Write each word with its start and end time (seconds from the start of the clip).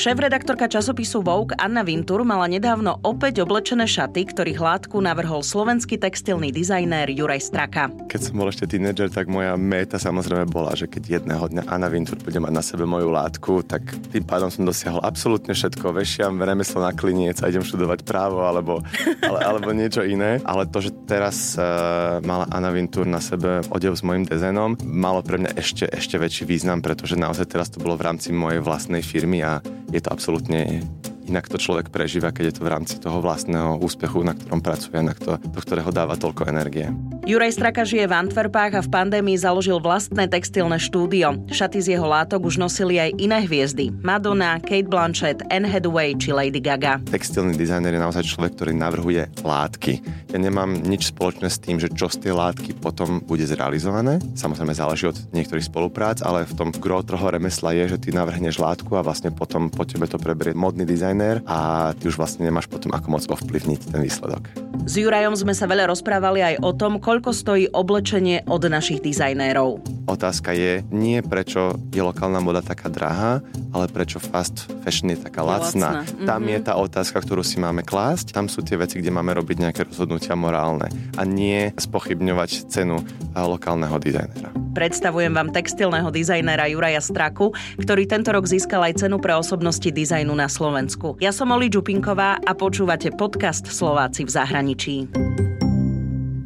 Šéf-redaktorka 0.00 0.64
časopisu 0.64 1.20
Vogue 1.20 1.52
Anna 1.60 1.84
Vintur 1.84 2.24
mala 2.24 2.48
nedávno 2.48 2.96
opäť 3.04 3.44
oblečené 3.44 3.84
šaty, 3.84 4.32
ktorých 4.32 4.56
látku 4.56 4.96
navrhol 4.96 5.44
slovenský 5.44 6.00
textilný 6.00 6.48
dizajnér 6.56 7.12
Juraj 7.12 7.52
Straka. 7.52 7.92
Keď 8.08 8.32
som 8.32 8.40
bol 8.40 8.48
ešte 8.48 8.64
tínedžer, 8.64 9.12
tak 9.12 9.28
moja 9.28 9.60
méta 9.60 10.00
samozrejme 10.00 10.48
bola, 10.48 10.72
že 10.72 10.88
keď 10.88 11.20
jedného 11.20 11.44
dňa 11.52 11.68
Anna 11.68 11.92
Vintur 11.92 12.16
bude 12.16 12.40
mať 12.40 12.48
na 12.48 12.64
sebe 12.64 12.88
moju 12.88 13.12
látku, 13.12 13.60
tak 13.60 13.84
tým 14.08 14.24
pádom 14.24 14.48
som 14.48 14.64
dosiahol 14.64 15.04
absolútne 15.04 15.52
všetko. 15.52 15.92
Vešiam 15.92 16.40
remeslo 16.40 16.80
na 16.80 16.96
kliniec 16.96 17.36
a 17.44 17.52
idem 17.52 17.60
študovať 17.60 18.00
právo 18.00 18.40
alebo, 18.48 18.80
ale, 19.20 19.38
alebo 19.44 19.68
niečo 19.76 20.00
iné. 20.00 20.40
Ale 20.48 20.64
to, 20.64 20.80
že 20.80 20.96
teraz 21.04 21.60
uh, 21.60 22.24
mala 22.24 22.48
Anna 22.48 22.72
Vintur 22.72 23.04
na 23.04 23.20
sebe 23.20 23.60
odev 23.68 23.92
s 23.92 24.00
mojim 24.00 24.24
dizajnom, 24.24 24.80
malo 24.80 25.20
pre 25.20 25.36
mňa 25.36 25.60
ešte, 25.60 25.84
ešte 25.92 26.16
väčší 26.16 26.48
význam, 26.48 26.80
pretože 26.80 27.20
naozaj 27.20 27.52
teraz 27.52 27.68
to 27.68 27.84
bolo 27.84 28.00
v 28.00 28.08
rámci 28.08 28.32
mojej 28.32 28.64
vlastnej 28.64 29.04
firmy 29.04 29.44
a 29.44 29.60
je 29.90 30.00
to 30.00 30.10
absolútne 30.10 30.82
inak 31.30 31.46
to 31.46 31.62
človek 31.62 31.94
prežíva, 31.94 32.34
keď 32.34 32.44
je 32.50 32.54
to 32.58 32.62
v 32.66 32.72
rámci 32.74 32.98
toho 32.98 33.22
vlastného 33.22 33.78
úspechu, 33.78 34.26
na 34.26 34.34
ktorom 34.34 34.58
pracuje, 34.58 34.98
na 34.98 35.14
to, 35.14 35.38
do 35.38 35.60
ktorého 35.62 35.94
dáva 35.94 36.18
toľko 36.18 36.50
energie. 36.50 36.90
Juraj 37.22 37.54
Straka 37.54 37.86
žije 37.86 38.10
v 38.10 38.16
Antwerpách 38.26 38.72
a 38.74 38.84
v 38.84 38.90
pandémii 38.90 39.38
založil 39.38 39.78
vlastné 39.78 40.26
textilné 40.26 40.82
štúdio. 40.82 41.38
Šaty 41.46 41.78
z 41.78 41.94
jeho 41.94 42.10
látok 42.10 42.42
už 42.42 42.58
nosili 42.58 42.98
aj 42.98 43.14
iné 43.22 43.46
hviezdy. 43.46 43.94
Madonna, 44.02 44.58
Kate 44.58 44.90
Blanchett, 44.90 45.46
Anne 45.46 45.70
Hathaway 45.70 46.18
či 46.18 46.34
Lady 46.34 46.58
Gaga. 46.58 46.98
Textilný 47.06 47.54
dizajner 47.54 47.94
je 47.94 48.02
naozaj 48.02 48.26
človek, 48.26 48.58
ktorý 48.58 48.72
navrhuje 48.74 49.30
látky. 49.46 50.02
Ja 50.34 50.38
nemám 50.42 50.82
nič 50.82 51.14
spoločné 51.14 51.46
s 51.46 51.62
tým, 51.62 51.78
že 51.78 51.92
čo 51.94 52.10
z 52.10 52.26
tej 52.26 52.34
látky 52.34 52.74
potom 52.82 53.22
bude 53.22 53.46
zrealizované. 53.46 54.18
Samozrejme 54.34 54.74
záleží 54.74 55.06
od 55.06 55.18
niektorých 55.30 55.70
spoluprác, 55.70 56.26
ale 56.26 56.42
v 56.48 56.56
tom 56.58 56.68
gro 56.74 57.04
toho 57.06 57.30
remesla 57.30 57.76
je, 57.76 57.94
že 57.94 58.00
ty 58.02 58.10
navrhneš 58.10 58.58
látku 58.58 58.98
a 58.98 59.04
vlastne 59.06 59.30
potom 59.30 59.70
po 59.70 59.86
tebe 59.86 60.08
to 60.10 60.18
preberie 60.18 60.56
modný 60.56 60.82
dizajner 60.82 61.19
dizajner 61.20 61.44
a 61.44 61.92
ty 61.94 62.08
už 62.08 62.16
vlastne 62.16 62.48
nemáš 62.48 62.66
potom 62.66 62.90
ako 62.96 63.06
moc 63.12 63.24
ovplyvniť 63.28 63.92
ten 63.92 64.00
výsledok. 64.00 64.48
S 64.88 64.96
Jurajom 64.96 65.36
sme 65.36 65.52
sa 65.52 65.68
veľa 65.68 65.92
rozprávali 65.92 66.40
aj 66.40 66.54
o 66.64 66.72
tom, 66.72 66.96
koľko 66.96 67.36
stojí 67.36 67.68
oblečenie 67.68 68.48
od 68.48 68.64
našich 68.64 69.04
dizajnérov. 69.04 69.84
Otázka 70.08 70.56
je 70.56 70.80
nie 70.88 71.20
prečo 71.20 71.76
je 71.92 72.00
lokálna 72.00 72.40
moda 72.40 72.64
taká 72.64 72.88
drahá, 72.88 73.44
ale 73.70 73.86
prečo 73.92 74.18
fast 74.18 74.66
fashion 74.82 75.12
je 75.12 75.20
taká 75.20 75.44
lacná. 75.44 76.02
lacná. 76.02 76.24
Tam 76.24 76.40
mm-hmm. 76.40 76.54
je 76.56 76.58
tá 76.64 76.72
otázka, 76.80 77.20
ktorú 77.20 77.44
si 77.44 77.60
máme 77.60 77.84
klásť. 77.84 78.32
Tam 78.32 78.48
sú 78.48 78.64
tie 78.64 78.80
veci, 78.80 78.98
kde 78.98 79.12
máme 79.12 79.36
robiť 79.36 79.56
nejaké 79.68 79.80
rozhodnutia 79.84 80.34
morálne 80.34 80.88
a 81.20 81.22
nie 81.28 81.70
spochybňovať 81.76 82.72
cenu 82.72 83.04
lokálneho 83.36 84.00
dizajnera. 84.00 84.59
Predstavujem 84.70 85.34
vám 85.34 85.50
textilného 85.50 86.08
dizajnera 86.14 86.70
Juraja 86.70 87.02
Straku, 87.02 87.50
ktorý 87.76 88.06
tento 88.06 88.30
rok 88.30 88.46
získal 88.46 88.86
aj 88.86 89.02
cenu 89.06 89.18
pre 89.18 89.34
osobnosti 89.34 89.90
dizajnu 89.90 90.30
na 90.30 90.46
Slovensku. 90.46 91.18
Ja 91.18 91.34
som 91.34 91.50
Oli 91.50 91.66
Čupinková 91.66 92.38
a 92.38 92.52
počúvate 92.54 93.10
podcast 93.10 93.66
Slováci 93.66 94.22
v 94.22 94.30
zahraničí. 94.30 94.94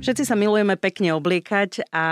Všetci 0.05 0.29
sa 0.29 0.37
milujeme 0.37 0.77
pekne 0.77 1.17
obliekať 1.17 1.89
a 1.89 2.07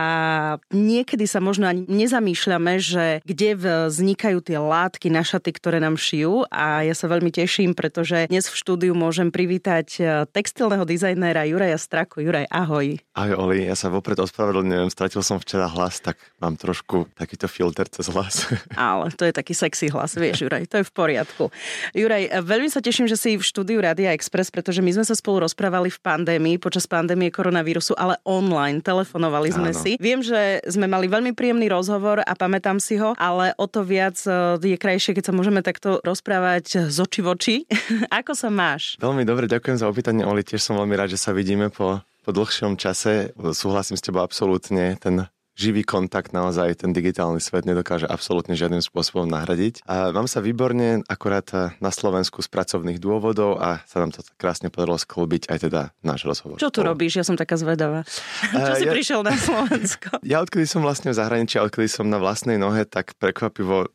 niekedy 0.72 1.28
sa 1.28 1.44
možno 1.44 1.68
ani 1.68 1.84
nezamýšľame, 1.84 2.80
že 2.80 3.20
kde 3.28 3.52
vznikajú 3.52 4.40
tie 4.40 4.56
látky 4.56 5.12
na 5.12 5.20
šaty, 5.20 5.52
ktoré 5.52 5.76
nám 5.76 6.00
šijú 6.00 6.48
a 6.48 6.88
ja 6.88 6.96
sa 6.96 7.04
veľmi 7.12 7.28
teším, 7.28 7.76
pretože 7.76 8.32
dnes 8.32 8.48
v 8.48 8.56
štúdiu 8.56 8.96
môžem 8.96 9.28
privítať 9.28 9.88
e, 10.00 10.24
textilného 10.24 10.88
dizajnéra 10.88 11.44
Juraja 11.44 11.76
Straku. 11.76 12.24
Juraj, 12.24 12.48
ahoj. 12.48 12.96
Ahoj 13.12 13.36
Oli, 13.36 13.68
ja 13.68 13.76
sa 13.76 13.92
vopred 13.92 14.16
ospravedlňujem, 14.24 14.88
stratil 14.88 15.20
som 15.20 15.36
včera 15.36 15.68
hlas, 15.68 16.00
tak 16.00 16.16
mám 16.40 16.56
trošku 16.56 17.12
takýto 17.12 17.44
filter 17.44 17.92
cez 17.92 18.08
hlas. 18.08 18.48
Ale 18.72 19.12
to 19.12 19.28
je 19.28 19.36
taký 19.36 19.52
sexy 19.52 19.92
hlas, 19.92 20.16
vieš 20.16 20.48
Juraj, 20.48 20.64
to 20.64 20.80
je 20.80 20.88
v 20.88 20.92
poriadku. 20.96 21.52
Juraj, 21.92 22.24
e, 22.24 22.40
veľmi 22.40 22.72
sa 22.72 22.80
teším, 22.80 23.04
že 23.04 23.20
si 23.20 23.36
v 23.36 23.44
štúdiu 23.44 23.84
Radia 23.84 24.16
Express, 24.16 24.48
pretože 24.48 24.80
my 24.80 24.96
sme 24.96 25.04
sa 25.04 25.12
spolu 25.12 25.44
rozprávali 25.44 25.92
v 25.92 26.00
pandémii, 26.00 26.56
počas 26.56 26.88
pandémie 26.88 27.28
koronavírusu 27.28 27.81
sú 27.82 27.98
ale 27.98 28.16
online, 28.22 28.78
telefonovali 28.80 29.50
sme 29.50 29.74
Áno. 29.74 29.80
si. 29.82 29.98
Viem, 29.98 30.22
že 30.22 30.62
sme 30.70 30.86
mali 30.86 31.10
veľmi 31.10 31.34
príjemný 31.34 31.66
rozhovor 31.66 32.22
a 32.22 32.32
pamätám 32.38 32.78
si 32.78 32.96
ho, 32.96 33.18
ale 33.18 33.52
o 33.58 33.66
to 33.66 33.82
viac 33.82 34.16
e, 34.24 34.62
je 34.62 34.78
krajšie, 34.78 35.18
keď 35.18 35.28
sa 35.28 35.36
môžeme 35.36 35.60
takto 35.60 35.98
rozprávať 36.06 36.88
z 36.88 36.96
oči 37.02 37.20
v 37.20 37.28
oči. 37.28 37.56
Ako 38.22 38.38
sa 38.38 38.48
máš? 38.48 38.94
Veľmi 39.02 39.26
dobre, 39.26 39.50
ďakujem 39.50 39.82
za 39.82 39.90
opýtanie, 39.90 40.22
Oli. 40.22 40.46
Tiež 40.46 40.62
som 40.62 40.78
veľmi 40.78 40.94
rád, 40.94 41.12
že 41.12 41.20
sa 41.20 41.34
vidíme 41.34 41.68
po 41.68 42.00
po 42.22 42.30
dlhšom 42.30 42.78
čase. 42.78 43.34
Súhlasím 43.34 43.98
s 43.98 44.04
tebou 44.06 44.22
absolútne. 44.22 44.94
Ten 45.02 45.26
živý 45.56 45.84
kontakt 45.84 46.32
naozaj 46.32 46.84
ten 46.84 46.90
digitálny 46.96 47.38
svet 47.38 47.68
nedokáže 47.68 48.08
absolútne 48.08 48.56
žiadnym 48.56 48.80
spôsobom 48.80 49.28
nahradiť. 49.28 49.84
A 49.84 50.10
mám 50.10 50.26
sa 50.26 50.40
výborne 50.40 51.04
akorát 51.06 51.76
na 51.78 51.90
Slovensku 51.92 52.40
z 52.40 52.48
pracovných 52.48 52.98
dôvodov 52.98 53.60
a 53.60 53.84
sa 53.84 54.00
nám 54.00 54.16
to 54.16 54.24
krásne 54.40 54.72
podarilo 54.72 54.96
sklbiť 54.96 55.52
aj 55.52 55.58
teda 55.68 55.82
náš 56.00 56.24
rozhovor. 56.24 56.56
Čo 56.56 56.72
tu 56.72 56.80
robíš? 56.84 57.20
Ja 57.20 57.24
som 57.24 57.36
taká 57.36 57.60
zvedavá. 57.60 58.04
Čo 58.50 58.74
si 58.80 58.86
ja, 58.88 58.92
prišiel 58.92 59.20
na 59.24 59.34
Slovensko? 59.36 60.08
Ja 60.32 60.40
odkedy 60.40 60.64
som 60.64 60.80
vlastne 60.80 61.12
v 61.12 61.18
zahraničí, 61.18 61.60
odkedy 61.60 61.90
som 61.90 62.08
na 62.08 62.16
vlastnej 62.16 62.56
nohe, 62.56 62.88
tak 62.88 63.12
prekvapivo 63.20 63.90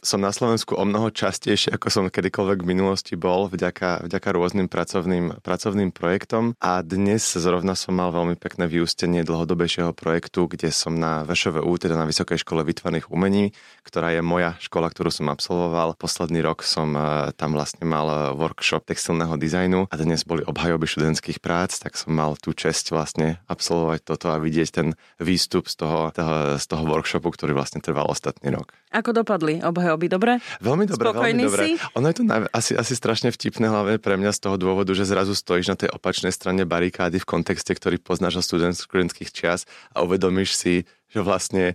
som 0.00 0.20
na 0.20 0.32
Slovensku 0.32 0.72
o 0.76 0.84
mnoho 0.88 1.12
častejšie, 1.12 1.76
ako 1.76 1.86
som 1.92 2.04
kedykoľvek 2.08 2.64
v 2.64 2.70
minulosti 2.72 3.14
bol, 3.20 3.52
vďaka, 3.52 4.08
vďaka 4.08 4.28
rôznym 4.32 4.66
pracovným, 4.66 5.44
pracovným 5.44 5.92
projektom. 5.92 6.56
A 6.60 6.80
dnes 6.80 7.20
zrovna 7.36 7.76
som 7.76 7.92
mal 7.92 8.08
veľmi 8.08 8.36
pekné 8.40 8.64
vyústenie 8.64 9.20
dlhodobejšieho 9.28 9.92
projektu, 9.92 10.48
kde 10.48 10.72
som 10.72 10.96
na 10.96 11.22
VŠVU, 11.28 11.68
teda 11.76 12.00
na 12.00 12.08
Vysokej 12.08 12.40
škole 12.40 12.64
vytvarných 12.64 13.12
umení, 13.12 13.52
ktorá 13.84 14.16
je 14.16 14.24
moja 14.24 14.56
škola, 14.58 14.88
ktorú 14.88 15.12
som 15.12 15.28
absolvoval. 15.28 15.92
Posledný 16.00 16.40
rok 16.40 16.64
som 16.64 16.96
e, 16.96 17.32
tam 17.36 17.52
vlastne 17.52 17.84
mal 17.84 18.08
e, 18.08 18.16
workshop 18.40 18.88
textilného 18.88 19.36
dizajnu 19.36 19.92
a 19.92 19.94
dnes 20.00 20.24
boli 20.24 20.40
obhajoby 20.48 20.88
študentských 20.88 21.44
prác, 21.44 21.76
tak 21.76 22.00
som 22.00 22.16
mal 22.16 22.40
tú 22.40 22.56
čest 22.56 22.88
vlastne 22.88 23.44
absolvovať 23.52 24.00
toto 24.08 24.32
a 24.32 24.40
vidieť 24.40 24.68
ten 24.72 24.88
výstup 25.20 25.68
z 25.68 25.76
toho, 25.76 26.08
toho, 26.16 26.56
z 26.56 26.64
toho 26.64 26.84
workshopu, 26.88 27.28
ktorý 27.28 27.52
vlastne 27.52 27.84
trval 27.84 28.08
ostatný 28.08 28.56
rok. 28.56 28.72
Ako 28.90 29.14
dopadli 29.14 29.60
obhajoby? 29.60 29.89
Dobre? 29.96 30.38
Veľmi 30.60 30.84
dobre, 30.86 31.04
Spokojný 31.10 31.42
veľmi 31.42 31.50
dobre. 31.50 31.62
Si? 31.64 31.72
Ono 31.96 32.06
je 32.06 32.16
to 32.20 32.22
naj... 32.26 32.50
asi, 32.52 32.72
asi 32.76 32.92
strašne 32.94 33.32
vtipné, 33.32 33.66
hlavne 33.66 33.96
pre 33.96 34.14
mňa 34.20 34.30
z 34.36 34.40
toho 34.44 34.56
dôvodu, 34.60 34.92
že 34.92 35.08
zrazu 35.08 35.32
stojíš 35.32 35.66
na 35.72 35.76
tej 35.78 35.90
opačnej 35.94 36.30
strane 36.30 36.68
barikády 36.68 37.18
v 37.18 37.26
kontexte, 37.26 37.72
ktorý 37.72 37.98
poznáš 37.98 38.44
zo 38.44 38.58
študentských 38.58 39.30
čias 39.32 39.64
a 39.94 40.04
uvedomíš 40.04 40.54
si, 40.54 40.74
že 41.10 41.20
vlastne 41.24 41.74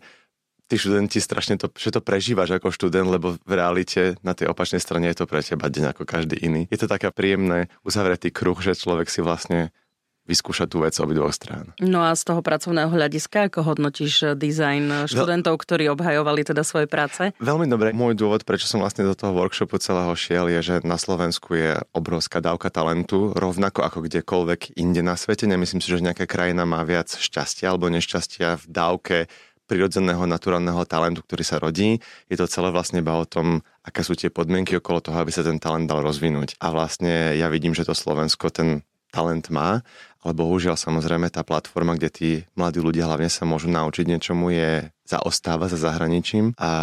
tí 0.65 0.75
študenti 0.81 1.21
strašne 1.21 1.61
to, 1.61 1.69
že 1.77 1.93
to 1.93 2.01
prežívaš 2.01 2.57
ako 2.57 2.73
študent, 2.73 3.05
lebo 3.05 3.37
v 3.37 3.51
realite 3.53 4.17
na 4.25 4.33
tej 4.33 4.49
opačnej 4.49 4.81
strane 4.81 5.05
je 5.13 5.17
to 5.21 5.25
pre 5.29 5.45
teba 5.45 5.69
deň 5.69 5.93
ako 5.93 6.03
každý 6.09 6.41
iný. 6.41 6.65
Je 6.73 6.79
to 6.81 6.89
taká 6.89 7.13
príjemné 7.13 7.69
uzavretý 7.85 8.33
kruh, 8.33 8.57
že 8.57 8.73
človek 8.73 9.05
si 9.09 9.21
vlastne 9.21 9.69
vyskúšať 10.25 10.67
tú 10.73 10.81
vec 10.81 10.93
obidvoch 10.97 11.33
strán. 11.33 11.71
No 11.77 12.01
a 12.01 12.17
z 12.17 12.25
toho 12.25 12.41
pracovného 12.41 12.89
hľadiska, 12.89 13.49
ako 13.49 13.61
hodnotíš 13.61 14.13
eh, 14.25 14.29
dizajn 14.33 15.09
študentov, 15.09 15.61
ktorí 15.61 15.89
obhajovali 15.93 16.41
teda 16.45 16.65
svoje 16.65 16.89
práce? 16.89 17.31
Veľmi 17.37 17.69
dobre. 17.69 17.93
Môj 17.93 18.17
dôvod, 18.17 18.43
prečo 18.43 18.65
som 18.65 18.81
vlastne 18.81 19.05
do 19.05 19.13
toho 19.13 19.33
workshopu 19.37 19.77
celého 19.77 20.11
šiel, 20.17 20.49
je, 20.49 20.59
že 20.61 20.75
na 20.81 20.97
Slovensku 20.97 21.53
je 21.55 21.77
obrovská 21.93 22.41
dávka 22.41 22.73
talentu, 22.73 23.31
rovnako 23.37 23.85
ako 23.85 24.05
kdekoľvek 24.09 24.75
inde 24.75 25.05
na 25.05 25.13
svete. 25.15 25.45
Nemyslím 25.45 25.79
si, 25.79 25.93
že 25.93 26.01
nejaká 26.01 26.25
krajina 26.25 26.65
má 26.65 26.81
viac 26.81 27.13
šťastia 27.13 27.69
alebo 27.71 27.87
nešťastia 27.93 28.59
v 28.59 28.65
dávke 28.65 29.17
prirodzeného 29.65 30.29
naturálneho 30.29 30.85
talentu, 30.85 31.25
ktorý 31.25 31.43
sa 31.45 31.57
rodí. 31.57 31.97
Je 32.29 32.37
to 32.37 32.45
celé 32.45 32.69
vlastne 32.69 33.01
iba 33.01 33.17
o 33.17 33.25
tom, 33.25 33.65
aké 33.81 34.05
sú 34.05 34.13
tie 34.13 34.29
podmienky 34.29 34.77
okolo 34.77 35.01
toho, 35.01 35.17
aby 35.17 35.33
sa 35.33 35.41
ten 35.41 35.57
talent 35.57 35.89
dal 35.89 36.05
rozvinúť. 36.05 36.57
A 36.61 36.69
vlastne 36.69 37.33
ja 37.33 37.49
vidím, 37.49 37.73
že 37.73 37.85
to 37.85 37.97
Slovensko 37.97 38.53
ten 38.53 38.85
talent 39.09 39.47
má, 39.47 39.81
ale 40.25 40.33
bohužiaľ 40.33 40.73
samozrejme 40.73 41.29
tá 41.29 41.45
platforma, 41.45 41.93
kde 41.93 42.09
tí 42.09 42.29
mladí 42.57 42.81
ľudia 42.81 43.05
hlavne 43.05 43.29
sa 43.29 43.45
môžu 43.45 43.69
naučiť 43.69 44.09
niečomu, 44.09 44.49
je 44.49 44.89
zaostáva 45.05 45.69
za 45.69 45.77
zahraničím 45.77 46.57
a, 46.57 46.73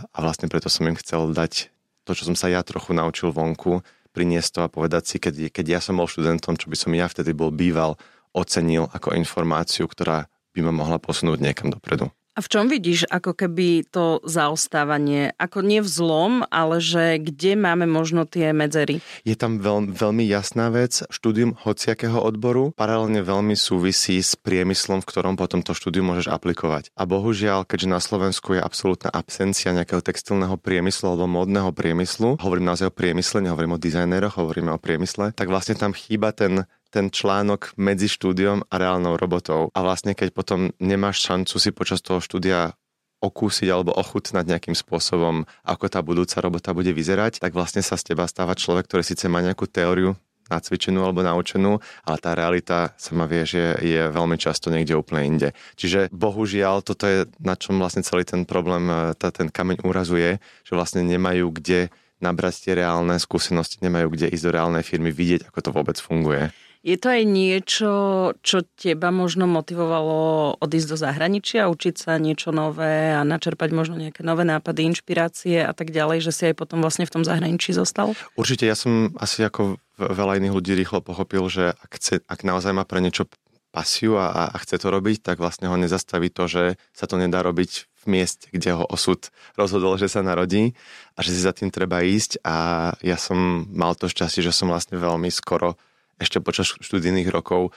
a 0.00 0.18
vlastne 0.24 0.48
preto 0.48 0.72
som 0.72 0.88
im 0.88 0.96
chcel 0.96 1.36
dať 1.36 1.68
to, 2.08 2.16
čo 2.16 2.32
som 2.32 2.32
sa 2.32 2.48
ja 2.48 2.64
trochu 2.64 2.96
naučil 2.96 3.36
vonku, 3.36 3.84
priniesť 4.16 4.50
to 4.56 4.60
a 4.64 4.72
povedať 4.72 5.02
si, 5.04 5.16
keď, 5.20 5.52
keď 5.52 5.66
ja 5.76 5.80
som 5.84 6.00
bol 6.00 6.08
študentom, 6.08 6.56
čo 6.56 6.72
by 6.72 6.76
som 6.80 6.96
ja 6.96 7.04
vtedy 7.04 7.36
bol 7.36 7.52
býval, 7.52 8.00
ocenil 8.32 8.88
ako 8.96 9.12
informáciu, 9.12 9.84
ktorá 9.84 10.26
by 10.56 10.60
ma 10.64 10.72
mohla 10.72 10.96
posunúť 10.96 11.38
niekam 11.38 11.68
dopredu. 11.68 12.10
A 12.38 12.38
v 12.38 12.46
čom 12.46 12.70
vidíš 12.70 13.10
ako 13.10 13.34
keby 13.34 13.82
to 13.90 14.22
zaostávanie? 14.22 15.34
Ako 15.34 15.66
nie 15.66 15.82
v 15.82 15.90
zlom, 15.90 16.46
ale 16.46 16.78
že 16.78 17.18
kde 17.18 17.58
máme 17.58 17.90
možno 17.90 18.22
tie 18.22 18.54
medzery? 18.54 19.02
Je 19.26 19.34
tam 19.34 19.58
veľ, 19.58 19.90
veľmi 19.90 20.22
jasná 20.30 20.70
vec. 20.70 21.02
Štúdium 21.10 21.58
hociakého 21.58 22.22
odboru 22.22 22.70
paralelne 22.78 23.26
veľmi 23.26 23.58
súvisí 23.58 24.22
s 24.22 24.38
priemyslom, 24.38 25.02
v 25.02 25.08
ktorom 25.10 25.34
potom 25.34 25.66
to 25.66 25.74
štúdium 25.74 26.14
môžeš 26.14 26.30
aplikovať. 26.30 26.94
A 26.94 27.02
bohužiaľ, 27.02 27.66
keďže 27.66 27.88
na 27.90 27.98
Slovensku 27.98 28.54
je 28.54 28.62
absolútna 28.62 29.10
absencia 29.10 29.74
nejakého 29.74 29.98
textilného 29.98 30.54
priemyslu 30.54 31.10
alebo 31.10 31.26
modného 31.26 31.74
priemyslu, 31.74 32.38
hovorím 32.38 32.70
naozaj 32.70 32.88
o 32.88 32.94
priemysle, 32.94 33.42
nehovorím 33.42 33.74
o 33.74 33.82
dizajnéroch, 33.82 34.38
hovoríme 34.38 34.70
o 34.70 34.78
priemysle, 34.78 35.34
tak 35.34 35.50
vlastne 35.50 35.74
tam 35.74 35.90
chýba 35.90 36.30
ten 36.30 36.62
ten 36.90 37.08
článok 37.08 37.78
medzi 37.78 38.10
štúdiom 38.10 38.66
a 38.66 38.74
reálnou 38.74 39.14
robotou. 39.14 39.70
A 39.72 39.80
vlastne 39.80 40.18
keď 40.18 40.34
potom 40.34 40.74
nemáš 40.82 41.22
šancu 41.22 41.56
si 41.56 41.70
počas 41.70 42.02
toho 42.02 42.18
štúdia 42.18 42.74
okúsiť 43.20 43.68
alebo 43.68 43.92
ochutnať 43.94 44.44
nejakým 44.48 44.74
spôsobom, 44.74 45.44
ako 45.62 45.86
tá 45.92 46.00
budúca 46.00 46.40
robota 46.40 46.72
bude 46.72 46.90
vyzerať, 46.90 47.38
tak 47.38 47.52
vlastne 47.52 47.84
sa 47.84 48.00
z 48.00 48.12
teba 48.12 48.24
stáva 48.24 48.56
človek, 48.56 48.88
ktorý 48.88 49.04
síce 49.04 49.28
má 49.28 49.44
nejakú 49.44 49.68
teóriu 49.68 50.16
nacvičenú 50.50 50.98
alebo 51.06 51.22
naučenú, 51.22 51.78
ale 52.02 52.16
tá 52.18 52.34
realita 52.34 52.90
sa 52.98 53.14
ma 53.14 53.30
vie, 53.30 53.46
že 53.46 53.78
je 53.78 54.10
veľmi 54.10 54.34
často 54.34 54.66
niekde 54.66 54.98
úplne 54.98 55.22
inde. 55.22 55.48
Čiže 55.78 56.10
bohužiaľ, 56.10 56.82
toto 56.82 57.06
je 57.06 57.30
na 57.38 57.54
čom 57.54 57.78
vlastne 57.78 58.02
celý 58.02 58.26
ten 58.26 58.42
problém, 58.42 58.90
e, 58.90 59.14
tá, 59.14 59.30
ten 59.30 59.46
kameň 59.46 59.86
úrazuje, 59.86 60.42
že 60.66 60.72
vlastne 60.74 61.06
nemajú 61.06 61.54
kde 61.54 61.94
nabrať 62.18 62.66
tie 62.66 62.72
reálne 62.82 63.16
skúsenosti, 63.16 63.80
nemajú 63.80 64.12
kde 64.12 64.26
ísť 64.28 64.44
do 64.44 64.52
reálnej 64.52 64.84
firmy, 64.84 65.14
vidieť, 65.14 65.48
ako 65.48 65.58
to 65.62 65.70
vôbec 65.70 65.96
funguje. 65.96 66.50
Je 66.80 66.96
to 66.96 67.12
aj 67.12 67.22
niečo, 67.28 67.92
čo 68.40 68.64
teba 68.80 69.12
možno 69.12 69.44
motivovalo 69.44 70.56
odísť 70.64 70.88
do 70.88 70.96
zahraničia, 70.96 71.68
učiť 71.68 71.94
sa 71.94 72.16
niečo 72.16 72.56
nové 72.56 73.12
a 73.12 73.20
načerpať 73.20 73.68
možno 73.76 74.00
nejaké 74.00 74.24
nové 74.24 74.48
nápady, 74.48 74.88
inšpirácie 74.88 75.60
a 75.60 75.76
tak 75.76 75.92
ďalej, 75.92 76.24
že 76.24 76.32
si 76.32 76.42
aj 76.48 76.56
potom 76.56 76.80
vlastne 76.80 77.04
v 77.04 77.20
tom 77.20 77.22
zahraničí 77.22 77.76
zostal? 77.76 78.16
Určite, 78.32 78.64
ja 78.64 78.72
som 78.72 79.12
asi 79.20 79.44
ako 79.44 79.76
veľa 80.00 80.40
iných 80.40 80.56
ľudí 80.56 80.72
rýchlo 80.72 81.04
pochopil, 81.04 81.44
že 81.52 81.76
ak, 81.76 82.00
chce, 82.00 82.24
ak 82.24 82.40
naozaj 82.48 82.72
má 82.72 82.88
pre 82.88 83.04
niečo 83.04 83.28
pasiu 83.70 84.16
a, 84.16 84.48
a 84.48 84.56
chce 84.64 84.80
to 84.80 84.88
robiť, 84.88 85.20
tak 85.20 85.36
vlastne 85.36 85.68
ho 85.68 85.76
nezastaví 85.76 86.32
to, 86.32 86.48
že 86.48 86.80
sa 86.96 87.04
to 87.04 87.20
nedá 87.20 87.44
robiť 87.44 87.92
v 88.00 88.04
mieste, 88.08 88.48
kde 88.48 88.72
ho 88.72 88.88
osud 88.88 89.28
rozhodol, 89.54 90.00
že 90.00 90.08
sa 90.08 90.24
narodí 90.24 90.72
a 91.14 91.20
že 91.20 91.36
si 91.36 91.44
za 91.44 91.52
tým 91.52 91.68
treba 91.68 92.00
ísť 92.00 92.40
a 92.40 92.56
ja 93.04 93.20
som 93.20 93.68
mal 93.68 93.92
to 93.92 94.08
šťastie, 94.08 94.40
že 94.40 94.56
som 94.56 94.72
vlastne 94.72 94.96
veľmi 94.96 95.28
skoro 95.28 95.76
ešte 96.20 96.38
počas 96.44 96.76
študijných 96.76 97.32
rokov 97.32 97.72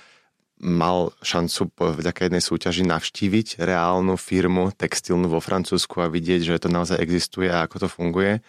mal 0.62 1.12
šancu 1.26 1.74
vďaka 1.76 2.30
jednej 2.30 2.44
súťaži 2.44 2.84
navštíviť 2.86 3.60
reálnu 3.60 4.16
firmu 4.16 4.70
textilnú 4.76 5.28
vo 5.28 5.42
Francúzsku 5.42 6.00
a 6.04 6.12
vidieť, 6.12 6.42
že 6.46 6.62
to 6.62 6.70
naozaj 6.70 7.02
existuje 7.02 7.50
a 7.50 7.66
ako 7.66 7.84
to 7.84 7.88
funguje. 7.90 8.40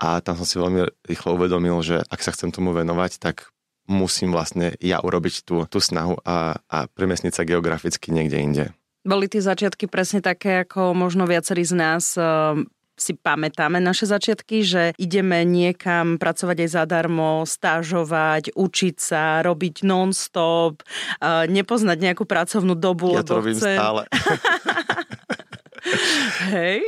A 0.00 0.24
tam 0.24 0.38
som 0.40 0.48
si 0.48 0.56
veľmi 0.56 0.88
rýchlo 1.04 1.36
uvedomil, 1.36 1.76
že 1.84 2.00
ak 2.08 2.24
sa 2.24 2.32
chcem 2.32 2.48
tomu 2.48 2.72
venovať, 2.72 3.20
tak 3.20 3.52
musím 3.90 4.32
vlastne 4.32 4.72
ja 4.80 5.02
urobiť 5.02 5.44
tú, 5.44 5.66
tú 5.66 5.82
snahu 5.82 6.16
a, 6.24 6.62
a 6.70 6.78
premiesniť 6.88 7.32
sa 7.34 7.42
geograficky 7.44 8.14
niekde 8.14 8.38
inde. 8.38 8.64
Boli 9.04 9.28
tie 9.28 9.44
začiatky 9.44 9.88
presne 9.88 10.24
také, 10.24 10.64
ako 10.64 10.92
možno 10.92 11.24
viacerí 11.28 11.64
z 11.64 11.74
nás 11.76 12.04
si 13.00 13.16
pamätáme 13.16 13.80
naše 13.80 14.04
začiatky, 14.04 14.60
že 14.60 14.82
ideme 15.00 15.42
niekam 15.48 16.20
pracovať 16.20 16.68
aj 16.68 16.70
zadarmo, 16.76 17.48
stážovať, 17.48 18.52
učiť 18.52 18.96
sa, 19.00 19.40
robiť 19.40 19.82
non-stop, 19.88 20.84
nepoznať 21.48 21.98
nejakú 21.98 22.28
pracovnú 22.28 22.76
dobu. 22.76 23.16
Ja 23.16 23.24
to 23.24 23.40
robím 23.40 23.56
chcem... 23.56 23.80
stále. 23.80 24.04
Hej. 26.50 26.80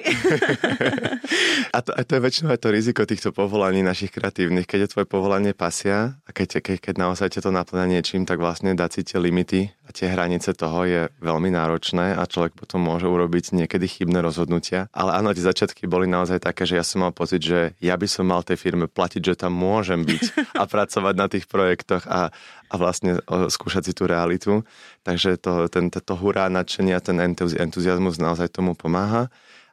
a, 1.76 1.78
to, 1.82 1.90
a 1.92 2.00
to 2.02 2.12
je 2.16 2.24
väčšinou 2.24 2.48
aj 2.54 2.60
to 2.62 2.68
riziko 2.70 3.02
týchto 3.04 3.30
povolaní 3.34 3.82
našich 3.84 4.14
kreatívnych. 4.14 4.66
Keď 4.66 4.78
je 4.86 4.90
tvoje 4.92 5.06
povolanie 5.06 5.52
pasia 5.52 6.18
a 6.24 6.30
keď, 6.30 6.62
keď, 6.62 6.76
keď 6.78 6.94
naozaj 6.98 7.38
ťa 7.38 7.44
to 7.46 7.50
naplňa 7.50 7.86
niečím, 7.98 8.24
tak 8.24 8.38
vlastne 8.40 8.72
dať 8.72 8.90
si 8.90 9.00
tie 9.06 9.18
limity 9.18 9.60
a 9.84 9.90
tie 9.90 10.08
hranice 10.08 10.54
toho 10.54 10.86
je 10.86 11.02
veľmi 11.20 11.50
náročné 11.52 12.14
a 12.14 12.22
človek 12.24 12.54
potom 12.56 12.80
môže 12.80 13.04
urobiť 13.10 13.52
niekedy 13.52 13.86
chybné 13.90 14.22
rozhodnutia. 14.22 14.86
Ale 14.94 15.18
áno, 15.18 15.34
tie 15.34 15.44
začiatky 15.44 15.90
boli 15.90 16.06
naozaj 16.06 16.40
také, 16.40 16.64
že 16.64 16.78
ja 16.78 16.84
som 16.86 17.02
mal 17.02 17.12
pocit, 17.12 17.42
že 17.42 17.74
ja 17.82 17.98
by 17.98 18.06
som 18.08 18.30
mal 18.30 18.46
tej 18.46 18.56
firme 18.56 18.86
platiť, 18.86 19.22
že 19.22 19.34
tam 19.46 19.52
môžem 19.52 20.06
byť 20.06 20.22
a 20.62 20.64
pracovať 20.64 21.14
na 21.18 21.26
tých 21.28 21.44
projektoch 21.50 22.06
a, 22.08 22.32
a 22.72 22.74
vlastne 22.80 23.20
skúšať 23.28 23.82
si 23.84 23.92
tú 23.92 24.08
realitu. 24.08 24.64
Takže 25.04 25.36
to, 25.36 25.68
ten, 25.68 25.92
to 25.92 26.14
hurá, 26.16 26.48
nadšenie 26.48 26.96
a 26.96 27.04
ten 27.04 27.20
entuziasmus 27.36 28.16
naozaj 28.16 28.48
tomu 28.48 28.72
pomáha. 28.72 29.28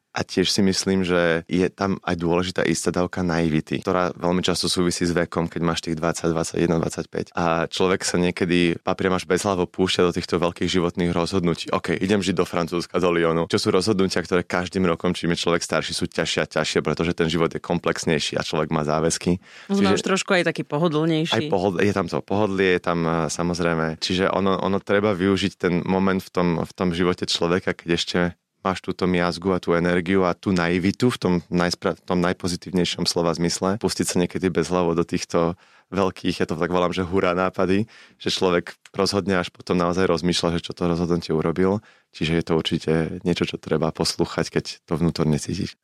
A 0.10 0.26
tiež 0.26 0.50
si 0.50 0.66
myslím, 0.66 1.06
že 1.06 1.46
je 1.46 1.70
tam 1.70 2.02
aj 2.02 2.18
dôležitá 2.18 2.66
istá 2.66 2.90
dávka 2.90 3.22
naivity, 3.22 3.86
ktorá 3.86 4.10
veľmi 4.18 4.42
často 4.42 4.66
súvisí 4.66 5.06
s 5.06 5.14
vekom, 5.14 5.46
keď 5.46 5.62
máš 5.62 5.86
tých 5.86 6.02
20, 6.02 6.34
21, 6.34 6.82
25. 6.82 7.38
A 7.38 7.70
človek 7.70 8.02
sa 8.02 8.18
niekedy 8.18 8.82
papriam 8.82 9.14
až 9.14 9.30
bezhlavo 9.30 9.70
púšťa 9.70 10.10
do 10.10 10.12
týchto 10.12 10.42
veľkých 10.42 10.66
životných 10.66 11.14
rozhodnutí. 11.14 11.70
OK, 11.70 11.94
idem 11.94 12.26
žiť 12.26 12.36
do 12.36 12.46
Francúzska, 12.50 12.98
do 12.98 13.14
Lyonu. 13.14 13.46
Čo 13.54 13.62
sú 13.62 13.70
rozhodnutia, 13.70 14.26
ktoré 14.26 14.42
každým 14.42 14.90
rokom, 14.90 15.14
čím 15.14 15.38
je 15.38 15.46
človek 15.46 15.62
starší, 15.62 15.94
sú 15.94 16.10
ťažšie 16.10 16.40
a 16.42 16.48
ťažšie, 16.50 16.80
pretože 16.82 17.14
ten 17.14 17.30
život 17.30 17.54
je 17.54 17.62
komplexnejší 17.62 18.34
a 18.34 18.42
človek 18.42 18.74
má 18.74 18.82
záväzky. 18.82 19.38
Možno 19.70 19.94
už 19.94 20.02
trošku 20.02 20.34
aj 20.34 20.50
taký 20.50 20.66
pohodlnejší. 20.66 21.38
Aj 21.38 21.42
pohod, 21.54 21.78
je 21.78 21.94
tam 21.94 22.10
to 22.10 22.18
pohodlie, 22.26 22.76
je 22.76 22.82
tam 22.82 23.30
samozrejme. 23.30 24.02
Čiže 24.02 24.34
ono, 24.34 24.58
ono 24.58 24.82
treba 24.82 25.14
využiť 25.14 25.54
ten 25.54 25.74
moment 25.86 26.18
v 26.18 26.30
tom, 26.34 26.48
v 26.66 26.72
tom 26.74 26.98
živote 26.98 27.30
človeka, 27.30 27.78
keď 27.78 27.90
ešte 27.94 28.20
máš 28.64 28.84
túto 28.84 29.08
miazgu 29.08 29.56
a 29.56 29.62
tú 29.64 29.76
energiu 29.76 30.28
a 30.28 30.36
tú 30.36 30.52
naivitu 30.52 31.08
v 31.10 31.18
tom, 31.18 31.34
najspra- 31.48 31.96
tom 32.04 32.20
najpozitívnejšom 32.20 33.08
slova 33.08 33.32
zmysle, 33.36 33.80
pustiť 33.80 34.06
sa 34.06 34.16
niekedy 34.20 34.52
bez 34.52 34.68
hlavo 34.68 34.96
do 34.96 35.08
týchto 35.08 35.56
veľkých, 35.90 36.42
ja 36.42 36.46
to 36.46 36.54
tak 36.54 36.70
volám, 36.70 36.94
že 36.94 37.02
hurá 37.02 37.34
nápady, 37.34 37.90
že 38.22 38.30
človek 38.30 38.78
rozhodne 38.94 39.42
až 39.42 39.50
potom 39.50 39.74
naozaj 39.74 40.06
rozmýšľa, 40.06 40.62
že 40.62 40.70
čo 40.70 40.78
to 40.78 40.86
rozhodnutie 40.86 41.34
urobil. 41.34 41.82
Čiže 42.14 42.42
je 42.42 42.44
to 42.46 42.54
určite 42.58 42.92
niečo, 43.26 43.46
čo 43.46 43.58
treba 43.62 43.94
poslúchať, 43.94 44.50
keď 44.50 44.66
to 44.86 44.94
vnútorne 44.98 45.38
cítiš. 45.38 45.78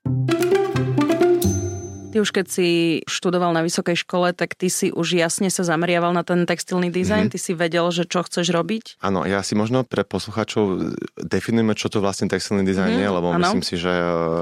Ty 2.15 2.23
už 2.23 2.31
keď 2.31 2.47
si 2.47 2.67
študoval 3.11 3.51
na 3.51 3.59
vysokej 3.59 4.07
škole, 4.07 4.31
tak 4.31 4.55
ty 4.55 4.71
si 4.71 4.87
už 4.87 5.19
jasne 5.19 5.51
sa 5.51 5.67
zameriaval 5.67 6.15
na 6.15 6.23
ten 6.23 6.47
textilný 6.47 6.87
dizajn, 6.87 7.27
mm-hmm. 7.27 7.35
ty 7.35 7.43
si 7.43 7.51
vedel, 7.51 7.83
že 7.91 8.07
čo 8.07 8.23
chceš 8.23 8.55
robiť? 8.55 9.03
Áno, 9.03 9.27
ja 9.27 9.43
si 9.43 9.51
možno 9.51 9.83
pre 9.83 10.07
poslucháčov 10.07 10.95
definujeme, 11.19 11.75
čo 11.75 11.91
to 11.91 11.99
vlastne 11.99 12.31
textilný 12.31 12.63
dizajn 12.63 12.87
mm-hmm. 12.87 13.03
je, 13.03 13.15
lebo 13.19 13.27
ano. 13.35 13.43
myslím 13.43 13.63
si, 13.67 13.75
že... 13.75 13.91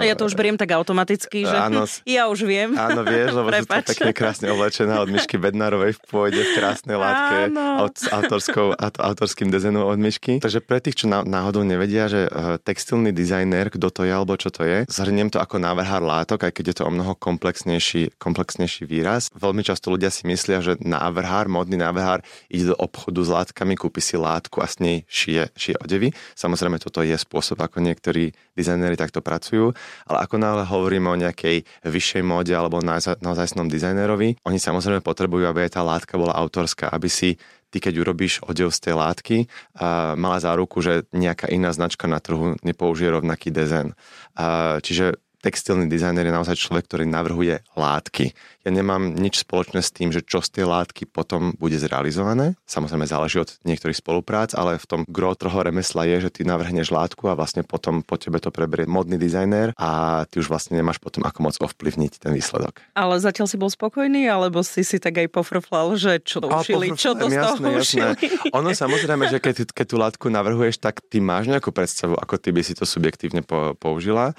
Ja 0.06 0.14
to 0.14 0.30
už 0.30 0.38
beriem 0.38 0.54
tak 0.54 0.70
automaticky, 0.70 1.50
že 1.50 1.58
áno, 1.58 1.90
ja 2.06 2.30
už 2.30 2.46
viem. 2.46 2.78
Áno, 2.78 3.02
vieš, 3.02 3.42
lebo 3.42 3.50
si 3.50 3.66
to 3.66 3.90
pekne 3.90 4.14
krásne 4.14 4.48
oblečená 4.54 5.02
od 5.02 5.10
Myšky 5.10 5.42
Bednárovej 5.42 5.98
v 5.98 6.00
pôjde 6.14 6.46
v 6.46 6.52
krásnej 6.54 6.94
látke 6.94 7.58
s 7.98 8.06
autorskou, 8.06 8.78
autorským 8.78 9.50
dizajnom 9.50 9.82
od 9.82 9.98
Myšky. 9.98 10.38
Takže 10.46 10.62
pre 10.62 10.78
tých, 10.78 11.02
čo 11.02 11.10
náhodou 11.10 11.66
nevedia, 11.66 12.06
že 12.06 12.30
e, 12.30 12.62
textilný 12.62 13.10
dizajner, 13.10 13.74
kto 13.74 13.90
to 13.90 14.06
je 14.06 14.14
alebo 14.14 14.38
čo 14.38 14.54
to 14.54 14.62
je, 14.62 14.86
zhrniem 14.94 15.34
to 15.34 15.42
ako 15.42 15.58
návrhár 15.58 16.06
látok, 16.06 16.46
aj 16.46 16.54
keď 16.54 16.66
je 16.70 16.76
to 16.78 16.84
o 16.86 16.94
mnoho 16.94 17.18
komplex 17.18 17.63
komplexnejší, 17.64 18.20
komplexnejší 18.20 18.84
výraz. 18.84 19.32
Veľmi 19.32 19.64
často 19.64 19.88
ľudia 19.88 20.12
si 20.12 20.28
myslia, 20.28 20.60
že 20.60 20.76
návrhár, 20.84 21.48
modný 21.48 21.80
návrhár 21.80 22.20
ide 22.52 22.68
do 22.68 22.76
obchodu 22.76 23.24
s 23.24 23.32
látkami, 23.32 23.80
kúpi 23.80 24.04
si 24.04 24.20
látku 24.20 24.60
a 24.60 24.68
s 24.68 24.84
nej 24.84 25.08
šije, 25.08 25.56
šije 25.56 25.80
odevy. 25.80 26.12
Samozrejme, 26.36 26.76
toto 26.84 27.00
je 27.00 27.16
spôsob, 27.16 27.64
ako 27.64 27.80
niektorí 27.80 28.36
dizajnéri 28.60 29.00
takto 29.00 29.24
pracujú, 29.24 29.72
ale 30.04 30.18
ako 30.28 30.36
náhle 30.44 30.68
hovoríme 30.68 31.08
o 31.08 31.16
nejakej 31.16 31.64
vyššej 31.88 32.24
móde 32.28 32.52
alebo 32.52 32.84
naozajstnom 32.84 33.72
dizajnerovi, 33.72 34.44
oni 34.44 34.60
samozrejme 34.60 35.00
potrebujú, 35.00 35.48
aby 35.48 35.64
aj 35.64 35.80
tá 35.80 35.82
látka 35.88 36.20
bola 36.20 36.36
autorská, 36.36 36.92
aby 36.92 37.08
si 37.08 37.40
ty 37.72 37.82
keď 37.82 38.06
urobíš 38.06 38.46
odev 38.46 38.70
z 38.70 38.86
tej 38.86 38.94
látky, 38.94 39.38
a 39.82 40.14
mala 40.14 40.38
záruku, 40.38 40.78
že 40.86 41.10
nejaká 41.10 41.50
iná 41.50 41.74
značka 41.74 42.06
na 42.06 42.22
trhu 42.22 42.54
nepoužije 42.62 43.10
rovnaký 43.10 43.50
dezen. 43.50 43.98
A, 44.38 44.78
čiže 44.86 45.18
textilný 45.44 45.92
dizajner 45.92 46.24
je 46.24 46.34
naozaj 46.34 46.56
človek, 46.56 46.88
ktorý 46.88 47.04
navrhuje 47.04 47.60
látky. 47.76 48.32
Ja 48.64 48.72
nemám 48.72 49.12
nič 49.12 49.44
spoločné 49.44 49.84
s 49.84 49.92
tým, 49.92 50.16
že 50.16 50.24
čo 50.24 50.40
z 50.40 50.56
tej 50.56 50.66
látky 50.72 51.04
potom 51.04 51.52
bude 51.60 51.76
zrealizované. 51.76 52.56
Samozrejme 52.64 53.04
záleží 53.04 53.44
od 53.44 53.60
niektorých 53.68 54.00
spoluprác, 54.00 54.56
ale 54.56 54.80
v 54.80 54.88
tom 54.88 55.02
gro 55.04 55.36
toho 55.36 55.60
remesla 55.68 56.08
je, 56.08 56.24
že 56.24 56.40
ty 56.40 56.42
navrhneš 56.48 56.96
látku 56.96 57.28
a 57.28 57.36
vlastne 57.36 57.68
potom 57.68 58.00
po 58.00 58.16
tebe 58.16 58.40
to 58.40 58.56
preberie 58.56 58.88
modný 58.88 59.20
dizajner 59.20 59.76
a 59.76 60.24
ty 60.32 60.40
už 60.40 60.48
vlastne 60.48 60.80
nemáš 60.80 61.04
potom 61.04 61.28
ako 61.28 61.40
moc 61.44 61.56
ovplyvniť 61.60 62.24
ten 62.24 62.32
výsledok. 62.32 62.80
Ale 62.96 63.20
zatiaľ 63.20 63.52
si 63.52 63.60
bol 63.60 63.68
spokojný, 63.68 64.32
alebo 64.32 64.64
si 64.64 64.88
si 64.88 64.96
tak 64.96 65.20
aj 65.20 65.28
pofrflal, 65.28 66.00
že 66.00 66.24
čo 66.24 66.40
to 66.40 66.48
ušili, 66.48 66.96
čo 66.96 67.20
to 67.20 67.28
z 67.28 67.36
toho 67.36 67.56
jasné, 67.60 67.68
ušili? 67.76 68.12
Jasné. 68.16 68.56
Ono 68.56 68.70
samozrejme, 68.72 69.28
že 69.28 69.44
keď, 69.44 69.76
keď 69.76 69.86
tú 69.92 69.98
látku 70.00 70.26
navrhuješ, 70.32 70.80
tak 70.80 71.04
ty 71.04 71.20
máš 71.20 71.52
nejakú 71.52 71.76
predstavu, 71.76 72.16
ako 72.16 72.40
ty 72.40 72.56
by 72.56 72.64
si 72.64 72.80
to 72.80 72.88
subjektívne 72.88 73.44
použila 73.76 74.32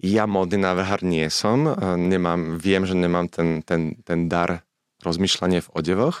ja 0.00 0.24
modný 0.24 0.64
návrhár 0.64 1.04
nie 1.04 1.28
som, 1.28 1.76
nemám, 1.96 2.56
viem, 2.56 2.88
že 2.88 2.96
nemám 2.96 3.28
ten, 3.28 3.60
ten, 3.60 4.00
ten 4.00 4.32
dar 4.32 4.64
rozmýšľanie 5.00 5.64
v 5.64 5.72
odevoch. 5.72 6.20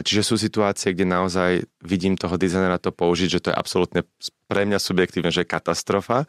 Čiže 0.00 0.22
sú 0.24 0.40
situácie, 0.40 0.96
kde 0.96 1.04
naozaj 1.04 1.68
vidím 1.84 2.16
toho 2.16 2.40
dizajnera 2.40 2.80
to 2.80 2.92
použiť, 2.92 3.28
že 3.28 3.42
to 3.44 3.48
je 3.52 3.56
absolútne 3.56 4.00
pre 4.48 4.64
mňa 4.64 4.80
subjektívne, 4.80 5.28
že 5.28 5.44
je 5.44 5.52
katastrofa. 5.52 6.24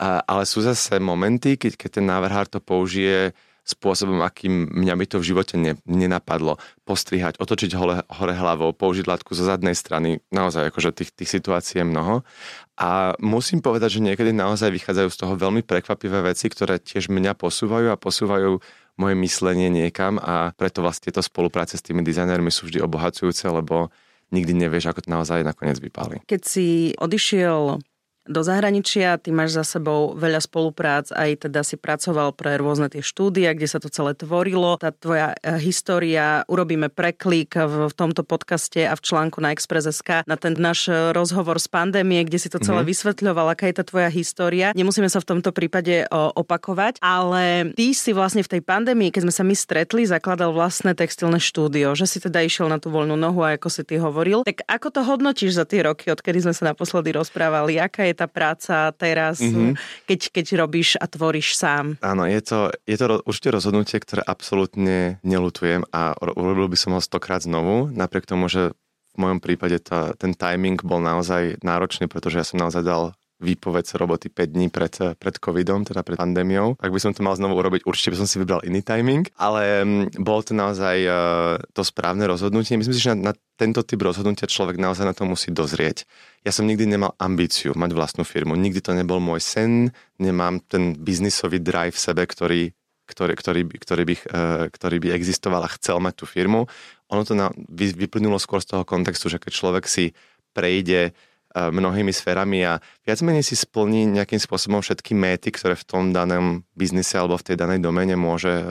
Ale 0.00 0.44
sú 0.44 0.60
zase 0.60 1.00
momenty, 1.00 1.56
keď, 1.56 1.80
keď 1.80 1.90
ten 2.00 2.06
návrhár 2.08 2.44
to 2.48 2.60
použije 2.60 3.32
spôsobom, 3.62 4.18
akým 4.26 4.68
mňa 4.74 4.94
by 4.98 5.04
to 5.06 5.16
v 5.22 5.28
živote 5.34 5.54
ne, 5.54 5.78
nenapadlo. 5.86 6.58
Postrihať, 6.82 7.38
otočiť 7.38 7.70
hore, 7.78 8.02
hore 8.10 8.34
hlavou, 8.34 8.74
použiť 8.74 9.06
látku 9.06 9.32
zo 9.38 9.46
zadnej 9.46 9.78
strany. 9.78 10.18
Naozaj, 10.34 10.74
akože 10.74 10.90
tých, 10.92 11.10
tých 11.14 11.30
situácií 11.30 11.80
je 11.80 11.86
mnoho. 11.86 12.26
A 12.74 13.14
musím 13.22 13.62
povedať, 13.62 13.98
že 13.98 14.04
niekedy 14.04 14.34
naozaj 14.34 14.74
vychádzajú 14.74 15.08
z 15.14 15.18
toho 15.22 15.34
veľmi 15.38 15.62
prekvapivé 15.62 16.26
veci, 16.26 16.50
ktoré 16.50 16.82
tiež 16.82 17.06
mňa 17.06 17.38
posúvajú 17.38 17.94
a 17.94 18.00
posúvajú 18.00 18.58
moje 19.00 19.14
myslenie 19.16 19.72
niekam 19.72 20.20
a 20.20 20.52
preto 20.52 20.84
vlastne 20.84 21.08
tieto 21.08 21.24
spolupráce 21.24 21.80
s 21.80 21.86
tými 21.86 22.04
dizajnermi 22.04 22.52
sú 22.52 22.68
vždy 22.68 22.84
obohacujúce, 22.84 23.48
lebo 23.48 23.88
nikdy 24.32 24.52
nevieš, 24.52 24.92
ako 24.92 25.04
to 25.04 25.08
naozaj 25.12 25.44
nakoniec 25.44 25.80
vypáli. 25.80 26.24
Keď 26.28 26.40
si 26.44 26.92
odišiel 26.96 27.80
do 28.26 28.40
zahraničia, 28.46 29.18
ty 29.18 29.34
máš 29.34 29.58
za 29.58 29.64
sebou 29.66 30.14
veľa 30.14 30.38
spoluprác, 30.38 31.10
aj 31.10 31.48
teda 31.48 31.66
si 31.66 31.74
pracoval 31.74 32.34
pre 32.38 32.54
rôzne 32.54 32.86
tie 32.86 33.02
štúdia, 33.02 33.50
kde 33.50 33.66
sa 33.66 33.82
to 33.82 33.90
celé 33.90 34.14
tvorilo. 34.14 34.78
Tá 34.78 34.94
tvoja 34.94 35.34
e, 35.42 35.58
história, 35.58 36.46
urobíme 36.46 36.86
preklik 36.86 37.58
v, 37.58 37.90
v 37.90 37.94
tomto 37.94 38.22
podcaste 38.22 38.86
a 38.86 38.94
v 38.94 39.02
článku 39.02 39.42
na 39.42 39.50
Express.sk 39.50 40.22
na 40.22 40.36
ten 40.38 40.54
náš 40.54 40.86
rozhovor 41.10 41.58
z 41.58 41.66
pandémie, 41.66 42.22
kde 42.22 42.38
si 42.38 42.46
to 42.46 42.62
celé 42.62 42.86
mm-hmm. 42.86 42.92
vysvetľoval, 42.94 43.46
aká 43.58 43.66
je 43.70 43.76
tá 43.82 43.84
tvoja 43.86 44.10
história. 44.12 44.70
Nemusíme 44.78 45.10
sa 45.10 45.18
v 45.18 45.26
tomto 45.26 45.50
prípade 45.50 46.06
o, 46.06 46.30
opakovať, 46.38 47.02
ale 47.02 47.74
ty 47.74 47.90
si 47.90 48.14
vlastne 48.14 48.46
v 48.46 48.58
tej 48.58 48.62
pandémii, 48.62 49.10
keď 49.10 49.26
sme 49.26 49.34
sa 49.34 49.42
my 49.42 49.54
stretli, 49.58 50.06
zakladal 50.06 50.54
vlastné 50.54 50.94
textilné 50.94 51.42
štúdio, 51.42 51.98
že 51.98 52.06
si 52.06 52.22
teda 52.22 52.38
išiel 52.46 52.70
na 52.70 52.78
tú 52.78 52.94
voľnú 52.94 53.18
nohu, 53.18 53.42
ako 53.42 53.66
si 53.66 53.82
ty 53.82 53.98
hovoril. 53.98 54.46
Tak 54.46 54.62
ako 54.70 54.88
to 54.94 55.00
hodnotíš 55.02 55.58
za 55.58 55.66
tie 55.66 55.82
roky, 55.82 56.06
odkedy 56.14 56.38
sme 56.46 56.54
sa 56.54 56.70
naposledy 56.70 57.10
rozprávali? 57.10 57.82
Aká 57.82 58.06
je 58.06 58.11
je 58.12 58.16
tá 58.20 58.28
práca 58.28 58.92
teraz, 58.94 59.40
mm-hmm. 59.40 59.74
keď, 60.04 60.20
keď 60.28 60.46
robíš 60.60 61.00
a 61.00 61.08
tvoríš 61.08 61.56
sám? 61.56 61.96
Áno, 62.04 62.28
je 62.28 62.40
to, 62.44 62.68
je 62.84 62.96
to 63.00 63.24
určite 63.24 63.50
rozhodnutie, 63.50 63.96
ktoré 63.96 64.20
absolútne 64.22 65.16
nelutujem 65.24 65.88
a 65.90 66.12
urobil 66.20 66.68
by 66.68 66.78
som 66.78 66.92
ho 66.92 67.00
stokrát 67.00 67.40
znovu, 67.40 67.88
napriek 67.90 68.28
tomu, 68.28 68.52
že 68.52 68.76
v 69.12 69.16
mojom 69.20 69.40
prípade 69.44 69.76
tá, 69.80 70.16
ten 70.16 70.32
timing 70.32 70.80
bol 70.80 71.00
naozaj 71.00 71.60
náročný, 71.60 72.08
pretože 72.08 72.40
ja 72.40 72.46
som 72.48 72.60
naozaj 72.60 72.84
dal 72.84 73.12
výpoveď 73.42 73.98
roboty 73.98 74.30
5 74.30 74.54
dní 74.54 74.70
pred, 74.70 74.94
pred 75.18 75.36
covidom, 75.42 75.82
teda 75.82 76.06
pred 76.06 76.14
pandémiou. 76.14 76.78
Ak 76.78 76.94
by 76.94 77.00
som 77.02 77.10
to 77.10 77.26
mal 77.26 77.34
znovu 77.34 77.58
urobiť, 77.58 77.82
určite 77.82 78.14
by 78.14 78.18
som 78.22 78.28
si 78.30 78.38
vybral 78.38 78.62
iný 78.62 78.86
timing, 78.86 79.26
ale 79.34 79.82
mm, 79.82 80.22
bolo 80.22 80.46
to 80.46 80.54
naozaj 80.54 80.96
uh, 81.04 81.58
to 81.74 81.82
správne 81.82 82.22
rozhodnutie. 82.30 82.78
Myslím 82.78 82.94
si, 82.94 83.02
že 83.02 83.12
na, 83.18 83.30
na 83.30 83.32
tento 83.58 83.82
typ 83.82 83.98
rozhodnutia 84.00 84.46
človek 84.46 84.78
naozaj 84.78 85.04
na 85.04 85.14
to 85.14 85.26
musí 85.26 85.50
dozrieť. 85.50 86.06
Ja 86.46 86.54
som 86.54 86.70
nikdy 86.70 86.86
nemal 86.86 87.18
ambíciu 87.18 87.74
mať 87.74 87.90
vlastnú 87.92 88.22
firmu, 88.22 88.54
nikdy 88.54 88.78
to 88.78 88.94
nebol 88.94 89.18
môj 89.18 89.42
sen, 89.42 89.90
nemám 90.22 90.62
ten 90.62 90.94
biznisový 90.94 91.58
drive 91.58 91.98
v 91.98 92.04
sebe, 92.06 92.22
ktorý 92.24 92.70
ktorý, 93.02 93.34
ktorý, 93.36 93.60
ktorý, 93.76 94.02
by, 94.08 94.14
uh, 94.30 94.64
ktorý 94.72 94.96
by 95.02 95.08
existoval 95.12 95.66
a 95.66 95.74
chcel 95.76 96.00
mať 96.00 96.22
tú 96.22 96.24
firmu. 96.24 96.64
Ono 97.12 97.22
to 97.28 97.36
na, 97.36 97.52
vy, 97.52 97.92
vyplynulo 97.92 98.40
skôr 98.40 98.64
z 98.64 98.72
toho 98.72 98.88
kontextu, 98.88 99.28
že 99.28 99.36
keď 99.36 99.52
človek 99.52 99.84
si 99.84 100.16
prejde 100.56 101.12
mnohými 101.52 102.12
sférami 102.12 102.64
a 102.64 102.80
viac 103.04 103.20
menej 103.20 103.44
si 103.44 103.54
splní 103.56 104.08
nejakým 104.08 104.40
spôsobom 104.40 104.80
všetky 104.80 105.12
méty, 105.12 105.52
ktoré 105.52 105.76
v 105.76 105.84
tom 105.84 106.02
danom 106.10 106.64
biznise 106.72 107.20
alebo 107.20 107.36
v 107.36 107.52
tej 107.52 107.56
danej 107.60 107.84
domene 107.84 108.16
môže, 108.16 108.52
e, 108.52 108.64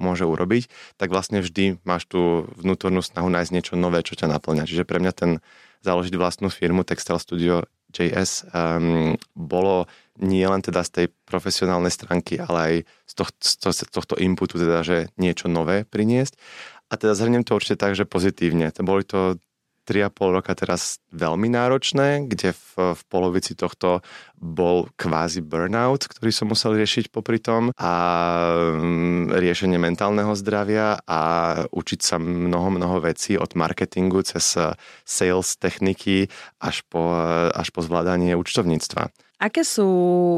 môže 0.00 0.24
urobiť, 0.24 0.96
tak 0.96 1.12
vlastne 1.12 1.44
vždy 1.44 1.84
máš 1.84 2.08
tú 2.08 2.48
vnútornú 2.56 3.04
snahu 3.04 3.28
nájsť 3.28 3.52
niečo 3.52 3.74
nové, 3.76 4.00
čo 4.00 4.16
ťa 4.16 4.32
naplňa. 4.32 4.64
Čiže 4.64 4.88
pre 4.88 4.98
mňa 5.00 5.12
ten 5.12 5.30
založiť 5.84 6.14
vlastnú 6.16 6.48
firmu 6.48 6.86
Textile 6.86 7.18
Studio 7.20 7.66
JS 7.92 8.48
um, 8.48 9.18
bolo 9.36 9.84
nie 10.16 10.44
len 10.44 10.64
teda 10.64 10.80
z 10.86 10.90
tej 10.90 11.06
profesionálnej 11.28 11.92
stránky, 11.92 12.40
ale 12.40 12.58
aj 12.60 12.74
z, 13.08 13.12
toh, 13.12 13.30
z 13.76 13.88
tohto 13.92 14.14
inputu, 14.16 14.56
teda, 14.56 14.80
že 14.80 15.12
niečo 15.20 15.52
nové 15.52 15.84
priniesť. 15.84 16.38
A 16.92 17.00
teda 17.00 17.16
zhrniem 17.16 17.44
to 17.44 17.56
určite 17.56 17.80
tak, 17.80 17.96
že 17.96 18.08
pozitívne. 18.08 18.68
To 18.76 18.84
boli 18.84 19.04
to 19.04 19.40
3,5 19.82 20.36
roka 20.38 20.52
teraz 20.54 21.02
veľmi 21.10 21.50
náročné, 21.50 22.26
kde 22.30 22.54
v, 22.54 22.94
v 22.94 23.02
polovici 23.10 23.58
tohto 23.58 24.00
bol 24.38 24.90
kvázi 24.94 25.42
burnout, 25.42 26.06
ktorý 26.06 26.30
som 26.30 26.50
musel 26.50 26.78
riešiť 26.78 27.10
popri 27.10 27.42
tom 27.42 27.74
a 27.76 27.92
mm, 28.78 29.34
riešenie 29.38 29.78
mentálneho 29.78 30.32
zdravia 30.38 31.02
a 31.06 31.20
učiť 31.70 32.00
sa 32.02 32.16
mnoho, 32.18 32.74
mnoho 32.74 33.02
vecí 33.02 33.34
od 33.34 33.54
marketingu 33.58 34.22
cez 34.22 34.58
sales 35.02 35.48
techniky 35.58 36.30
až 36.62 36.86
po, 36.86 37.14
až 37.50 37.68
po 37.74 37.80
zvládanie 37.82 38.38
účtovníctva. 38.38 39.10
Aké 39.42 39.66
sú 39.66 39.90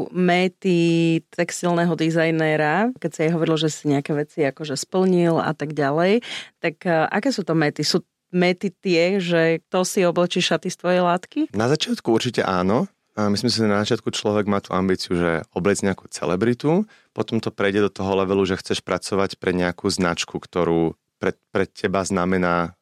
méty 0.09 1.21
textilného 1.29 1.93
dizajnéra, 1.93 2.89
keď 2.97 3.11
sa 3.13 3.21
jej 3.21 3.31
hovorilo, 3.37 3.53
že 3.53 3.69
si 3.69 3.85
nejaké 3.85 4.17
veci 4.17 4.41
akože 4.41 4.73
splnil 4.73 5.37
a 5.37 5.53
tak 5.53 5.77
ďalej, 5.77 6.25
tak 6.57 6.81
eh, 6.89 7.05
aké 7.13 7.29
sú 7.29 7.45
to 7.45 7.53
méty? 7.53 7.85
Sú 7.85 8.01
mety 8.35 8.75
tie, 8.83 9.23
že 9.23 9.63
to 9.71 9.87
si 9.87 10.03
oblečí 10.03 10.43
šaty 10.43 10.67
z 10.67 10.77
tvojej 10.77 11.01
látky? 11.01 11.39
Na 11.55 11.71
začiatku 11.71 12.11
určite 12.11 12.43
áno. 12.43 12.91
Myslím 13.15 13.47
si, 13.47 13.63
že 13.63 13.71
na 13.71 13.79
začiatku 13.79 14.11
človek 14.11 14.43
má 14.43 14.59
tú 14.59 14.75
ambíciu, 14.75 15.15
že 15.15 15.47
oblec 15.55 15.79
nejakú 15.79 16.11
celebritu, 16.11 16.83
potom 17.15 17.39
to 17.39 17.47
prejde 17.47 17.87
do 17.87 17.91
toho 17.91 18.11
levelu, 18.19 18.43
že 18.43 18.59
chceš 18.59 18.83
pracovať 18.83 19.39
pre 19.39 19.55
nejakú 19.55 19.87
značku, 19.87 20.35
ktorú 20.35 20.99
pre, 21.15 21.31
pre 21.55 21.63
teba 21.63 22.03
znamená 22.03 22.75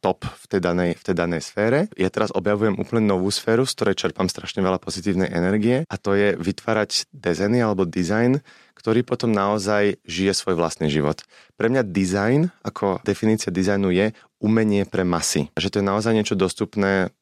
top 0.00 0.24
v 0.24 0.44
tej, 0.48 0.60
danej, 0.62 0.90
v 0.96 1.02
tej 1.02 1.14
danej 1.18 1.42
sfére. 1.42 1.90
Ja 1.98 2.08
teraz 2.08 2.30
objavujem 2.30 2.78
úplne 2.78 3.10
novú 3.10 3.28
sféru, 3.28 3.66
z 3.66 3.74
ktorej 3.74 4.00
čerpám 4.00 4.30
strašne 4.30 4.62
veľa 4.62 4.78
pozitívnej 4.78 5.28
energie 5.28 5.82
a 5.90 5.94
to 5.98 6.14
je 6.14 6.38
vytvárať 6.38 7.10
dizajny 7.10 7.58
alebo 7.60 7.82
dizajn, 7.84 8.38
ktorý 8.74 9.06
potom 9.06 9.30
naozaj 9.32 10.02
žije 10.04 10.32
svoj 10.34 10.58
vlastný 10.58 10.90
život. 10.90 11.22
Pre 11.56 11.70
mňa 11.70 11.82
dizajn, 11.86 12.52
ako 12.66 13.00
definícia 13.06 13.54
dizajnu 13.54 13.88
je 13.94 14.06
umenie 14.42 14.84
pre 14.84 15.06
masy. 15.06 15.48
Že 15.56 15.70
to 15.70 15.76
je 15.80 15.90
naozaj 15.90 16.12
niečo 16.12 16.36
dostupné 16.36 17.14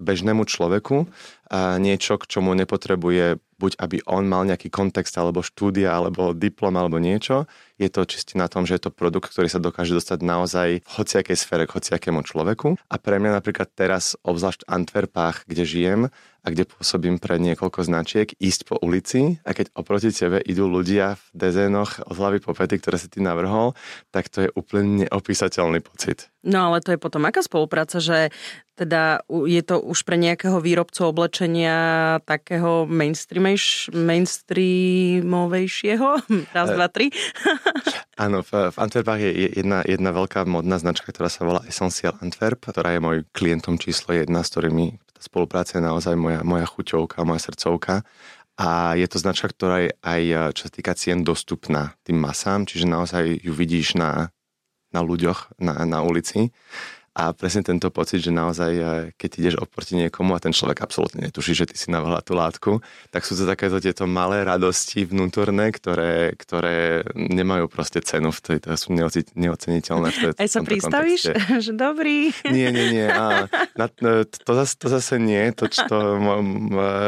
bežnému 0.00 0.48
človeku 0.48 1.10
a 1.52 1.76
niečo, 1.76 2.16
k 2.16 2.24
čomu 2.24 2.56
nepotrebuje 2.56 3.36
buď 3.60 3.76
aby 3.76 4.00
on 4.08 4.24
mal 4.24 4.48
nejaký 4.48 4.72
kontext 4.72 5.12
alebo 5.20 5.44
štúdia 5.44 5.92
alebo 5.92 6.32
diplom 6.32 6.72
alebo 6.72 6.96
niečo. 6.96 7.44
Je 7.76 7.92
to 7.92 8.08
čiste 8.08 8.40
na 8.40 8.48
tom, 8.48 8.64
že 8.64 8.80
je 8.80 8.88
to 8.88 8.92
produkt, 8.92 9.28
ktorý 9.28 9.52
sa 9.52 9.60
dokáže 9.60 9.92
dostať 9.92 10.18
naozaj 10.24 10.68
v 10.80 10.88
hociakej 10.88 11.36
sfére 11.36 11.68
k 11.68 11.76
hociakému 11.76 12.24
človeku. 12.24 12.80
A 12.88 12.96
pre 12.96 13.20
mňa 13.20 13.36
napríklad 13.36 13.68
teraz, 13.76 14.16
obzvlášť 14.24 14.64
v 14.64 14.70
Antwerpách, 14.72 15.44
kde 15.44 15.64
žijem, 15.68 16.00
a 16.40 16.46
kde 16.48 16.64
pôsobím 16.64 17.20
pre 17.20 17.36
niekoľko 17.36 17.84
značiek, 17.84 18.32
ísť 18.40 18.60
po 18.64 18.74
ulici 18.80 19.36
a 19.44 19.52
keď 19.52 19.76
oproti 19.76 20.08
tebe 20.08 20.40
idú 20.40 20.72
ľudia 20.72 21.20
v 21.20 21.24
dezénoch 21.36 22.00
od 22.08 22.16
hlavy 22.16 22.40
po 22.40 22.56
pety, 22.56 22.80
ktoré 22.80 22.96
si 22.96 23.12
ty 23.12 23.20
navrhol, 23.20 23.76
tak 24.08 24.32
to 24.32 24.48
je 24.48 24.50
úplne 24.56 25.04
neopísateľný 25.04 25.84
pocit. 25.84 26.32
No 26.40 26.72
ale 26.72 26.80
to 26.80 26.96
je 26.96 27.00
potom 27.00 27.28
aká 27.28 27.44
spolupráca, 27.44 28.00
že 28.00 28.32
teda 28.80 29.20
je 29.28 29.60
to 29.60 29.76
už 29.76 30.08
pre 30.08 30.16
nejakého 30.16 30.56
výrobcu 30.56 31.04
oblečenia 31.04 31.76
takého 32.24 32.88
mainstreamovejšieho? 33.94 36.08
Raz, 36.56 36.68
dva, 36.74 36.88
tri. 36.92 37.08
Áno, 38.24 38.44
v, 38.44 38.68
v 38.68 38.76
Antwerpách 38.76 39.20
je 39.22 39.30
jedna, 39.56 39.80
jedna 39.86 40.10
veľká 40.12 40.44
modná 40.44 40.76
značka, 40.76 41.08
ktorá 41.08 41.32
sa 41.32 41.48
volá 41.48 41.64
Essential 41.64 42.20
Antwerp, 42.20 42.68
ktorá 42.68 42.92
je 42.92 43.00
môj 43.00 43.24
klientom 43.32 43.80
číslo 43.80 44.12
jedna, 44.12 44.44
s 44.44 44.52
ktorými 44.52 45.00
tá 45.16 45.24
spolupráca 45.24 45.80
je 45.80 45.84
naozaj 45.84 46.12
moja, 46.16 46.44
moja 46.44 46.68
chuťovka, 46.68 47.24
moja 47.24 47.40
srdcovka. 47.48 48.04
A 48.60 48.92
je 48.92 49.08
to 49.08 49.16
značka, 49.16 49.48
ktorá 49.48 49.88
je 49.88 49.96
aj, 50.04 50.52
čo 50.52 50.68
sa 50.68 50.72
týka 50.72 50.92
cien, 50.92 51.24
dostupná 51.24 51.96
tým 52.04 52.20
masám, 52.20 52.68
čiže 52.68 52.84
naozaj 52.84 53.40
ju 53.40 53.56
vidíš 53.56 53.96
na, 53.96 54.36
na 54.92 55.00
ľuďoch, 55.00 55.56
na, 55.56 55.88
na 55.88 56.04
ulici. 56.04 56.52
A 57.10 57.34
presne 57.34 57.66
tento 57.66 57.90
pocit, 57.90 58.22
že 58.22 58.30
naozaj, 58.30 58.72
e, 58.78 58.84
keď 59.18 59.30
ideš 59.42 59.54
oproti 59.58 59.98
niekomu 59.98 60.30
a 60.30 60.38
ten 60.38 60.54
človek 60.54 60.78
absolútne 60.78 61.26
netuší, 61.26 61.58
že 61.58 61.66
ty 61.66 61.74
si 61.74 61.90
navrhla 61.90 62.22
tú 62.22 62.38
látku, 62.38 62.78
tak 63.10 63.26
sú 63.26 63.34
to 63.34 63.50
takéto 63.50 63.82
tieto 63.82 64.06
malé 64.06 64.46
radosti 64.46 65.02
vnútorné, 65.02 65.74
ktoré, 65.74 66.38
ktoré 66.38 67.02
nemajú 67.18 67.66
proste 67.66 67.98
cenu, 67.98 68.30
v 68.30 68.38
tej, 68.38 68.56
to 68.62 68.78
sú 68.78 68.94
neoceniteľné. 69.34 70.06
V 70.06 70.18
tej, 70.22 70.30
Aj 70.38 70.48
sa 70.54 70.62
pristavíš, 70.62 71.34
že 71.66 71.72
dobrý. 71.74 72.30
Nie, 72.46 72.70
nie, 72.70 72.94
nie. 72.94 73.08
A 73.10 73.50
na, 73.74 73.86
e, 73.90 74.22
to, 74.30 74.52
zase, 74.54 74.78
to 74.78 74.86
zase 74.86 75.18
nie, 75.18 75.50
to, 75.50 75.66
to, 75.66 75.98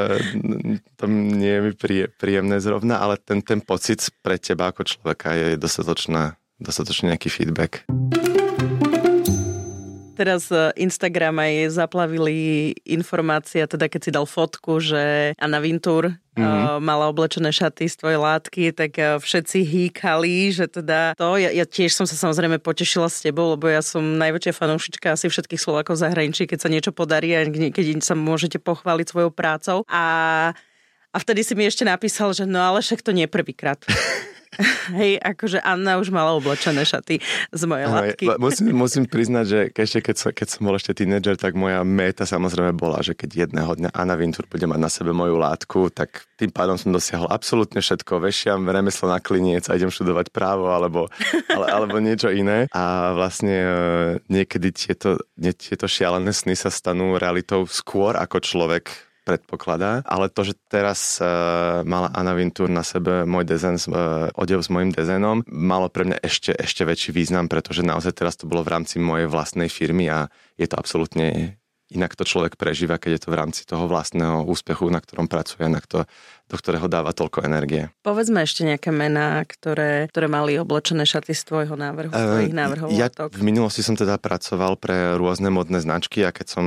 to 0.98 1.04
nie 1.06 1.52
je 1.54 1.60
mi 1.62 1.72
príjemné 2.18 2.58
zrovna, 2.58 2.98
ale 2.98 3.22
ten, 3.22 3.38
ten 3.38 3.62
pocit 3.62 4.02
pre 4.18 4.34
teba 4.34 4.74
ako 4.74 4.82
človeka 4.82 5.30
je 5.30 5.54
dostatočná, 5.54 6.34
dostatočný 6.58 7.14
nejaký 7.14 7.30
feedback 7.30 7.86
teraz 10.12 10.52
e, 10.52 10.70
Instagram 10.78 11.40
aj 11.42 11.74
zaplavili 11.74 12.70
informácia, 12.86 13.66
teda 13.66 13.88
keď 13.88 14.00
si 14.00 14.10
dal 14.12 14.28
fotku, 14.28 14.78
že 14.78 15.32
Anna 15.40 15.58
Vintur 15.58 16.12
mm-hmm. 16.12 16.38
uh, 16.38 16.78
mala 16.78 17.08
oblečené 17.08 17.48
šaty 17.50 17.88
z 17.88 17.96
tvojej 17.98 18.20
látky, 18.20 18.62
tak 18.72 18.92
uh, 18.96 19.16
všetci 19.18 19.58
hýkali, 19.64 20.52
že 20.52 20.68
teda 20.68 21.16
to, 21.16 21.36
ja, 21.36 21.50
ja 21.52 21.64
tiež 21.68 21.92
som 21.92 22.08
sa 22.08 22.16
samozrejme 22.16 22.60
potešila 22.60 23.08
s 23.08 23.24
tebou, 23.24 23.52
lebo 23.56 23.68
ja 23.68 23.80
som 23.80 24.00
najväčšia 24.20 24.52
fanúšička 24.56 25.12
asi 25.12 25.26
všetkých 25.28 25.60
Slovákov 25.60 26.00
zahraničí, 26.00 26.48
keď 26.48 26.58
sa 26.60 26.72
niečo 26.72 26.92
podarí 26.92 27.32
a 27.36 27.48
keď 27.48 28.00
sa 28.00 28.16
môžete 28.16 28.60
pochváliť 28.62 29.06
svojou 29.12 29.30
prácou. 29.32 29.84
A, 29.88 30.04
a 31.12 31.16
vtedy 31.20 31.44
si 31.44 31.52
mi 31.52 31.68
ešte 31.68 31.84
napísal, 31.84 32.32
že 32.32 32.48
no 32.48 32.60
ale 32.60 32.80
však 32.80 33.04
to 33.04 33.12
nie 33.12 33.28
prvýkrát. 33.28 33.82
Hej, 35.00 35.16
akože 35.16 35.64
Anna 35.64 35.96
už 35.96 36.12
mala 36.12 36.36
oblečené 36.36 36.84
šaty 36.84 37.24
z 37.52 37.62
mojej 37.64 37.88
látky. 37.88 38.24
Musím, 38.36 38.66
musím 38.84 39.04
priznať, 39.08 39.44
že 39.48 39.58
ešte 39.72 39.98
keď, 40.04 40.16
som, 40.16 40.30
keď 40.36 40.48
som 40.48 40.60
bol 40.68 40.76
ešte 40.76 40.92
tínedžer, 40.92 41.40
tak 41.40 41.56
moja 41.56 41.80
meta 41.82 42.28
samozrejme 42.28 42.76
bola, 42.76 43.00
že 43.00 43.16
keď 43.16 43.48
jedného 43.48 43.72
dňa 43.72 43.90
Anna 43.96 44.14
Vintur 44.16 44.44
bude 44.44 44.68
mať 44.68 44.80
na 44.80 44.90
sebe 44.92 45.16
moju 45.16 45.40
látku, 45.40 45.88
tak 45.88 46.28
tým 46.36 46.52
pádom 46.52 46.76
som 46.76 46.92
dosiahol 46.92 47.32
absolútne 47.32 47.80
všetko. 47.80 48.20
Vešiam 48.20 48.68
remeslo 48.68 49.08
na 49.08 49.24
kliniec 49.24 49.72
a 49.72 49.76
idem 49.76 49.88
študovať 49.88 50.28
právo 50.28 50.68
alebo, 50.68 51.08
ale, 51.48 51.66
alebo 51.72 51.96
niečo 51.96 52.28
iné. 52.28 52.68
A 52.76 53.16
vlastne 53.16 53.56
e, 53.56 53.74
niekedy 54.28 54.68
tieto, 54.74 55.16
tieto 55.38 55.86
šialené 55.88 56.34
sny 56.34 56.52
sa 56.52 56.68
stanú 56.68 57.16
realitou 57.16 57.64
skôr 57.64 58.20
ako 58.20 58.44
človek 58.44 59.11
predpokladá, 59.22 60.02
ale 60.04 60.28
to, 60.28 60.42
že 60.46 60.58
teraz 60.66 61.22
uh, 61.22 61.86
mala 61.86 62.10
Anna 62.10 62.34
Vintur 62.34 62.66
na 62.66 62.82
sebe 62.82 63.22
môj 63.22 63.46
dezen, 63.46 63.78
uh, 63.88 64.28
odev 64.34 64.60
s 64.60 64.68
mojim 64.68 64.90
dezenom, 64.90 65.46
malo 65.46 65.86
pre 65.88 66.06
mňa 66.06 66.18
ešte, 66.20 66.52
ešte 66.54 66.82
väčší 66.82 67.14
význam, 67.14 67.46
pretože 67.46 67.86
naozaj 67.86 68.12
teraz 68.18 68.34
to 68.34 68.50
bolo 68.50 68.66
v 68.66 68.72
rámci 68.74 68.98
mojej 68.98 69.30
vlastnej 69.30 69.70
firmy 69.70 70.10
a 70.10 70.26
je 70.58 70.66
to 70.66 70.74
absolútne 70.76 71.56
inak 71.92 72.16
to 72.16 72.24
človek 72.24 72.56
prežíva, 72.56 72.96
keď 72.96 73.10
je 73.12 73.22
to 73.22 73.28
v 73.28 73.38
rámci 73.38 73.62
toho 73.68 73.84
vlastného 73.84 74.48
úspechu, 74.48 74.88
na 74.88 74.98
ktorom 74.98 75.28
pracuje, 75.28 75.68
na 75.68 75.78
kto, 75.78 76.08
do 76.48 76.56
ktorého 76.56 76.88
dáva 76.88 77.12
toľko 77.12 77.44
energie. 77.44 77.92
Povedzme 78.00 78.42
ešte 78.42 78.64
nejaké 78.64 78.88
mená, 78.88 79.44
ktoré, 79.44 80.08
ktoré 80.08 80.26
mali 80.26 80.56
oblečené 80.56 81.04
šaty 81.04 81.36
z 81.36 81.42
tvojho 81.44 81.76
návrhu, 81.76 82.10
z 82.10 82.24
tvojich 82.24 82.56
návrhov. 82.56 82.88
Ja 82.96 83.12
v 83.12 83.44
minulosti 83.44 83.84
som 83.84 83.94
teda 83.94 84.16
pracoval 84.16 84.80
pre 84.80 85.14
rôzne 85.20 85.52
modné 85.52 85.84
značky 85.84 86.24
a 86.24 86.32
keď 86.32 86.46
som 86.48 86.66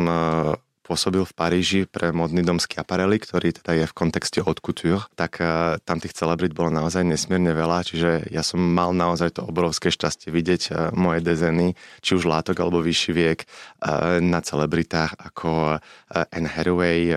pôsobil 0.86 1.26
v 1.26 1.34
Paríži 1.34 1.82
pre 1.90 2.14
modný 2.14 2.46
dom 2.46 2.62
Schiaparelli, 2.62 3.18
ktorý 3.18 3.58
teda 3.58 3.74
je 3.74 3.86
v 3.90 3.98
kontexte 3.98 4.46
od 4.46 4.62
couture, 4.62 5.10
tak 5.18 5.42
uh, 5.42 5.82
tam 5.82 5.98
tých 5.98 6.14
celebrit 6.14 6.54
bolo 6.54 6.70
naozaj 6.70 7.02
nesmierne 7.02 7.58
veľa, 7.58 7.82
čiže 7.82 8.30
ja 8.30 8.46
som 8.46 8.62
mal 8.62 8.94
naozaj 8.94 9.42
to 9.42 9.42
obrovské 9.42 9.90
šťastie 9.90 10.30
vidieť 10.30 10.62
uh, 10.70 10.78
moje 10.94 11.26
dezeny, 11.26 11.74
či 12.06 12.14
už 12.14 12.30
látok 12.30 12.62
alebo 12.62 12.86
vyšší 12.86 13.12
viek, 13.18 13.50
uh, 13.50 14.22
na 14.22 14.46
celebritách 14.46 15.18
ako 15.18 15.82
Anne 16.12 16.50
Hathaway, 16.52 17.10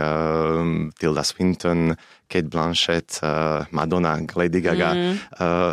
Tilda 0.97 1.25
Swinton, 1.27 1.95
Kate 2.29 2.47
Blanchett, 2.47 3.25
uh, 3.25 3.65
Madonna, 3.73 4.21
Lady 4.21 4.61
Gaga 4.61 4.93
mm. 4.93 5.15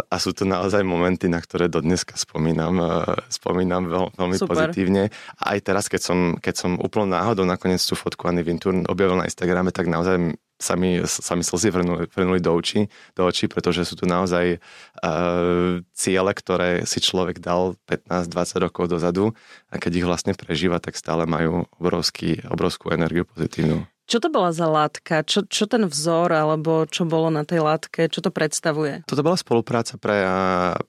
a 0.08 0.16
sú 0.16 0.32
to 0.32 0.48
naozaj 0.48 0.82
momenty, 0.88 1.28
na 1.28 1.44
ktoré 1.44 1.68
do 1.68 1.84
dneska 1.84 2.16
spomínam, 2.16 2.80
uh, 2.80 3.20
spomínam 3.28 3.92
veľ, 3.92 4.06
veľmi 4.16 4.38
Super. 4.40 4.50
pozitívne. 4.72 5.12
A 5.38 5.54
aj 5.54 5.60
teraz, 5.68 5.92
keď 5.92 6.02
som, 6.02 6.20
keď 6.40 6.56
som 6.56 6.72
úplne 6.80 7.12
náhodou 7.12 7.44
nakoniec 7.44 7.84
tú 7.84 7.94
fotku 8.00 8.32
Anny 8.32 8.42
Vintur 8.42 8.72
objavil 8.88 9.20
na 9.20 9.28
Instagrame, 9.28 9.76
tak 9.76 9.92
naozaj 9.92 10.40
sa 10.56 10.80
mi, 10.80 11.04
sa 11.04 11.36
mi 11.36 11.44
slzy 11.44 11.68
vrnuli, 11.68 12.08
vrnuli 12.08 12.40
do, 12.40 12.56
očí, 12.56 12.88
do 13.12 13.28
očí, 13.28 13.52
pretože 13.52 13.84
sú 13.84 14.00
tu 14.00 14.08
naozaj 14.08 14.56
uh, 15.04 15.84
ciele, 15.92 16.32
ktoré 16.32 16.88
si 16.88 17.04
človek 17.04 17.44
dal 17.44 17.76
15-20 17.92 18.64
rokov 18.64 18.84
dozadu 18.88 19.36
a 19.68 19.76
keď 19.76 19.92
ich 20.00 20.08
vlastne 20.08 20.32
prežíva, 20.32 20.80
tak 20.80 20.96
stále 20.96 21.28
majú 21.28 21.68
obrovský, 21.76 22.40
obrovskú 22.48 22.96
energiu 22.96 23.28
pozitívnu. 23.28 23.84
Čo 24.06 24.22
to 24.22 24.30
bola 24.30 24.54
za 24.54 24.70
látka? 24.70 25.26
Čo, 25.26 25.50
čo 25.50 25.66
ten 25.66 25.90
vzor, 25.90 26.30
alebo 26.30 26.86
čo 26.86 27.10
bolo 27.10 27.34
na 27.34 27.42
tej 27.42 27.66
látke? 27.66 28.06
Čo 28.06 28.22
to 28.22 28.30
predstavuje? 28.30 29.02
Toto 29.10 29.26
bola 29.26 29.34
spolupráca 29.34 29.98
pre, 29.98 30.22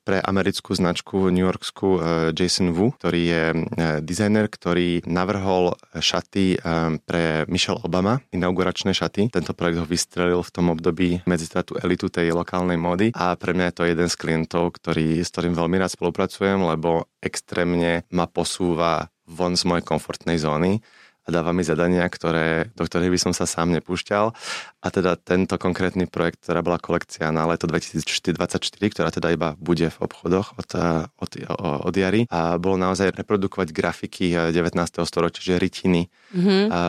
pre 0.04 0.20
americkú 0.20 0.76
značku 0.76 1.32
New 1.32 1.48
Yorkskú 1.48 1.88
e, 1.96 2.00
Jason 2.36 2.76
Wu, 2.76 2.92
ktorý 3.00 3.22
je 3.24 3.44
e, 3.52 3.56
dizajner, 4.04 4.52
ktorý 4.52 5.08
navrhol 5.08 5.80
šaty 5.96 6.60
pre 7.08 7.48
Michelle 7.48 7.80
Obama, 7.80 8.20
inauguračné 8.30 8.92
šaty. 8.92 9.32
Tento 9.32 9.56
projekt 9.56 9.80
ho 9.80 9.86
vystrelil 9.88 10.44
v 10.44 10.52
tom 10.52 10.68
období 10.68 11.24
medzi 11.24 11.48
tú 11.48 11.72
elitu 11.80 12.12
tej 12.12 12.36
lokálnej 12.36 12.76
módy 12.76 13.16
a 13.16 13.32
pre 13.40 13.56
mňa 13.56 13.72
je 13.72 13.76
to 13.80 13.88
jeden 13.88 14.08
z 14.12 14.16
klientov, 14.20 14.76
ktorý, 14.76 15.24
s 15.24 15.32
ktorým 15.32 15.56
veľmi 15.56 15.80
rád 15.80 15.96
spolupracujem, 15.96 16.60
lebo 16.60 17.08
extrémne 17.24 18.04
ma 18.12 18.28
posúva 18.28 19.08
von 19.26 19.58
z 19.58 19.66
mojej 19.66 19.82
komfortnej 19.82 20.38
zóny 20.38 20.78
a 21.26 21.28
dáva 21.34 21.50
mi 21.50 21.66
zadania, 21.66 22.06
ktoré, 22.06 22.70
do 22.78 22.86
ktorých 22.86 23.10
by 23.10 23.18
som 23.18 23.32
sa 23.34 23.50
sám 23.50 23.74
nepúšťal. 23.74 24.30
A 24.78 24.86
teda 24.94 25.18
tento 25.18 25.58
konkrétny 25.58 26.06
projekt, 26.06 26.46
ktorá 26.46 26.62
bola 26.62 26.78
kolekcia 26.78 27.34
na 27.34 27.42
leto 27.50 27.66
2024, 27.66 28.62
ktorá 28.94 29.10
teda 29.10 29.34
iba 29.34 29.58
bude 29.58 29.90
v 29.90 29.98
obchodoch 29.98 30.54
od, 30.54 30.70
od, 31.18 31.30
od 31.58 31.94
jary, 31.98 32.30
a 32.30 32.62
bolo 32.62 32.78
naozaj 32.78 33.10
reprodukovať 33.10 33.74
grafiky 33.74 34.54
19. 34.54 34.78
storočia, 35.02 35.42
že 35.42 35.54
rytiny 35.58 36.06
mm-hmm. 36.30 36.62
a, 36.70 36.80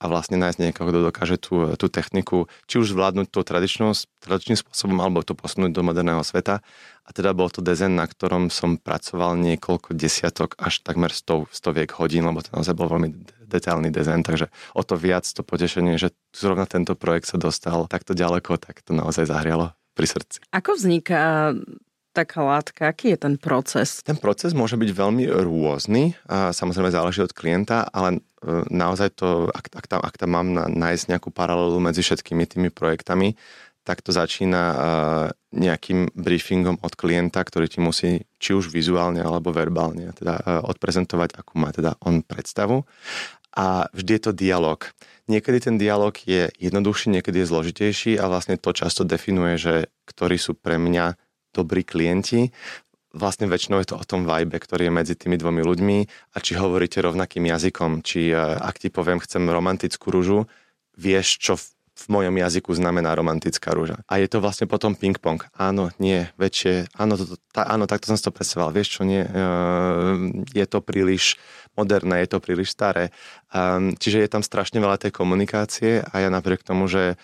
a 0.00 0.04
vlastne 0.08 0.40
nájsť 0.40 0.58
niekoho, 0.64 0.88
kto 0.88 0.98
dokáže 1.12 1.36
tú, 1.36 1.76
tú 1.76 1.92
techniku, 1.92 2.48
či 2.64 2.80
už 2.80 2.96
zvládnuť 2.96 3.28
to 3.28 3.44
tradičným 3.44 4.56
spôsobom, 4.56 4.96
alebo 4.96 5.20
to 5.20 5.36
posunúť 5.36 5.76
do 5.76 5.84
moderného 5.84 6.24
sveta. 6.24 6.64
A 7.04 7.10
teda 7.12 7.36
bol 7.36 7.52
to 7.52 7.60
dezen, 7.60 8.00
na 8.00 8.08
ktorom 8.08 8.48
som 8.48 8.80
pracoval 8.80 9.36
niekoľko 9.36 9.92
desiatok, 9.92 10.56
až 10.56 10.80
takmer 10.80 11.12
stov, 11.12 11.52
stoviek 11.52 11.92
hodín, 12.00 12.24
lebo 12.24 12.40
to 12.40 12.48
naozaj 12.56 12.72
bol 12.72 12.88
veľmi 12.88 13.12
detailný 13.50 13.90
dezen, 13.90 14.22
takže 14.22 14.48
o 14.78 14.82
to 14.86 14.94
viac 14.94 15.26
to 15.26 15.42
potešenie, 15.42 15.98
že 15.98 16.14
zrovna 16.30 16.64
tento 16.70 16.94
projekt 16.94 17.28
sa 17.28 17.36
dostal 17.36 17.84
takto 17.90 18.14
ďaleko, 18.14 18.56
tak 18.62 18.80
to 18.80 18.94
naozaj 18.94 19.26
zahrialo 19.26 19.74
pri 19.98 20.06
srdci. 20.06 20.38
Ako 20.54 20.78
vzniká 20.78 21.52
taká 22.14 22.42
látka? 22.42 22.90
Aký 22.90 23.14
je 23.14 23.18
ten 23.18 23.34
proces? 23.38 24.06
Ten 24.06 24.18
proces 24.18 24.54
môže 24.54 24.78
byť 24.78 24.90
veľmi 24.94 25.26
rôzny, 25.30 26.14
a 26.30 26.54
samozrejme 26.54 26.94
záleží 26.94 27.26
od 27.26 27.34
klienta, 27.34 27.86
ale 27.90 28.22
naozaj 28.70 29.20
to, 29.20 29.48
ak, 29.52 29.68
ak, 29.72 29.86
tam, 29.86 30.00
ak 30.00 30.14
tam 30.16 30.30
mám 30.32 30.48
nájsť 30.72 31.04
nejakú 31.12 31.28
paralelu 31.28 31.76
medzi 31.80 32.00
všetkými 32.00 32.44
tými 32.48 32.68
projektami, 32.72 33.36
tak 33.80 34.04
to 34.04 34.12
začína 34.12 34.62
uh, 34.70 34.76
nejakým 35.56 36.12
briefingom 36.12 36.78
od 36.84 36.92
klienta, 36.94 37.40
ktorý 37.40 37.66
ti 37.66 37.80
musí 37.80 38.10
či 38.36 38.52
už 38.52 38.68
vizuálne 38.68 39.24
alebo 39.24 39.50
verbálne 39.56 40.12
teda 40.12 40.34
uh, 40.36 40.42
odprezentovať, 40.68 41.40
akú 41.40 41.56
má 41.56 41.72
teda 41.72 41.96
on 42.04 42.20
predstavu. 42.20 42.84
A 43.56 43.88
vždy 43.90 44.10
je 44.14 44.22
to 44.22 44.32
dialog. 44.36 44.84
Niekedy 45.26 45.58
ten 45.58 45.76
dialog 45.80 46.14
je 46.22 46.52
jednoduchší, 46.60 47.18
niekedy 47.18 47.42
je 47.42 47.50
zložitejší 47.50 48.12
a 48.20 48.30
vlastne 48.30 48.60
to 48.60 48.70
často 48.70 49.02
definuje, 49.02 49.58
že 49.58 49.74
ktorí 50.06 50.38
sú 50.38 50.54
pre 50.54 50.78
mňa 50.78 51.18
dobrí 51.50 51.82
klienti. 51.82 52.54
Vlastne 53.10 53.50
väčšinou 53.50 53.82
je 53.82 53.90
to 53.90 53.98
o 53.98 54.06
tom 54.06 54.22
vibe, 54.22 54.54
ktorý 54.54 54.86
je 54.86 54.92
medzi 54.94 55.14
tými 55.18 55.34
dvomi 55.34 55.66
ľuďmi 55.66 55.98
a 56.34 56.36
či 56.38 56.54
hovoríte 56.54 57.02
rovnakým 57.02 57.42
jazykom, 57.50 58.06
či 58.06 58.30
uh, 58.30 58.62
ak 58.62 58.78
ti 58.78 58.88
poviem, 58.88 59.18
chcem 59.18 59.42
romantickú 59.50 60.14
rúžu, 60.14 60.46
vieš, 60.94 61.42
čo 61.42 61.58
v 62.00 62.06
mojom 62.08 62.32
jazyku 62.32 62.72
znamená 62.72 63.12
romantická 63.12 63.76
rúža. 63.76 64.00
A 64.08 64.16
je 64.16 64.28
to 64.30 64.40
vlastne 64.40 64.64
potom 64.64 64.96
ping-pong. 64.96 65.44
Áno, 65.52 65.92
nie, 66.00 66.32
väčšie, 66.40 66.88
áno, 66.96 67.20
to, 67.20 67.36
tá, 67.52 67.68
áno 67.68 67.84
takto 67.84 68.08
som 68.08 68.16
si 68.16 68.24
to 68.24 68.32
predstavoval. 68.32 68.72
Vieš 68.72 68.88
čo, 68.96 69.02
nie, 69.04 69.20
uh, 69.20 70.16
je 70.56 70.64
to 70.64 70.80
príliš 70.80 71.36
moderné, 71.76 72.24
je 72.24 72.30
to 72.32 72.38
príliš 72.40 72.72
staré. 72.72 73.12
Um, 73.52 73.92
čiže 74.00 74.24
je 74.24 74.32
tam 74.32 74.40
strašne 74.40 74.80
veľa 74.80 74.96
tej 74.96 75.12
komunikácie 75.12 76.00
a 76.00 76.14
ja 76.24 76.28
napriek 76.32 76.64
tomu, 76.64 76.88
že 76.88 77.20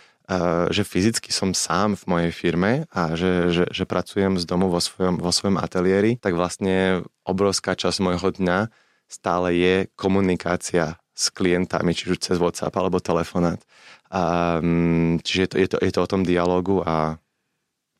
že 0.74 0.82
fyzicky 0.82 1.30
som 1.30 1.54
sám 1.54 1.94
v 1.94 2.04
mojej 2.10 2.32
firme 2.34 2.90
a 2.90 3.14
že, 3.14 3.54
že, 3.54 3.64
že 3.70 3.84
pracujem 3.86 4.42
z 4.42 4.44
domu 4.44 4.66
vo 4.66 4.82
svojom, 4.82 5.22
vo 5.22 5.30
svojom 5.30 5.54
ateliéri, 5.62 6.18
tak 6.18 6.34
vlastne 6.34 7.06
obrovská 7.22 7.78
časť 7.78 8.02
môjho 8.02 8.34
dňa 8.34 8.66
stále 9.06 9.54
je 9.54 9.74
komunikácia 9.94 10.98
s 11.16 11.30
klientami, 11.30 11.94
či 11.94 12.10
už 12.10 12.18
cez 12.18 12.36
WhatsApp 12.36 12.74
alebo 12.74 12.98
telefonát. 12.98 13.62
A, 14.10 14.58
mm, 14.58 15.22
čiže 15.22 15.40
je 15.40 15.48
to, 15.48 15.56
je, 15.56 15.68
to, 15.70 15.76
je 15.80 15.92
to 15.94 16.00
o 16.02 16.10
tom 16.10 16.22
dialogu 16.26 16.82
a 16.82 17.16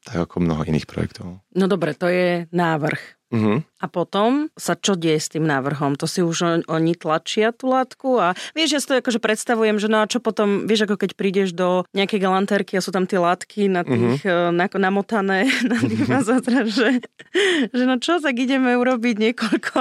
tak 0.07 0.31
ako 0.31 0.39
mnoho 0.39 0.63
iných 0.67 0.87
projektov. 0.87 1.43
No 1.59 1.65
dobre, 1.67 1.95
to 1.99 2.07
je 2.07 2.47
návrh. 2.55 3.01
Uh-huh. 3.35 3.59
A 3.77 3.87
potom 3.93 4.49
sa 4.57 4.73
čo 4.73 4.97
deje 4.97 5.21
s 5.21 5.29
tým 5.29 5.45
návrhom? 5.45 6.01
To 6.01 6.09
si 6.09 6.25
už 6.25 6.65
oni 6.65 6.93
tlačia 6.97 7.53
tú 7.53 7.69
látku 7.69 8.17
a 8.17 8.33
vieš, 8.57 8.71
ja 8.73 8.81
si 8.81 8.89
to 8.89 8.97
akože 8.97 9.21
predstavujem, 9.21 9.77
že 9.77 9.93
no 9.93 10.01
a 10.01 10.09
čo 10.09 10.19
potom, 10.25 10.65
vieš, 10.65 10.89
ako 10.89 10.97
keď 10.97 11.11
prídeš 11.13 11.53
do 11.53 11.85
nejakej 11.93 12.25
galantérky 12.25 12.81
a 12.81 12.85
sú 12.85 12.89
tam 12.89 13.05
tie 13.05 13.21
látky 13.21 13.69
na 13.69 13.85
tých, 13.85 14.25
uh-huh. 14.25 14.49
na, 14.49 14.67
namotané 14.73 15.45
na 15.71 15.79
tých 15.81 16.09
že, 16.73 17.05
že 17.69 17.85
no 17.85 18.01
čo, 18.01 18.17
tak 18.17 18.33
ideme 18.41 18.73
urobiť 18.81 19.17
niekoľko 19.21 19.81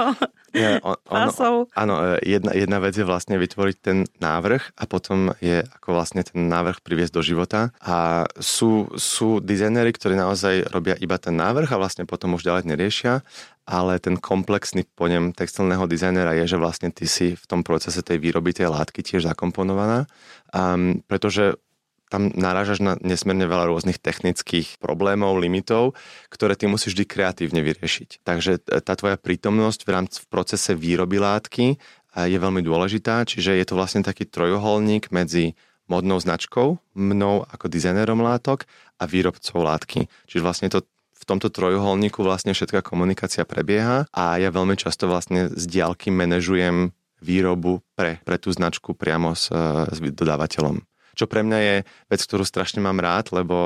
nie, 0.56 0.70
on, 0.80 0.96
ono, 1.12 1.68
áno, 1.76 1.94
e, 2.16 2.24
jedna, 2.24 2.56
jedna 2.56 2.78
vec 2.80 2.96
je 2.96 3.04
vlastne 3.04 3.36
vytvoriť 3.36 3.76
ten 3.76 4.08
návrh 4.18 4.80
a 4.80 4.84
potom 4.88 5.36
je 5.44 5.60
ako 5.60 5.88
vlastne 5.92 6.24
ten 6.24 6.48
návrh 6.48 6.80
priviesť 6.80 7.12
do 7.12 7.22
života. 7.22 7.76
A 7.84 8.24
sú, 8.40 8.88
sú 8.96 9.44
dizajnery, 9.44 9.92
ktorí 9.92 10.16
naozaj 10.16 10.72
robia 10.72 10.96
iba 10.96 11.20
ten 11.20 11.36
návrh 11.36 11.76
a 11.76 11.80
vlastne 11.80 12.08
potom 12.08 12.34
už 12.40 12.48
ďalej 12.48 12.72
neriešia 12.72 13.20
ale 13.66 13.98
ten 13.98 14.14
komplexný 14.14 14.86
pojem 14.94 15.34
textilného 15.34 15.90
dizajnera 15.90 16.38
je, 16.38 16.54
že 16.54 16.62
vlastne 16.62 16.94
ty 16.94 17.10
si 17.10 17.34
v 17.34 17.44
tom 17.50 17.66
procese 17.66 18.00
tej 18.00 18.22
výroby 18.22 18.54
tej 18.54 18.70
látky 18.70 19.02
tiež 19.02 19.26
zakomponovaná, 19.26 20.06
um, 20.54 21.02
pretože 21.10 21.58
tam 22.06 22.30
narážaš 22.30 22.78
na 22.78 22.94
nesmierne 23.02 23.50
veľa 23.50 23.66
rôznych 23.66 23.98
technických 23.98 24.78
problémov, 24.78 25.42
limitov, 25.42 25.98
ktoré 26.30 26.54
ty 26.54 26.70
musíš 26.70 26.94
vždy 26.94 27.04
kreatívne 27.10 27.60
vyriešiť. 27.66 28.22
Takže 28.22 28.62
tá 28.86 28.94
tvoja 28.94 29.18
prítomnosť 29.18 29.80
v 29.82 29.90
rámci 29.90 30.22
v 30.22 30.30
procese 30.30 30.78
výroby 30.78 31.18
látky 31.18 31.66
je 32.14 32.38
veľmi 32.38 32.62
dôležitá, 32.62 33.26
čiže 33.26 33.58
je 33.58 33.66
to 33.66 33.74
vlastne 33.74 34.06
taký 34.06 34.24
trojuholník 34.24 35.10
medzi 35.10 35.58
modnou 35.90 36.18
značkou, 36.18 36.78
mnou 36.94 37.46
ako 37.46 37.66
dizajnerom 37.70 38.22
látok 38.22 38.66
a 38.98 39.06
výrobcov 39.06 39.58
látky. 39.58 40.06
Čiže 40.30 40.42
vlastne 40.42 40.68
to 40.70 40.86
tomto 41.28 41.50
trojuholníku 41.50 42.22
vlastne 42.22 42.54
všetká 42.54 42.86
komunikácia 42.86 43.42
prebieha 43.42 44.06
a 44.14 44.38
ja 44.38 44.48
veľmi 44.54 44.78
často 44.78 45.10
vlastne 45.10 45.50
z 45.50 45.64
diálky 45.66 46.14
manažujem 46.14 46.94
výrobu 47.20 47.82
pre, 47.96 48.22
pre 48.22 48.36
tú 48.38 48.52
značku 48.52 48.94
priamo 48.94 49.34
s, 49.34 49.50
s 49.90 49.98
dodávateľom. 49.98 50.84
čo 51.16 51.24
pre 51.24 51.40
mňa 51.40 51.58
je 51.64 51.74
vec, 52.12 52.20
ktorú 52.20 52.44
strašne 52.44 52.84
mám 52.84 53.00
rád, 53.00 53.32
lebo 53.32 53.56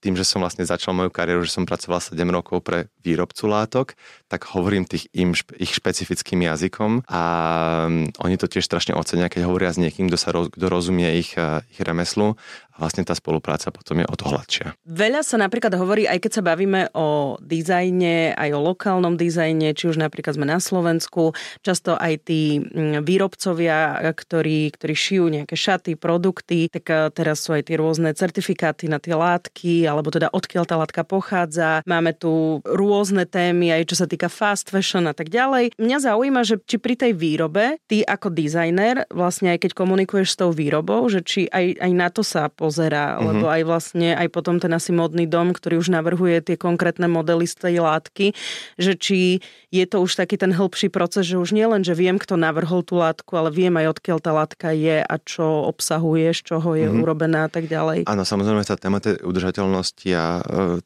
tým, 0.00 0.16
že 0.16 0.24
som 0.24 0.40
vlastne 0.40 0.64
začal 0.64 0.96
moju 0.96 1.12
kariéru, 1.12 1.44
že 1.44 1.52
som 1.52 1.68
pracoval 1.68 2.00
7 2.00 2.16
rokov 2.32 2.64
pre 2.64 2.88
výrobcu 3.04 3.44
látok, 3.52 3.86
tak 4.32 4.48
hovorím 4.48 4.88
tých 4.88 5.12
im, 5.12 5.36
ich 5.60 5.76
špecifickým 5.76 6.40
jazykom 6.40 7.04
a 7.04 7.22
mm, 7.84 8.16
oni 8.24 8.36
to 8.40 8.48
tiež 8.48 8.64
strašne 8.64 8.96
ocenia, 8.96 9.28
keď 9.28 9.44
hovoria 9.44 9.76
s 9.76 9.78
niekým, 9.78 10.08
kto, 10.08 10.16
sa, 10.16 10.32
kto 10.32 10.66
rozumie 10.72 11.20
ich, 11.20 11.36
ich 11.68 11.78
remeslu 11.84 12.40
vlastne 12.80 13.04
tá 13.04 13.12
spolupráca 13.12 13.68
potom 13.68 14.00
je 14.00 14.06
o 14.08 14.16
to 14.16 14.24
hladšia. 14.32 14.72
Veľa 14.88 15.20
sa 15.20 15.36
napríklad 15.36 15.76
hovorí, 15.76 16.08
aj 16.08 16.16
keď 16.24 16.40
sa 16.40 16.42
bavíme 16.42 16.88
o 16.96 17.36
dizajne, 17.44 18.32
aj 18.32 18.50
o 18.56 18.60
lokálnom 18.64 19.20
dizajne, 19.20 19.76
či 19.76 19.92
už 19.92 20.00
napríklad 20.00 20.40
sme 20.40 20.48
na 20.48 20.56
Slovensku, 20.56 21.36
často 21.60 22.00
aj 22.00 22.24
tí 22.24 22.64
mm, 22.64 23.04
výrobcovia, 23.04 24.00
ktorí, 24.16 24.72
ktorí 24.72 24.94
šijú 24.96 25.28
nejaké 25.28 25.52
šaty, 25.52 26.00
produkty, 26.00 26.72
tak 26.72 26.88
eh, 26.88 27.12
teraz 27.12 27.44
sú 27.44 27.52
aj 27.52 27.68
tie 27.68 27.76
rôzne 27.76 28.16
certifikáty 28.16 28.88
na 28.88 28.96
tie 28.96 29.12
látky, 29.12 29.84
alebo 29.84 30.08
teda 30.08 30.32
odkiaľ 30.32 30.64
tá 30.64 30.80
látka 30.80 31.04
pochádza. 31.04 31.84
Máme 31.84 32.16
tu 32.16 32.64
rôzne 32.64 33.28
témy, 33.28 33.76
aj 33.76 33.92
čo 33.92 33.96
sa 34.00 34.06
týka 34.08 34.32
fast 34.32 34.72
fashion 34.72 35.04
a 35.04 35.12
tak 35.12 35.28
ďalej. 35.28 35.76
Mňa 35.76 35.98
zaujíma, 36.00 36.40
že 36.48 36.56
či 36.64 36.80
pri 36.80 36.96
tej 36.96 37.12
výrobe, 37.12 37.76
ty 37.90 38.00
ako 38.00 38.32
dizajner, 38.32 39.10
vlastne 39.12 39.52
aj 39.52 39.68
keď 39.68 39.70
komunikuješ 39.76 40.32
s 40.32 40.38
tou 40.40 40.50
výrobou, 40.54 41.04
že 41.10 41.20
či 41.20 41.50
aj, 41.50 41.82
aj 41.82 41.92
na 41.92 42.08
to 42.08 42.22
sa 42.24 42.48
po 42.48 42.69
pozerá, 42.70 43.18
uh-huh. 43.18 43.34
lebo 43.34 43.50
aj 43.50 43.62
vlastne 43.66 44.14
aj 44.14 44.30
potom 44.30 44.62
ten 44.62 44.70
asi 44.70 44.94
modný 44.94 45.26
dom, 45.26 45.50
ktorý 45.50 45.82
už 45.82 45.90
navrhuje 45.90 46.38
tie 46.46 46.54
konkrétne 46.54 47.10
modely 47.10 47.50
z 47.50 47.58
tej 47.58 47.74
látky, 47.82 48.30
že 48.78 48.94
či 48.94 49.42
je 49.74 49.84
to 49.90 50.06
už 50.06 50.14
taký 50.14 50.38
ten 50.38 50.54
hĺbší 50.54 50.86
proces, 50.94 51.26
že 51.26 51.34
už 51.34 51.50
nie 51.50 51.66
len, 51.66 51.82
že 51.82 51.98
viem, 51.98 52.14
kto 52.22 52.38
navrhol 52.38 52.86
tú 52.86 53.02
látku, 53.02 53.34
ale 53.34 53.50
viem 53.50 53.74
aj 53.74 53.98
odkiaľ 53.98 54.18
tá 54.22 54.30
látka 54.30 54.70
je 54.70 55.02
a 55.02 55.14
čo 55.18 55.66
obsahuje, 55.66 56.30
z 56.30 56.40
čoho 56.46 56.78
je 56.78 56.86
uh-huh. 56.86 57.02
urobená 57.02 57.46
a 57.46 57.50
tak 57.50 57.66
ďalej. 57.66 58.06
Áno, 58.06 58.22
samozrejme 58.22 58.62
tá 58.62 58.78
téma 58.78 59.02
tej 59.02 59.18
udržateľnosti 59.26 60.08
a 60.14 60.24
e, 60.38 60.42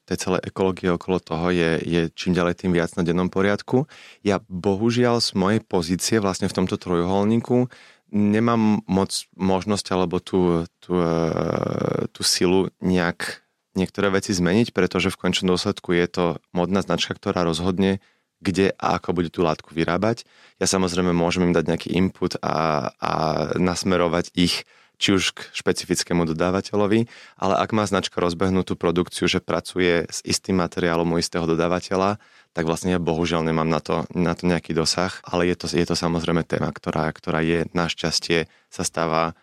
tej 0.08 0.16
celej 0.16 0.40
ekológie 0.48 0.88
okolo 0.88 1.20
toho 1.20 1.52
je, 1.52 1.84
je 1.84 2.00
čím 2.16 2.32
ďalej 2.32 2.64
tým 2.64 2.72
viac 2.72 2.96
na 2.96 3.04
dennom 3.04 3.28
poriadku. 3.28 3.84
Ja 4.24 4.40
bohužiaľ 4.48 5.20
z 5.20 5.36
mojej 5.36 5.60
pozície 5.60 6.16
vlastne 6.22 6.48
v 6.48 6.56
tomto 6.56 6.80
trojuholníku 6.80 7.68
nemám 8.12 8.84
moc 8.84 9.10
možnosť 9.36 9.86
alebo 9.92 10.20
tú, 10.20 10.68
tú, 10.80 10.98
e, 10.98 12.08
tú 12.10 12.20
silu 12.20 12.68
nejak 12.82 13.44
niektoré 13.74 14.10
veci 14.10 14.30
zmeniť, 14.30 14.70
pretože 14.70 15.10
v 15.10 15.18
končnom 15.18 15.54
dôsledku 15.54 15.92
je 15.94 16.06
to 16.06 16.24
modná 16.54 16.80
značka, 16.80 17.14
ktorá 17.14 17.42
rozhodne, 17.42 17.98
kde 18.38 18.70
a 18.78 19.00
ako 19.00 19.16
bude 19.16 19.30
tú 19.34 19.42
látku 19.42 19.74
vyrábať. 19.74 20.28
Ja 20.62 20.70
samozrejme 20.70 21.10
môžem 21.10 21.50
im 21.50 21.56
dať 21.56 21.64
nejaký 21.66 21.88
input 21.96 22.38
a, 22.38 22.90
a 22.98 23.12
nasmerovať 23.58 24.30
ich 24.36 24.62
či 24.94 25.10
už 25.10 25.34
k 25.34 25.40
špecifickému 25.50 26.22
dodávateľovi, 26.22 27.10
ale 27.34 27.54
ak 27.58 27.70
má 27.74 27.82
značka 27.82 28.22
rozbehnutú 28.22 28.78
produkciu, 28.78 29.26
že 29.26 29.42
pracuje 29.42 30.06
s 30.06 30.22
istým 30.22 30.62
materiálom 30.62 31.10
u 31.10 31.18
istého 31.18 31.50
dodávateľa, 31.50 32.22
tak 32.54 32.70
vlastne 32.70 32.94
ja 32.94 33.02
bohužiaľ 33.02 33.42
nemám 33.42 33.66
na 33.66 33.82
to, 33.82 34.06
na 34.14 34.38
to 34.38 34.46
nejaký 34.46 34.72
dosah, 34.72 35.10
ale 35.26 35.50
je 35.50 35.58
to, 35.58 35.66
je 35.66 35.82
to 35.82 35.98
samozrejme 35.98 36.46
téma, 36.46 36.70
ktorá, 36.70 37.10
ktorá 37.10 37.42
je 37.42 37.66
našťastie 37.74 38.46
sa 38.70 38.82
stáva 38.86 39.34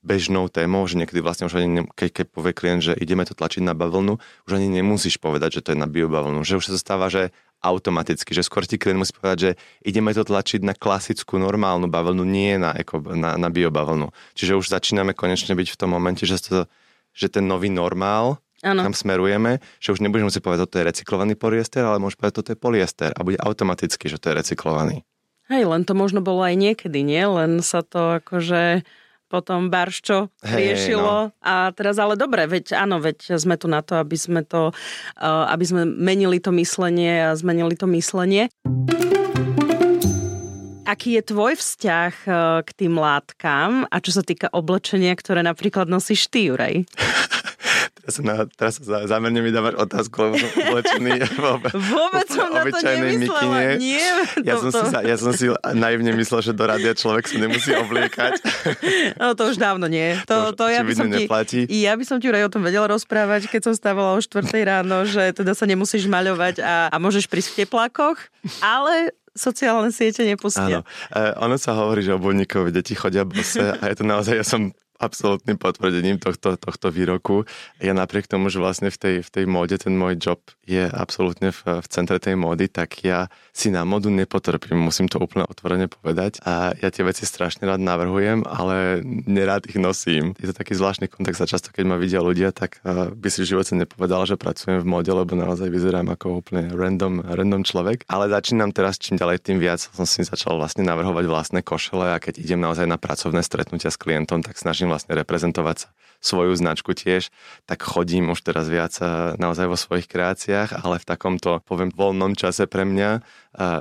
bežnou 0.00 0.48
témou, 0.48 0.84
že 0.88 0.96
niekedy 0.96 1.20
vlastne 1.20 1.48
už 1.48 1.60
ani, 1.60 1.84
keď, 1.92 2.08
keď 2.20 2.26
povie 2.32 2.52
klient, 2.56 2.80
že 2.80 2.92
ideme 2.96 3.24
to 3.28 3.36
tlačiť 3.36 3.60
na 3.60 3.76
bavlnu, 3.76 4.16
už 4.48 4.52
ani 4.56 4.68
nemusíš 4.80 5.20
povedať, 5.20 5.60
že 5.60 5.64
to 5.64 5.68
je 5.72 5.78
na 5.80 5.88
biobavlnu. 5.88 6.40
Že 6.40 6.56
už 6.56 6.64
sa 6.72 6.80
stáva, 6.80 7.12
že 7.12 7.32
automaticky, 7.60 8.32
že 8.32 8.40
skôr 8.40 8.64
ti 8.64 8.80
klient 8.80 8.96
musí 8.96 9.12
povedať, 9.12 9.38
že 9.40 9.50
ideme 9.84 10.16
to 10.16 10.24
tlačiť 10.24 10.64
na 10.64 10.72
klasickú 10.72 11.36
normálnu 11.36 11.92
bavlnu, 11.92 12.24
nie 12.24 12.56
na, 12.56 12.72
eko, 12.72 13.04
na, 13.12 13.36
na 13.36 13.48
biobavlnu. 13.52 14.08
Čiže 14.32 14.56
už 14.56 14.72
začíname 14.72 15.12
konečne 15.12 15.52
byť 15.52 15.68
v 15.68 15.78
tom 15.80 15.92
momente, 15.92 16.24
že, 16.24 16.40
to, 16.40 16.64
že 17.12 17.28
ten 17.28 17.44
nový 17.44 17.68
normál 17.68 18.40
Ano. 18.60 18.84
tam 18.84 18.92
smerujeme, 18.92 19.56
že 19.80 19.96
už 19.96 20.04
nebudeš 20.04 20.36
musieť 20.36 20.42
povedať, 20.44 20.60
toto 20.68 20.76
je 20.76 20.88
recyklovaný 20.92 21.32
polyester, 21.32 21.80
ale 21.80 21.96
môžeš 21.96 22.20
povedať, 22.20 22.36
toto 22.36 22.50
je 22.52 22.58
polyester 22.60 23.10
a 23.16 23.24
bude 23.24 23.40
automaticky, 23.40 24.04
že 24.12 24.20
to 24.20 24.28
je 24.32 24.34
recyklovaný. 24.36 25.00
Hej, 25.48 25.64
len 25.66 25.82
to 25.88 25.96
možno 25.96 26.20
bolo 26.20 26.44
aj 26.44 26.54
niekedy, 26.54 27.02
nie? 27.02 27.24
Len 27.24 27.64
sa 27.64 27.82
to 27.82 28.22
akože 28.22 28.86
potom 29.30 29.70
Barščo 29.70 30.28
riešilo. 30.42 31.30
Hey, 31.30 31.30
no. 31.30 31.42
A 31.42 31.70
teraz 31.70 31.96
ale 32.02 32.18
dobre, 32.18 32.50
veď 32.50 32.74
áno, 32.74 32.98
veď 32.98 33.38
sme 33.38 33.54
tu 33.54 33.70
na 33.70 33.80
to, 33.80 33.96
aby 33.96 34.18
sme 34.18 34.42
to, 34.42 34.74
uh, 34.74 35.46
aby 35.48 35.64
sme 35.64 35.82
menili 35.86 36.42
to 36.42 36.50
myslenie 36.54 37.30
a 37.30 37.38
zmenili 37.38 37.78
to 37.78 37.86
myslenie. 37.94 38.50
Aký 40.90 41.14
je 41.14 41.22
tvoj 41.22 41.54
vzťah 41.54 42.14
uh, 42.26 42.34
k 42.66 42.70
tým 42.74 42.98
látkam 42.98 43.86
a 43.86 43.96
čo 44.02 44.10
sa 44.10 44.26
týka 44.26 44.50
oblečenia, 44.50 45.14
ktoré 45.14 45.46
napríklad 45.46 45.86
nosíš 45.86 46.26
ty, 46.26 46.50
Juraj? 46.50 46.82
Teraz 48.00 48.14
sa, 48.16 48.22
na, 48.24 48.34
teraz 48.48 48.72
sa 48.80 49.04
zámerne 49.04 49.44
mi 49.44 49.52
dávaš 49.52 49.76
otázku, 49.76 50.16
lebo 50.24 50.40
som 50.40 50.50
oblečený 50.56 51.10
Vôbec 51.92 52.26
som 52.32 52.48
na 52.48 52.64
to 52.64 52.78
nemyslela. 52.80 53.76
Nie, 53.76 54.08
ja, 54.40 54.56
to, 54.56 54.72
som. 54.72 54.88
Si, 54.88 54.96
ja 55.04 55.16
som 55.20 55.32
si 55.36 55.46
naivne 55.76 56.16
myslel, 56.16 56.40
že 56.40 56.52
do 56.56 56.64
rádia 56.64 56.96
človek 56.96 57.28
sa 57.28 57.36
nemusí 57.36 57.70
obliekať. 57.76 58.32
No 59.20 59.36
to 59.36 59.52
už 59.52 59.60
dávno 59.60 59.84
nie. 59.86 60.16
To, 60.24 60.56
to, 60.56 60.64
to 60.64 60.72
ja, 60.72 60.80
by 60.80 60.94
som 60.96 61.08
ti, 61.12 61.24
neplatí. 61.24 61.60
ja 61.68 61.92
by 61.92 62.04
som 62.06 62.16
ti 62.18 62.32
aj 62.32 62.48
o 62.48 62.52
tom 62.52 62.64
vedela 62.64 62.88
rozprávať, 62.88 63.52
keď 63.52 63.70
som 63.70 63.74
stávala 63.76 64.16
o 64.16 64.20
4 64.20 64.48
ráno, 64.64 65.04
že 65.04 65.36
teda 65.36 65.52
sa 65.52 65.68
nemusíš 65.68 66.08
maľovať 66.08 66.64
a, 66.64 66.88
a 66.88 66.96
môžeš 66.96 67.28
prísť 67.28 67.52
v 67.52 67.56
teplákoch, 67.64 68.16
ale 68.64 69.12
sociálne 69.36 69.94
siete 69.94 70.26
nepustia. 70.26 70.82
Áno. 70.82 70.88
E, 71.12 71.20
ono 71.38 71.56
sa 71.60 71.76
hovorí, 71.76 72.02
že 72.02 72.16
obuvníkovi 72.16 72.74
deti 72.74 72.96
chodia 72.96 73.22
bose 73.22 73.60
a 73.60 73.84
je 73.86 73.96
to 73.96 74.04
naozaj, 74.06 74.34
ja 74.40 74.46
som 74.46 74.72
absolútnym 75.00 75.56
potvrdením 75.56 76.20
tohto, 76.20 76.60
tohto 76.60 76.92
výroku. 76.92 77.48
Ja 77.80 77.96
napriek 77.96 78.28
tomu, 78.28 78.52
že 78.52 78.60
vlastne 78.60 78.92
v 78.92 78.98
tej, 79.00 79.14
v 79.24 79.30
tej 79.32 79.44
móde 79.48 79.80
ten 79.80 79.96
môj 79.96 80.20
job 80.20 80.38
je 80.68 80.86
absolútne 80.86 81.50
v, 81.50 81.80
v 81.80 81.86
centre 81.88 82.20
tej 82.20 82.36
módy, 82.36 82.68
tak 82.68 83.00
ja 83.02 83.32
si 83.50 83.72
na 83.72 83.82
modu 83.82 84.12
nepotrpím, 84.12 84.78
musím 84.78 85.08
to 85.08 85.18
úplne 85.18 85.48
otvorene 85.48 85.88
povedať. 85.88 86.44
A 86.44 86.76
ja 86.78 86.92
tie 86.92 87.02
veci 87.02 87.24
strašne 87.24 87.66
rád 87.66 87.80
navrhujem, 87.82 88.44
ale 88.46 89.00
nerád 89.26 89.66
ich 89.66 89.80
nosím. 89.80 90.36
Je 90.38 90.52
to 90.52 90.54
taký 90.54 90.76
zvláštny 90.76 91.08
kontext 91.08 91.40
a 91.42 91.50
často, 91.50 91.72
keď 91.72 91.84
ma 91.88 91.96
vidia 91.96 92.20
ľudia, 92.20 92.52
tak 92.52 92.78
by 92.84 93.28
si 93.32 93.42
v 93.42 93.56
živote 93.56 93.72
nepovedal, 93.74 94.28
že 94.28 94.36
pracujem 94.36 94.84
v 94.84 94.86
móde, 94.86 95.10
lebo 95.10 95.32
naozaj 95.32 95.72
vyzerám 95.72 96.12
ako 96.12 96.44
úplne 96.44 96.70
random, 96.70 97.24
random 97.24 97.64
človek. 97.64 98.04
Ale 98.06 98.28
začínam 98.28 98.70
teraz 98.70 99.00
čím 99.00 99.16
ďalej, 99.16 99.40
tým 99.40 99.58
viac 99.58 99.80
som 99.80 100.04
si 100.04 100.22
začal 100.22 100.60
vlastne 100.60 100.84
navrhovať 100.84 101.24
vlastné 101.24 101.60
košele 101.64 102.12
a 102.12 102.20
keď 102.20 102.38
idem 102.38 102.60
naozaj 102.60 102.84
na 102.84 103.00
pracovné 103.00 103.40
stretnutia 103.40 103.88
s 103.88 103.96
klientom, 103.96 104.44
tak 104.44 104.60
snažím 104.60 104.89
vlastne 104.90 105.14
reprezentovať 105.14 105.86
svoju 106.20 106.52
značku 106.52 106.92
tiež, 106.92 107.32
tak 107.64 107.80
chodím 107.80 108.30
už 108.30 108.44
teraz 108.44 108.68
viac 108.68 108.92
eh, 109.00 109.34
naozaj 109.40 109.66
vo 109.66 109.76
svojich 109.80 110.06
kreáciách, 110.06 110.84
ale 110.84 111.00
v 111.00 111.08
takomto, 111.08 111.64
poviem, 111.64 111.88
voľnom 111.90 112.36
čase 112.36 112.68
pre 112.68 112.84
mňa 112.84 113.10
eh, 113.16 113.22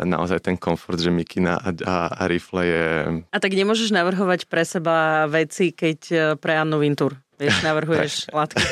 naozaj 0.07 0.47
ten 0.47 0.55
komfort, 0.55 0.97
že 0.97 1.11
mikina 1.11 1.59
a, 1.59 1.69
a, 1.83 1.95
a 2.15 2.23
rifle 2.31 2.63
je... 2.63 2.85
A 3.29 3.37
tak 3.43 3.51
nemôžeš 3.53 3.91
navrhovať 3.91 4.47
pre 4.47 4.63
seba 4.63 5.27
veci, 5.27 5.75
keď 5.75 5.99
eh, 6.09 6.19
pre 6.39 6.55
Annu 6.55 6.79
Vintur 6.79 7.19
Vieš, 7.39 7.63
navrhuješ 7.63 8.13
látky. 8.37 8.63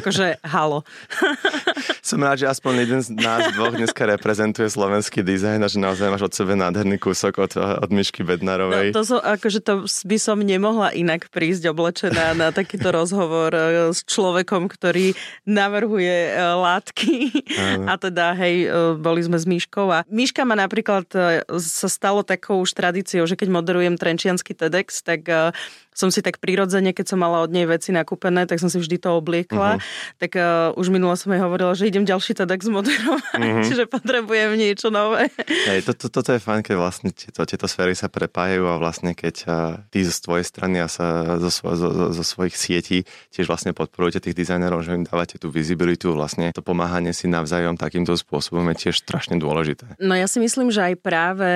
Akože 0.00 0.40
halo. 0.40 0.80
Som 2.04 2.20
rád, 2.20 2.44
že 2.44 2.52
aspoň 2.52 2.84
jeden 2.84 3.00
z 3.00 3.16
nás 3.16 3.48
dvoch 3.56 3.72
dneska 3.72 4.04
reprezentuje 4.04 4.68
slovenský 4.68 5.24
dizajn 5.24 5.64
a 5.64 5.72
že 5.72 5.80
naozaj 5.80 6.12
máš 6.12 6.28
od 6.28 6.36
sebe 6.36 6.52
nádherný 6.52 7.00
kúsok 7.00 7.40
od, 7.40 7.56
od 7.56 7.88
Myšky 7.88 8.20
Bednarovej. 8.20 8.92
No, 8.92 9.00
to, 9.00 9.08
som, 9.08 9.24
akože 9.24 9.64
to 9.64 9.88
by 9.88 10.20
som 10.20 10.36
nemohla 10.44 10.92
inak 10.92 11.32
prísť 11.32 11.72
oblečená 11.72 12.36
na 12.36 12.52
takýto 12.52 12.92
rozhovor 12.92 13.56
e, 13.56 13.88
s 13.96 14.04
človekom, 14.04 14.68
ktorý 14.68 15.16
navrhuje 15.48 16.28
e, 16.28 16.32
látky. 16.36 17.32
Áno. 17.56 17.88
A 17.88 17.96
teda, 17.96 18.36
hej, 18.36 18.68
e, 18.68 19.00
boli 19.00 19.24
sme 19.24 19.40
s 19.40 19.48
Myškou 19.48 19.88
a 19.88 20.04
Myška 20.12 20.44
ma 20.44 20.60
napríklad 20.60 21.08
sa 21.56 21.88
stalo 21.88 22.20
takou 22.20 22.60
už 22.60 22.76
tradíciou, 22.76 23.24
že 23.24 23.32
keď 23.32 23.48
moderujem 23.48 23.96
Trenčiansky 23.96 24.52
TEDx, 24.52 25.00
tak 25.00 25.24
som 25.94 26.10
si 26.10 26.20
tak 26.20 26.42
prirodzene, 26.42 26.90
keď 26.90 27.14
som 27.14 27.22
mala 27.22 27.40
od 27.46 27.54
nej 27.54 27.70
veci 27.70 27.94
nakúpené, 27.94 28.50
tak 28.50 28.58
som 28.58 28.66
si 28.66 28.82
vždy 28.82 28.98
to 28.98 29.14
obliekla. 29.14 29.78
Uh-huh. 29.78 30.18
Tak 30.18 30.34
uh, 30.34 30.74
už 30.74 30.90
minulo 30.90 31.14
som 31.14 31.30
jej 31.30 31.38
hovorila, 31.38 31.78
že 31.78 31.86
idem 31.94 32.02
ďalší 32.02 32.34
TEDx 32.34 32.66
moderovať, 32.66 33.38
uh-huh. 33.38 33.62
čiže 33.62 33.86
potrebujem 33.86 34.58
niečo 34.58 34.90
nové. 34.90 35.30
Hej, 35.46 35.86
to, 35.86 35.94
to, 35.94 36.10
toto 36.10 36.34
je 36.34 36.42
fajn, 36.42 36.66
keď 36.66 36.74
vlastne 36.74 37.14
tieto, 37.14 37.46
tieto 37.46 37.70
sféry 37.70 37.94
sa 37.94 38.10
prepájajú 38.10 38.66
a 38.66 38.82
vlastne 38.82 39.14
keď 39.14 39.34
uh, 39.46 39.54
ty 39.94 40.02
z 40.02 40.18
tvojej 40.18 40.42
strany 40.42 40.82
a 40.82 40.90
sa 40.90 41.38
zo, 41.38 41.54
svo, 41.54 41.78
zo, 41.78 42.10
zo, 42.10 42.24
svojich 42.26 42.58
sietí 42.58 43.06
tiež 43.30 43.46
vlastne 43.46 43.70
podporujete 43.70 44.26
tých 44.26 44.34
dizajnerov, 44.42 44.82
že 44.82 44.98
im 44.98 45.06
dávate 45.06 45.38
tú 45.38 45.54
vizibilitu, 45.54 46.10
vlastne 46.10 46.50
to 46.50 46.66
pomáhanie 46.66 47.14
si 47.14 47.30
navzájom 47.30 47.78
takýmto 47.78 48.18
spôsobom 48.18 48.66
je 48.74 48.90
tiež 48.90 48.98
strašne 49.06 49.38
dôležité. 49.38 49.94
No 50.02 50.18
ja 50.18 50.26
si 50.26 50.42
myslím, 50.42 50.74
že 50.74 50.90
aj 50.90 50.94
práve 50.98 51.50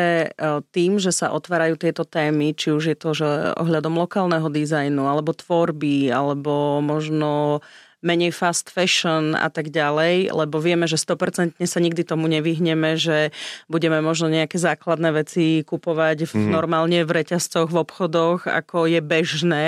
tým, 0.70 1.02
že 1.02 1.10
sa 1.10 1.34
otvárajú 1.34 1.74
tieto 1.74 2.06
témy, 2.06 2.54
či 2.54 2.70
už 2.70 2.94
je 2.94 2.96
to, 2.96 3.10
že 3.16 3.26
ohľadom 3.58 3.98
vizuálneho 4.28 4.48
dizajnu, 4.52 5.08
alebo 5.08 5.32
tvorby, 5.32 6.12
alebo 6.12 6.84
možno 6.84 7.60
menej 7.98 8.30
fast 8.30 8.70
fashion 8.70 9.34
a 9.34 9.50
tak 9.50 9.74
ďalej, 9.74 10.30
lebo 10.30 10.62
vieme, 10.62 10.86
že 10.86 10.94
100% 10.94 11.58
sa 11.66 11.78
nikdy 11.82 12.06
tomu 12.06 12.30
nevyhneme, 12.30 12.94
že 12.94 13.34
budeme 13.66 13.98
možno 13.98 14.30
nejaké 14.30 14.54
základné 14.54 15.10
veci 15.18 15.66
kupovať 15.66 16.30
v, 16.30 16.32
mm. 16.38 16.50
normálne 16.54 17.02
v 17.02 17.10
reťazcoch, 17.10 17.74
v 17.74 17.82
obchodoch, 17.82 18.46
ako 18.46 18.86
je 18.86 19.00
bežné. 19.02 19.66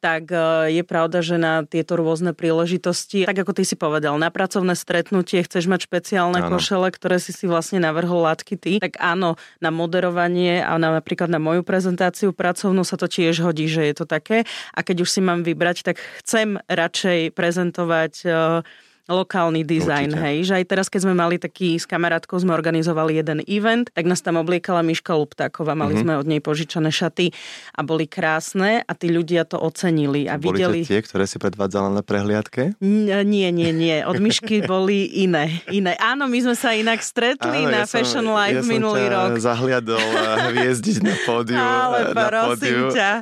Tak 0.00 0.32
e, 0.32 0.72
je 0.74 0.82
pravda, 0.82 1.20
že 1.20 1.36
na 1.36 1.62
tieto 1.68 1.94
rôzne 1.94 2.32
príležitosti, 2.32 3.28
tak 3.28 3.44
ako 3.44 3.52
ty 3.52 3.62
si 3.68 3.76
povedal, 3.76 4.16
na 4.16 4.32
pracovné 4.32 4.72
stretnutie 4.72 5.44
chceš 5.44 5.68
mať 5.68 5.86
špeciálne 5.86 6.40
áno. 6.40 6.56
košele, 6.56 6.88
ktoré 6.88 7.20
si 7.20 7.36
si 7.36 7.44
vlastne 7.44 7.78
navrhol 7.78 8.24
látky 8.24 8.56
ty, 8.56 8.72
tak 8.80 8.96
áno, 8.96 9.36
na 9.60 9.68
moderovanie 9.68 10.64
a 10.64 10.80
na, 10.80 10.96
napríklad 10.96 11.28
na 11.28 11.38
moju 11.38 11.60
prezentáciu 11.60 12.32
pracovnú 12.32 12.82
sa 12.82 12.96
to 12.96 13.06
tiež 13.06 13.44
hodí, 13.44 13.68
že 13.68 13.84
je 13.92 13.94
to 13.94 14.08
také. 14.08 14.48
A 14.72 14.80
keď 14.80 15.04
už 15.04 15.12
si 15.12 15.20
mám 15.20 15.44
vybrať, 15.44 15.84
tak 15.84 16.00
chcem 16.24 16.56
radšej 16.66 17.36
prezentovať 17.36 18.12
uh, 18.24 18.64
lokálny 19.10 19.66
dizajn, 19.66 20.14
hej. 20.14 20.46
Že 20.46 20.54
aj 20.62 20.64
teraz, 20.70 20.86
keď 20.86 21.00
sme 21.04 21.14
mali 21.18 21.36
taký 21.36 21.76
s 21.76 21.84
kamarátkou, 21.84 22.38
sme 22.38 22.54
organizovali 22.54 23.18
jeden 23.18 23.42
event, 23.50 23.90
tak 23.90 24.06
nás 24.06 24.22
tam 24.22 24.38
obliekala 24.38 24.86
Miška 24.86 25.12
Luptáková, 25.12 25.74
mali 25.74 25.98
mm-hmm. 25.98 26.06
sme 26.06 26.12
od 26.16 26.26
nej 26.30 26.40
požičané 26.40 26.94
šaty 26.94 27.34
a 27.74 27.82
boli 27.82 28.06
krásne 28.06 28.86
a 28.86 28.92
tí 28.94 29.10
ľudia 29.10 29.44
to 29.44 29.58
ocenili. 29.58 30.30
A 30.30 30.38
boli 30.38 30.62
videli... 30.62 30.78
to 30.86 30.94
tie, 30.94 31.02
ktoré 31.02 31.26
si 31.26 31.36
predvádzala 31.42 31.90
na 31.90 32.02
prehliadke? 32.06 32.78
Nie, 32.80 33.50
nie, 33.50 33.70
nie. 33.74 33.96
Od 34.06 34.16
Mišky 34.22 34.62
boli 34.70 35.10
iné. 35.26 35.58
iné. 35.68 35.98
Áno, 35.98 36.30
my 36.30 36.38
sme 36.40 36.54
sa 36.54 36.72
inak 36.72 37.02
stretli 37.02 37.66
Áno, 37.66 37.74
na 37.74 37.82
ja 37.84 37.90
Fashion 37.90 38.24
som, 38.24 38.38
Live 38.38 38.62
ja 38.62 38.64
minulý 38.64 39.04
som 39.10 39.14
rok. 39.18 39.30
zahliadol 39.42 40.00
eh, 40.00 40.38
hviezdiť 40.54 40.96
na 41.02 41.14
pódiu. 41.26 41.58
Ale 41.58 42.14
eh, 42.14 42.44
pódiu. 42.54 42.88
ťa. 42.94 43.12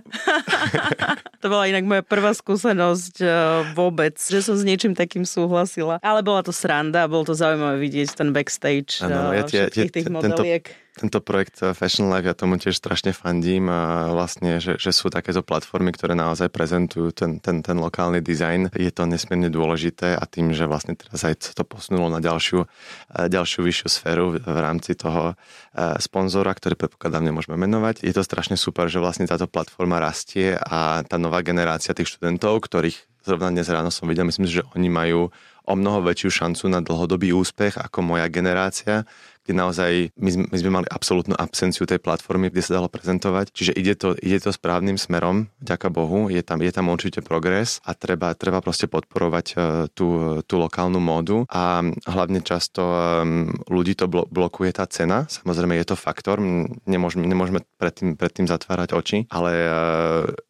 to 1.42 1.46
bola 1.48 1.64
inak 1.64 1.82
moja 1.88 2.02
prvá 2.04 2.36
skúsenosť 2.36 3.14
eh, 3.24 3.32
vôbec, 3.72 4.20
že 4.20 4.44
som 4.44 4.52
s 4.52 4.62
niečím 4.62 4.92
takým 4.92 5.24
súhlasila 5.24 5.77
súhlasila. 5.78 6.02
Ale 6.02 6.20
bola 6.26 6.42
to 6.42 6.50
sranda, 6.50 7.06
bol 7.06 7.22
to 7.22 7.38
zaujímavé 7.38 7.78
vidieť 7.78 8.18
ten 8.18 8.34
backstage 8.34 9.00
ano, 9.06 9.30
ja 9.30 9.46
tie, 9.46 9.70
všetkých 9.70 9.92
tých 9.94 10.08
modeliek. 10.10 10.64
Tento 10.66 10.88
tento 10.98 11.22
projekt 11.22 11.62
eh, 11.62 11.70
Fashion 11.70 12.10
Life, 12.10 12.26
ja 12.26 12.34
tomu 12.34 12.58
tiež 12.58 12.74
strašne 12.74 13.14
fandím 13.14 13.70
a 13.70 14.10
vlastne, 14.10 14.58
že, 14.58 14.74
že 14.74 14.90
sú 14.90 15.08
takéto 15.08 15.46
platformy, 15.46 15.94
ktoré 15.94 16.18
naozaj 16.18 16.50
prezentujú 16.50 17.14
ten, 17.14 17.38
ten, 17.38 17.62
ten 17.62 17.78
lokálny 17.78 18.18
dizajn. 18.18 18.74
Je 18.74 18.90
to 18.90 19.06
nesmierne 19.06 19.48
dôležité 19.48 20.18
a 20.18 20.24
tým, 20.26 20.50
že 20.50 20.66
vlastne 20.66 20.98
teraz 20.98 21.22
aj 21.22 21.54
to 21.54 21.62
posunulo 21.62 22.10
na 22.10 22.18
ďalšiu, 22.18 22.66
eh, 22.66 23.30
ďalšiu 23.30 23.62
vyššiu 23.62 23.88
sféru 23.88 24.26
v 24.42 24.58
rámci 24.58 24.98
toho 24.98 25.38
eh, 25.38 25.94
sponzora, 26.02 26.50
ktorý 26.50 26.74
predpokladám 26.74 27.22
nemôžeme 27.22 27.54
menovať. 27.54 28.02
Je 28.02 28.12
to 28.12 28.26
strašne 28.26 28.58
super, 28.58 28.90
že 28.90 28.98
vlastne 28.98 29.30
táto 29.30 29.46
platforma 29.46 30.02
rastie 30.02 30.58
a 30.58 31.06
tá 31.06 31.16
nová 31.16 31.46
generácia 31.46 31.94
tých 31.94 32.10
študentov, 32.10 32.58
ktorých 32.66 33.07
zrovna 33.22 33.50
dnes 33.54 33.68
ráno 33.70 33.90
som 33.90 34.06
videl, 34.06 34.26
myslím 34.28 34.46
že 34.46 34.66
oni 34.74 34.88
majú 34.90 35.30
o 35.68 35.74
mnoho 35.76 36.00
väčšiu 36.00 36.30
šancu 36.32 36.64
na 36.72 36.80
dlhodobý 36.80 37.36
úspech 37.36 37.76
ako 37.76 38.00
moja 38.00 38.26
generácia, 38.32 39.04
kde 39.48 39.56
naozaj 39.56 40.12
my 40.20 40.28
sme, 40.28 40.44
my 40.52 40.56
sme 40.60 40.70
mali 40.76 40.88
absolútnu 40.92 41.32
absenciu 41.32 41.88
tej 41.88 41.96
platformy, 42.04 42.52
kde 42.52 42.60
sa 42.60 42.76
dalo 42.76 42.92
prezentovať. 42.92 43.48
Čiže 43.56 43.72
ide 43.72 43.96
to, 43.96 44.12
ide 44.20 44.44
to 44.44 44.52
správnym 44.52 45.00
smerom, 45.00 45.48
ďaká 45.64 45.88
Bohu, 45.88 46.28
je 46.28 46.44
tam, 46.44 46.60
je 46.60 46.68
tam 46.68 46.92
určite 46.92 47.24
progres 47.24 47.80
a 47.88 47.96
treba, 47.96 48.36
treba 48.36 48.60
proste 48.60 48.92
podporovať 48.92 49.46
uh, 49.56 49.88
tú, 49.96 50.38
tú 50.44 50.60
lokálnu 50.60 51.00
módu 51.00 51.48
a 51.48 51.80
hlavne 52.04 52.44
často 52.44 52.84
um, 52.84 53.48
ľudí 53.72 53.96
to 53.96 54.04
blo- 54.04 54.28
blokuje 54.28 54.76
tá 54.76 54.84
cena. 54.84 55.24
Samozrejme 55.32 55.80
je 55.80 55.88
to 55.88 55.96
faktor, 55.96 56.36
nemôžeme, 56.84 57.24
nemôžeme 57.24 57.64
predtým, 57.80 58.20
predtým 58.20 58.44
zatvárať 58.44 58.92
oči, 58.92 59.18
ale 59.32 59.64
uh, 59.64 59.72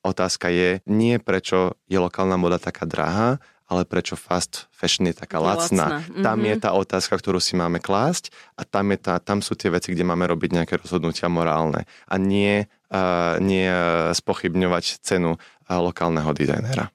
otázka 0.03 0.51
je 0.51 0.83
nie 0.91 1.23
prečo 1.23 1.79
je 1.87 2.03
lokálna 2.03 2.35
moda 2.35 2.59
taká 2.59 2.83
drahá, 2.83 3.39
ale 3.69 3.85
prečo 3.85 4.17
fast 4.17 4.67
fashion 4.73 5.05
je 5.07 5.15
taká 5.15 5.39
lacná. 5.39 6.01
lacná. 6.01 6.25
Tam 6.25 6.41
mm-hmm. 6.41 6.51
je 6.51 6.55
tá 6.57 6.71
otázka, 6.73 7.15
ktorú 7.21 7.39
si 7.39 7.53
máme 7.55 7.79
klásť 7.79 8.33
a 8.57 8.65
tam, 8.65 8.89
je 8.91 8.99
tá, 8.99 9.21
tam 9.21 9.45
sú 9.45 9.55
tie 9.55 9.69
veci, 9.69 9.93
kde 9.93 10.09
máme 10.09 10.25
robiť 10.25 10.51
nejaké 10.57 10.75
rozhodnutia 10.81 11.29
morálne 11.29 11.85
a 12.09 12.15
nie, 12.17 12.65
uh, 12.65 13.37
nie 13.39 13.69
spochybňovať 14.17 15.05
cenu 15.05 15.37
uh, 15.37 15.79
lokálneho 15.79 16.33
dizajnera. 16.33 16.89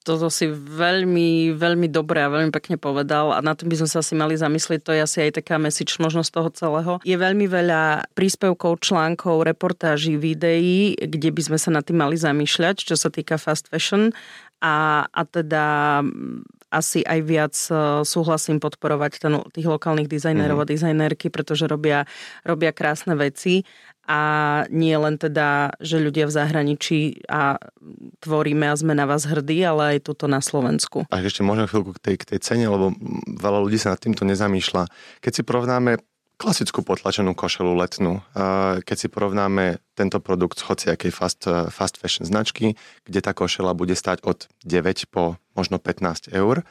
Toto 0.00 0.32
si 0.32 0.48
veľmi, 0.48 1.52
veľmi 1.60 1.92
dobre 1.92 2.24
a 2.24 2.32
veľmi 2.32 2.48
pekne 2.56 2.80
povedal 2.80 3.36
a 3.36 3.44
na 3.44 3.52
tom 3.52 3.68
by 3.68 3.84
sme 3.84 3.88
sa 3.92 4.00
asi 4.00 4.16
mali 4.16 4.32
zamyslieť, 4.32 4.80
to 4.80 4.96
je 4.96 5.04
asi 5.04 5.18
aj 5.28 5.44
taká 5.44 5.60
message 5.60 6.00
možnosť 6.00 6.30
toho 6.32 6.50
celého. 6.56 6.92
Je 7.04 7.12
veľmi 7.20 7.44
veľa 7.44 8.08
príspevkov, 8.16 8.80
článkov, 8.80 9.44
reportáží, 9.44 10.16
videí, 10.16 10.96
kde 10.96 11.28
by 11.28 11.52
sme 11.52 11.58
sa 11.60 11.68
na 11.68 11.84
tým 11.84 12.00
mali 12.00 12.16
zamýšľať, 12.16 12.80
čo 12.80 12.96
sa 12.96 13.12
týka 13.12 13.36
fast 13.36 13.68
fashion 13.68 14.16
a, 14.60 15.08
a 15.08 15.22
teda 15.24 15.64
asi 16.70 17.02
aj 17.02 17.20
viac 17.26 17.54
e, 17.68 18.06
súhlasím 18.06 18.62
podporovať 18.62 19.12
ten, 19.18 19.34
tých 19.50 19.66
lokálnych 19.66 20.06
dizajnerov 20.06 20.62
mm-hmm. 20.62 20.70
a 20.70 20.72
dizajnerky, 20.78 21.26
pretože 21.28 21.66
robia, 21.66 22.06
robia 22.46 22.70
krásne 22.70 23.18
veci 23.18 23.66
a 24.06 24.20
nie 24.70 24.94
len 24.94 25.18
teda, 25.18 25.78
že 25.78 26.02
ľudia 26.02 26.26
v 26.26 26.34
zahraničí 26.34 27.00
a 27.30 27.58
tvoríme 28.22 28.66
a 28.70 28.74
sme 28.74 28.94
na 28.94 29.06
vás 29.06 29.22
hrdí, 29.22 29.62
ale 29.62 29.98
aj 29.98 30.10
tuto 30.10 30.26
na 30.26 30.42
Slovensku. 30.42 31.06
A 31.10 31.22
ešte 31.22 31.46
možno 31.46 31.70
chvíľku 31.70 31.94
k 31.98 32.00
tej, 32.02 32.16
k 32.18 32.24
tej 32.34 32.38
cene, 32.42 32.66
lebo 32.66 32.90
veľa 33.38 33.58
ľudí 33.62 33.78
sa 33.78 33.94
nad 33.94 34.02
týmto 34.02 34.26
nezamýšľa. 34.26 34.90
Keď 35.22 35.32
si 35.32 35.42
porovnáme 35.46 36.02
klasickú 36.40 36.80
potlačenú 36.80 37.36
košelu 37.36 37.76
letnú, 37.76 38.24
keď 38.80 38.96
si 38.96 39.12
porovnáme 39.12 39.76
tento 39.92 40.24
produkt 40.24 40.56
z 40.56 40.72
hociakej 40.72 41.12
fast, 41.12 41.44
fast 41.68 42.00
fashion 42.00 42.24
značky, 42.24 42.80
kde 43.04 43.20
tá 43.20 43.36
košela 43.36 43.76
bude 43.76 43.92
stať 43.92 44.24
od 44.24 44.48
9 44.64 45.12
po 45.12 45.36
možno 45.58 45.82
15 45.82 46.30
eur 46.30 46.62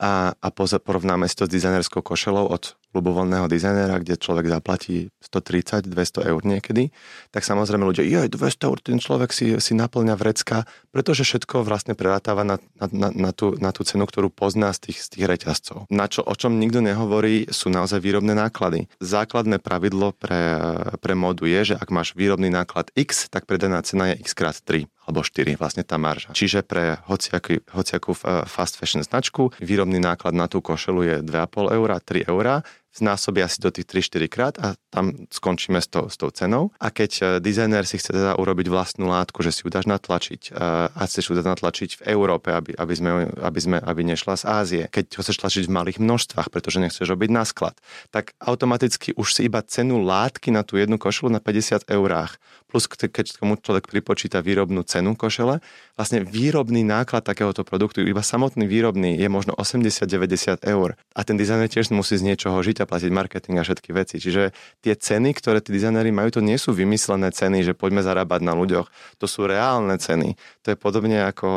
a, 0.00 0.34
a 0.34 0.48
porovnáme 0.82 1.28
si 1.28 1.36
to 1.36 1.44
s 1.46 1.52
dizajnerskou 1.52 2.00
košelou 2.00 2.48
od 2.48 2.74
ľubovoľného 2.92 3.48
dizajnera, 3.48 4.04
kde 4.04 4.20
človek 4.20 4.52
zaplatí 4.52 5.08
130, 5.24 5.88
200 5.88 6.28
eur 6.28 6.40
niekedy, 6.44 6.92
tak 7.32 7.40
samozrejme 7.40 7.88
ľudia, 7.88 8.04
joj, 8.04 8.28
200 8.28 8.68
eur, 8.68 8.78
ten 8.84 9.00
človek 9.00 9.32
si, 9.32 9.56
si 9.58 9.72
naplňa 9.72 10.14
vrecka, 10.14 10.68
pretože 10.92 11.24
všetko 11.24 11.64
vlastne 11.64 11.96
prerátáva 11.96 12.44
na, 12.44 12.60
na, 12.76 12.86
na, 12.92 13.08
na, 13.08 13.30
tú, 13.32 13.56
na 13.56 13.72
tú 13.72 13.82
cenu, 13.88 14.04
ktorú 14.04 14.28
pozná 14.28 14.76
z 14.76 14.88
tých, 14.92 15.08
z 15.08 15.08
tých 15.16 15.24
reťazcov. 15.24 15.88
Na 15.88 16.04
čo, 16.04 16.20
o 16.20 16.36
čom 16.36 16.60
nikto 16.60 16.84
nehovorí, 16.84 17.48
sú 17.48 17.72
naozaj 17.72 18.04
výrobné 18.04 18.36
náklady. 18.36 18.92
Základné 19.00 19.56
pravidlo 19.56 20.12
pre, 20.12 20.60
pre 21.00 21.14
modu 21.16 21.48
je, 21.48 21.72
že 21.72 21.74
ak 21.80 21.88
máš 21.88 22.12
výrobný 22.12 22.52
náklad 22.52 22.92
X, 22.92 23.32
tak 23.32 23.48
predaná 23.48 23.80
cena 23.80 24.12
je 24.12 24.20
X 24.20 24.36
krát 24.36 24.60
3 24.60 24.84
alebo 25.06 25.26
4 25.26 25.58
vlastne 25.58 25.82
tá 25.82 25.98
marža. 25.98 26.30
Čiže 26.34 26.62
pre 26.62 27.02
hociakú, 27.10 27.62
hociakú 27.74 28.14
fast 28.46 28.78
fashion 28.78 29.02
značku 29.02 29.50
výrobný 29.58 29.98
náklad 29.98 30.34
na 30.34 30.46
tú 30.46 30.62
košelu 30.62 31.00
je 31.02 31.16
2,5 31.26 31.78
eur, 31.78 31.88
3 31.98 32.30
eur 32.30 32.46
znásobia 32.92 33.48
si 33.48 33.58
do 33.64 33.72
tých 33.72 33.88
3-4 33.88 34.28
krát 34.28 34.54
a 34.60 34.76
tam 34.92 35.24
skončíme 35.32 35.80
s 35.80 35.88
tou, 35.88 36.12
s 36.12 36.20
tou 36.20 36.28
cenou. 36.28 36.70
A 36.76 36.92
keď 36.92 37.10
e, 37.16 37.22
dizajner 37.40 37.88
si 37.88 37.96
chce 37.96 38.12
teda 38.12 38.36
urobiť 38.36 38.68
vlastnú 38.68 39.08
látku, 39.08 39.40
že 39.40 39.50
si 39.50 39.64
ju 39.64 39.72
dáš 39.72 39.88
natlačiť 39.88 40.52
e, 40.52 40.60
a 40.92 41.00
chceš 41.08 41.32
ju 41.32 41.34
teda 41.40 41.56
natlačiť 41.56 41.90
v 41.98 42.02
Európe, 42.12 42.52
aby, 42.52 42.76
aby, 42.76 42.94
sme, 42.94 43.10
aby, 43.32 43.60
sme, 43.60 43.76
aby 43.80 44.00
nešla 44.04 44.36
z 44.36 44.44
Ázie, 44.44 44.82
keď 44.92 45.16
ho 45.16 45.22
chceš 45.24 45.40
tlačiť 45.40 45.64
v 45.66 45.72
malých 45.72 45.98
množstvách, 46.04 46.52
pretože 46.52 46.84
nechceš 46.84 47.08
robiť 47.08 47.30
na 47.32 47.48
sklad, 47.48 47.80
tak 48.12 48.36
automaticky 48.44 49.16
už 49.16 49.40
si 49.40 49.48
iba 49.48 49.64
cenu 49.64 50.04
látky 50.04 50.52
na 50.52 50.60
tú 50.60 50.76
jednu 50.76 51.00
košelu 51.00 51.32
na 51.32 51.40
50 51.40 51.88
eurách. 51.88 52.36
Plus 52.68 52.88
keď 52.88 53.36
tomu 53.36 53.60
človek 53.60 53.88
pripočíta 53.88 54.40
výrobnú 54.40 54.80
cenu 54.84 55.12
košele, 55.12 55.60
vlastne 55.96 56.24
výrobný 56.24 56.80
náklad 56.84 57.20
takéhoto 57.20 57.68
produktu, 57.68 58.00
iba 58.00 58.24
samotný 58.24 58.64
výrobný 58.64 59.20
je 59.20 59.28
možno 59.28 59.52
80-90 59.60 60.64
eur. 60.64 60.96
A 61.12 61.20
ten 61.20 61.36
dizajner 61.36 61.68
tiež 61.68 61.92
musí 61.92 62.16
z 62.16 62.24
niečoho 62.24 62.56
žiť 62.64 62.81
a 62.82 62.90
platiť 62.90 63.10
marketing 63.14 63.62
a 63.62 63.64
všetky 63.64 63.94
veci. 63.94 64.18
Čiže 64.18 64.50
tie 64.82 64.94
ceny, 64.98 65.32
ktoré 65.38 65.62
tí 65.62 65.70
dizajneri 65.70 66.10
majú, 66.10 66.38
to 66.38 66.42
nie 66.42 66.58
sú 66.58 66.74
vymyslené 66.74 67.30
ceny, 67.30 67.62
že 67.62 67.78
poďme 67.78 68.02
zarábať 68.02 68.40
na 68.42 68.58
ľuďoch. 68.58 68.90
To 69.22 69.26
sú 69.30 69.46
reálne 69.46 69.94
ceny. 69.96 70.34
To 70.66 70.74
je 70.74 70.76
podobne 70.76 71.22
ako, 71.22 71.50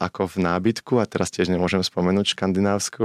ako 0.00 0.22
v 0.32 0.36
nábytku, 0.40 0.96
a 0.96 1.04
teraz 1.04 1.28
tiež 1.28 1.52
nemôžem 1.52 1.84
spomenúť 1.84 2.32
škandinávsku, 2.32 3.02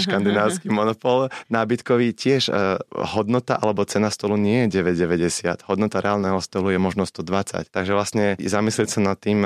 škandinávsky 0.00 0.72
monopol 0.78 1.28
nábytkový, 1.52 2.16
tiež 2.16 2.48
hodnota 2.92 3.60
alebo 3.60 3.84
cena 3.84 4.08
stolu 4.08 4.40
nie 4.40 4.66
je 4.66 4.80
9,90. 4.80 5.68
Hodnota 5.68 6.00
reálneho 6.00 6.38
stolu 6.40 6.72
je 6.72 6.80
možno 6.80 7.04
120. 7.04 7.68
Takže 7.68 7.92
vlastne 7.92 8.24
zamyslieť 8.38 8.88
sa 8.88 9.00
nad 9.02 9.18
tým, 9.18 9.42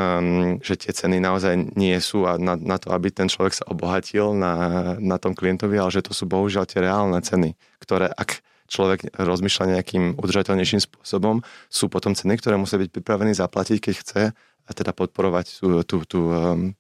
že 0.61 0.77
tie 0.77 0.93
ceny 0.93 1.19
naozaj 1.19 1.75
nie 1.75 1.97
sú 1.99 2.29
a 2.29 2.37
na, 2.37 2.55
na 2.55 2.77
to, 2.77 2.93
aby 2.93 3.09
ten 3.09 3.27
človek 3.27 3.57
sa 3.57 3.65
obohatil 3.67 4.37
na, 4.37 4.55
na 5.01 5.17
tom 5.17 5.33
klientovi, 5.33 5.81
ale 5.81 5.89
že 5.89 6.05
to 6.05 6.13
sú 6.13 6.29
bohužiaľ 6.29 6.69
tie 6.69 6.85
reálne 6.85 7.17
ceny 7.17 7.39
ceny, 7.40 7.57
ktoré 7.81 8.12
ak 8.12 8.44
človek 8.68 9.16
rozmýšľa 9.16 9.81
nejakým 9.81 10.20
udržateľnejším 10.20 10.85
spôsobom, 10.85 11.40
sú 11.72 11.88
potom 11.88 12.12
ceny, 12.12 12.37
ktoré 12.38 12.61
musí 12.61 12.76
byť 12.76 12.90
pripravený 12.92 13.33
zaplatiť, 13.35 13.79
keď 13.81 13.94
chce 13.96 14.22
a 14.37 14.70
teda 14.70 14.94
podporovať 14.94 15.59
tú, 15.59 15.83
tú, 15.83 15.96
tú, 16.07 16.20
um, 16.31 16.70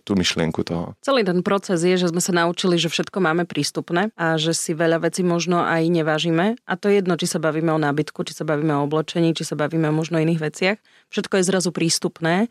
tú 0.00 0.12
myšlienku 0.16 0.64
toho. 0.64 0.96
Celý 1.04 1.26
ten 1.26 1.44
proces 1.44 1.82
je, 1.84 1.98
že 2.00 2.08
sme 2.08 2.24
sa 2.24 2.32
naučili, 2.32 2.80
že 2.80 2.88
všetko 2.88 3.20
máme 3.20 3.44
prístupné 3.44 4.14
a 4.16 4.40
že 4.40 4.56
si 4.56 4.72
veľa 4.72 5.04
vecí 5.04 5.20
možno 5.20 5.60
aj 5.60 5.84
nevážime. 5.92 6.56
A 6.64 6.80
to 6.80 6.88
je 6.88 7.04
jedno, 7.04 7.20
či 7.20 7.28
sa 7.28 7.36
bavíme 7.36 7.68
o 7.74 7.82
nábytku, 7.82 8.24
či 8.24 8.32
sa 8.32 8.48
bavíme 8.48 8.72
o 8.72 8.88
oblečení, 8.88 9.36
či 9.36 9.44
sa 9.44 9.58
bavíme 9.58 9.90
o 9.90 9.94
možno 9.94 10.16
iných 10.16 10.40
veciach. 10.40 10.78
Všetko 11.12 11.42
je 11.42 11.44
zrazu 11.44 11.70
prístupné 11.74 12.48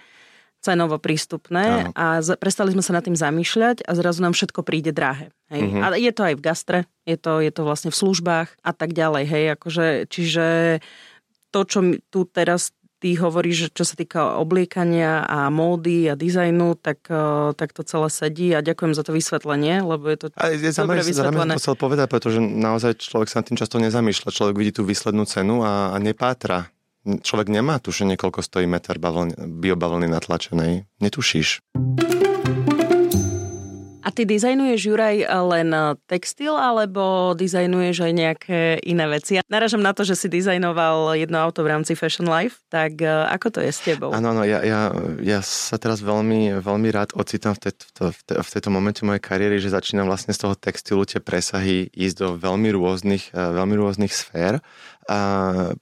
cenovo 0.65 0.97
prístupné 0.97 1.85
Áno. 1.85 1.91
a 1.93 2.25
z, 2.25 2.33
prestali 2.41 2.73
sme 2.73 2.81
sa 2.81 2.97
nad 2.97 3.05
tým 3.05 3.13
zamýšľať 3.13 3.85
a 3.85 3.91
zrazu 3.93 4.25
nám 4.25 4.33
všetko 4.33 4.65
príde 4.65 4.89
drahé. 4.89 5.29
Hej. 5.53 5.61
Uh-huh. 5.69 5.85
A 5.85 5.93
je 5.93 6.09
to 6.09 6.25
aj 6.25 6.33
v 6.33 6.41
gastre, 6.41 6.79
je 7.05 7.17
to, 7.21 7.37
je 7.45 7.53
to 7.53 7.61
vlastne 7.61 7.93
v 7.93 7.99
službách 8.01 8.49
a 8.65 8.71
tak 8.73 8.97
ďalej. 8.97 9.23
Hej. 9.29 9.43
Akože, 9.53 9.85
čiže 10.09 10.45
to, 11.53 11.59
čo 11.69 11.79
tu 12.09 12.25
teraz 12.25 12.73
ty 13.05 13.13
hovoríš, 13.13 13.69
čo 13.77 13.85
sa 13.85 13.93
týka 13.93 14.41
obliekania 14.41 15.21
a 15.29 15.53
módy 15.53 16.09
a 16.09 16.17
dizajnu, 16.17 16.73
tak, 16.81 17.05
e, 17.05 17.53
tak 17.53 17.69
to 17.69 17.85
celé 17.85 18.09
sedí 18.09 18.49
a 18.57 18.65
ďakujem 18.65 18.97
za 18.97 19.05
to 19.05 19.13
vysvetlenie, 19.13 19.85
lebo 19.85 20.09
je 20.09 20.17
to 20.17 20.27
a 20.33 20.49
je 20.49 20.73
dobre 20.73 21.05
vysvetlené. 21.05 21.53
to 21.53 21.61
chcel 21.61 21.77
povedať, 21.77 22.09
pretože 22.09 22.41
naozaj 22.41 22.97
človek 22.97 23.29
sa 23.29 23.45
tým 23.45 23.61
často 23.61 23.77
nezamýšľa. 23.77 24.33
Človek 24.33 24.55
vidí 24.57 24.73
tú 24.73 24.87
výslednú 24.87 25.29
cenu 25.29 25.61
a, 25.61 25.93
a 25.93 25.97
nepátra. 26.01 26.73
Človek 27.05 27.53
nemá 27.53 27.77
tušenie, 27.77 28.17
koľko 28.17 28.41
stojí 28.41 28.65
meter 28.65 28.97
biobavlny 29.37 30.09
natlačenej. 30.09 30.89
Netušíš. 30.97 31.61
Ty 34.15 34.23
dizajnuješ, 34.23 34.79
Juraj, 34.79 35.27
len 35.27 35.75
textil, 36.07 36.55
alebo 36.55 37.35
dizajnuješ 37.35 37.97
aj 37.99 38.13
nejaké 38.15 38.59
iné 38.87 39.11
veci? 39.11 39.43
Naražam 39.51 39.83
na 39.83 39.91
to, 39.91 40.07
že 40.07 40.15
si 40.15 40.27
dizajnoval 40.31 41.19
jedno 41.19 41.43
auto 41.43 41.67
v 41.67 41.75
rámci 41.75 41.99
Fashion 41.99 42.31
Life, 42.31 42.63
tak 42.71 43.03
e, 43.03 43.11
ako 43.11 43.47
to 43.51 43.59
je 43.59 43.71
s 43.75 43.83
tebou? 43.83 44.15
Áno, 44.15 44.31
áno, 44.31 44.47
ja, 44.47 44.63
ja, 44.63 44.95
ja 45.19 45.43
sa 45.43 45.75
teraz 45.75 45.99
veľmi, 45.99 46.63
veľmi 46.63 46.89
rád 46.95 47.11
ocitám 47.19 47.59
v, 47.59 47.67
te, 47.67 47.69
v, 47.99 48.19
te, 48.23 48.33
v 48.39 48.49
tejto 48.55 48.71
momente 48.71 49.03
mojej 49.03 49.19
kariéry, 49.19 49.59
že 49.59 49.75
začínam 49.75 50.07
vlastne 50.07 50.31
z 50.31 50.47
toho 50.47 50.55
textilu 50.55 51.03
tie 51.03 51.19
presahy 51.19 51.91
ísť 51.91 52.15
do 52.15 52.27
veľmi 52.39 52.71
rôznych, 52.71 53.35
e, 53.35 53.39
veľmi 53.51 53.75
rôznych 53.75 54.15
sfér. 54.15 54.63
A 55.05 55.19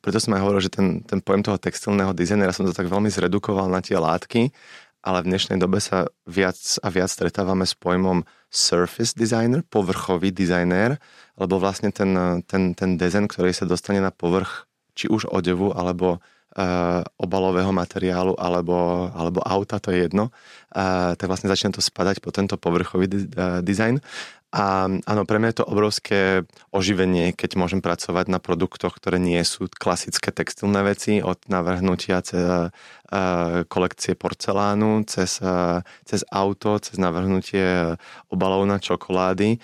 preto 0.04 0.20
som 0.20 0.36
aj 0.36 0.42
hovoril, 0.42 0.62
že 0.68 0.74
ten, 0.74 1.00
ten 1.06 1.24
pojem 1.24 1.48
toho 1.48 1.56
textilného 1.56 2.12
dizajnera 2.12 2.52
som 2.52 2.68
to 2.68 2.76
tak 2.76 2.92
veľmi 2.92 3.08
zredukoval 3.08 3.72
na 3.72 3.80
tie 3.80 3.96
látky 3.96 4.52
ale 5.04 5.20
v 5.22 5.36
dnešnej 5.36 5.60
dobe 5.60 5.84
sa 5.84 6.08
viac 6.24 6.56
a 6.80 6.88
viac 6.88 7.12
stretávame 7.12 7.68
s 7.68 7.76
pojmom 7.76 8.24
surface 8.48 9.12
designer, 9.14 9.62
povrchový 9.68 10.32
dizajner, 10.32 10.96
lebo 11.36 11.60
vlastne 11.60 11.92
ten, 11.92 12.16
ten, 12.48 12.72
ten 12.72 12.96
design, 12.96 13.28
ktorý 13.28 13.52
sa 13.52 13.68
dostane 13.68 14.00
na 14.00 14.16
povrch 14.16 14.66
či 14.96 15.12
už 15.12 15.28
odevu 15.28 15.76
alebo 15.76 16.24
obalového 17.18 17.74
materiálu 17.74 18.38
alebo, 18.38 19.10
alebo 19.14 19.42
auta, 19.42 19.82
to 19.82 19.90
je 19.90 20.06
jedno, 20.06 20.30
uh, 20.30 21.18
tak 21.18 21.26
vlastne 21.26 21.50
začína 21.50 21.74
to 21.74 21.82
spadať 21.82 22.22
po 22.22 22.30
tento 22.30 22.62
povrchový 22.62 23.10
uh, 23.10 23.66
dizajn 23.66 24.02
a 24.54 24.86
áno, 24.86 25.26
pre 25.26 25.42
mňa 25.42 25.50
je 25.50 25.58
to 25.58 25.66
obrovské 25.66 26.20
oživenie, 26.70 27.34
keď 27.34 27.58
môžem 27.58 27.82
pracovať 27.82 28.30
na 28.30 28.38
produktoch, 28.38 28.94
ktoré 28.94 29.18
nie 29.18 29.42
sú 29.42 29.66
klasické 29.66 30.30
textilné 30.30 30.86
veci, 30.86 31.26
od 31.26 31.42
navrhnutia 31.50 32.22
cez 32.22 32.70
kolekcie 33.66 34.14
porcelánu, 34.14 35.10
cez, 35.10 35.42
cez 36.06 36.22
auto, 36.30 36.78
cez 36.78 37.02
navrhnutie 37.02 37.98
obalov 38.30 38.70
na 38.70 38.78
čokolády. 38.78 39.58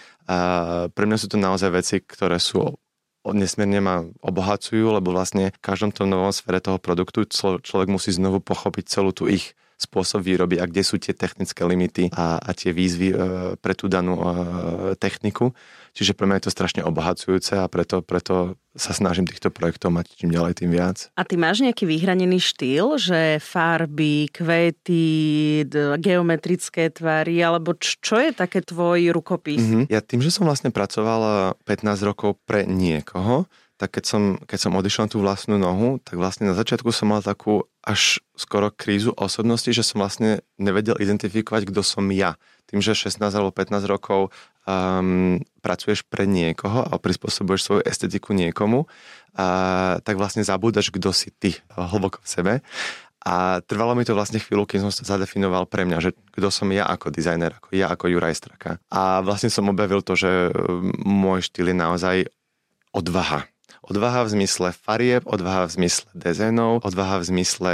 Pre 0.89 1.05
mňa 1.05 1.17
sú 1.21 1.29
to 1.29 1.37
naozaj 1.37 1.69
veci, 1.69 2.01
ktoré 2.01 2.41
sú 2.41 2.78
nesmierne 3.27 3.79
ma 3.83 3.95
obohacujú, 4.23 4.95
lebo 4.95 5.11
vlastne 5.11 5.51
v 5.51 5.59
každom 5.59 5.91
tom 5.91 6.07
novom 6.07 6.31
sfere 6.31 6.63
toho 6.63 6.79
produktu 6.79 7.27
človek 7.59 7.89
musí 7.91 8.15
znovu 8.15 8.39
pochopiť 8.39 8.85
celú 8.87 9.11
tú 9.11 9.27
ich 9.27 9.59
spôsob 9.79 10.27
výroby 10.27 10.59
a 10.59 10.67
kde 10.67 10.83
sú 10.83 10.99
tie 10.99 11.15
technické 11.15 11.63
limity 11.63 12.11
a, 12.11 12.35
a 12.35 12.51
tie 12.51 12.75
výzvy 12.75 13.09
e, 13.11 13.15
pre 13.55 13.71
tú 13.71 13.87
danú 13.87 14.19
e, 14.19 14.25
techniku. 14.99 15.55
Čiže 15.93 16.15
pre 16.15 16.25
mňa 16.29 16.39
je 16.39 16.45
to 16.49 16.55
strašne 16.55 16.81
obohacujúce 16.85 17.59
a 17.59 17.65
preto, 17.67 18.01
preto 18.05 18.59
sa 18.77 18.95
snažím 18.95 19.27
týchto 19.27 19.51
projektov 19.51 19.91
mať 19.91 20.15
čím 20.15 20.31
ďalej, 20.31 20.63
tým 20.63 20.71
viac. 20.71 21.11
A 21.17 21.25
ty 21.27 21.35
máš 21.35 21.59
nejaký 21.59 21.83
vyhranený 21.89 22.39
štýl, 22.39 22.95
že 23.01 23.41
farby, 23.43 24.29
kvety, 24.31 25.65
geometrické 25.99 26.93
tvary, 26.93 27.41
alebo 27.43 27.75
čo 27.75 28.15
je 28.21 28.31
také 28.31 28.63
tvoj 28.63 29.11
rukopis? 29.11 29.59
Mm-hmm. 29.59 29.83
Ja 29.91 29.99
tým, 29.99 30.21
že 30.23 30.31
som 30.31 30.47
vlastne 30.47 30.71
pracoval 30.71 31.53
15 31.65 32.09
rokov 32.09 32.39
pre 32.45 32.63
niekoho, 32.69 33.49
tak 33.79 33.95
keď 33.95 34.03
som, 34.03 34.21
keď 34.43 34.59
som 34.59 34.75
odišiel 34.75 35.07
na 35.07 35.11
tú 35.11 35.17
vlastnú 35.23 35.55
nohu, 35.55 36.03
tak 36.03 36.19
vlastne 36.19 36.51
na 36.51 36.55
začiatku 36.55 36.91
som 36.91 37.15
mal 37.15 37.23
takú 37.23 37.63
až 37.79 38.19
skoro 38.35 38.75
krízu 38.75 39.15
osobnosti, 39.15 39.71
že 39.71 39.87
som 39.87 40.03
vlastne 40.03 40.43
nevedel 40.59 40.99
identifikovať, 40.99 41.71
kto 41.71 41.79
som 41.79 42.03
ja. 42.11 42.35
Tým, 42.69 42.85
že 42.85 42.93
16 42.93 43.17
alebo 43.33 43.49
15 43.49 43.81
rokov 43.89 44.29
um, 44.69 45.41
pracuješ 45.65 46.05
pre 46.05 46.29
niekoho 46.29 46.85
a 46.85 46.93
prispôsobuješ 47.01 47.61
svoju 47.65 47.81
estetiku 47.83 48.37
niekomu, 48.37 48.85
uh, 48.85 49.97
tak 50.05 50.15
vlastne 50.21 50.45
zabúdaš, 50.45 50.93
kto 50.93 51.09
si 51.09 51.33
ty 51.33 51.57
hlboko 51.73 52.21
v 52.21 52.27
sebe. 52.29 52.53
A 53.19 53.59
trvalo 53.67 53.99
mi 53.99 54.07
to 54.07 54.15
vlastne 54.15 54.39
chvíľu, 54.39 54.63
keď 54.63 54.87
som 54.87 54.91
sa 54.95 55.17
zadefinoval 55.17 55.67
pre 55.67 55.83
mňa, 55.83 55.97
že 55.99 56.15
kto 56.31 56.47
som 56.47 56.71
ja 56.71 56.87
ako 56.87 57.11
dizajner, 57.11 57.59
ako 57.59 57.75
ja 57.75 57.91
ako 57.91 58.05
Juraj 58.07 58.39
Straka. 58.39 58.79
A 58.87 59.19
vlastne 59.19 59.51
som 59.51 59.67
objavil 59.67 59.99
to, 59.99 60.15
že 60.15 60.55
môj 61.03 61.51
štýl 61.51 61.75
je 61.75 61.77
naozaj 61.77 62.17
odvaha 62.95 63.43
Odvaha 63.89 64.21
v 64.21 64.37
zmysle 64.37 64.69
farieb, 64.69 65.25
odvaha 65.25 65.65
v 65.65 65.81
zmysle 65.81 66.13
dezénov, 66.13 66.85
odvaha 66.85 67.25
v 67.25 67.27
zmysle 67.33 67.71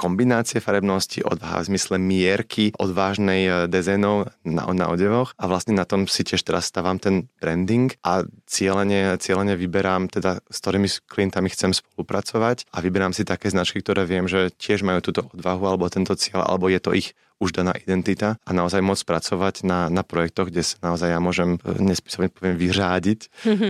kombinácie 0.00 0.64
farebnosti, 0.64 1.20
odvaha 1.20 1.60
v 1.60 1.68
zmysle 1.74 2.00
mierky 2.00 2.72
odvážnej 2.80 3.42
e, 3.44 3.52
dezénov 3.68 4.32
na, 4.48 4.64
na 4.72 4.88
odevoch. 4.88 5.36
A 5.36 5.44
vlastne 5.44 5.76
na 5.76 5.84
tom 5.84 6.08
si 6.08 6.24
tiež 6.24 6.40
teraz 6.40 6.72
stávam 6.72 6.96
ten 6.96 7.28
branding 7.36 7.92
a 8.00 8.24
cieľene, 8.48 9.20
cieľene 9.20 9.60
vyberám 9.60 10.08
teda, 10.08 10.40
s 10.48 10.56
ktorými 10.64 10.88
klientami 11.04 11.52
chcem 11.52 11.76
spolupracovať 11.76 12.64
a 12.72 12.80
vyberám 12.80 13.12
si 13.12 13.28
také 13.28 13.52
značky, 13.52 13.84
ktoré 13.84 14.08
viem, 14.08 14.24
že 14.24 14.48
tiež 14.56 14.80
majú 14.88 15.04
túto 15.04 15.28
odvahu 15.36 15.68
alebo 15.68 15.92
tento 15.92 16.16
cieľ, 16.16 16.48
alebo 16.48 16.72
je 16.72 16.80
to 16.80 16.96
ich 16.96 17.12
už 17.38 17.54
daná 17.54 17.70
identita 17.78 18.36
a 18.42 18.50
naozaj 18.50 18.82
môcť 18.82 19.04
pracovať 19.06 19.54
na, 19.62 19.86
na 19.86 20.02
projektoch, 20.02 20.50
kde 20.50 20.66
sa 20.66 20.76
naozaj 20.82 21.14
ja 21.14 21.20
môžem, 21.22 21.56
e, 21.62 21.78
nespisovne 21.78 22.34
poviem, 22.34 22.58
vyřádiť 22.58 23.20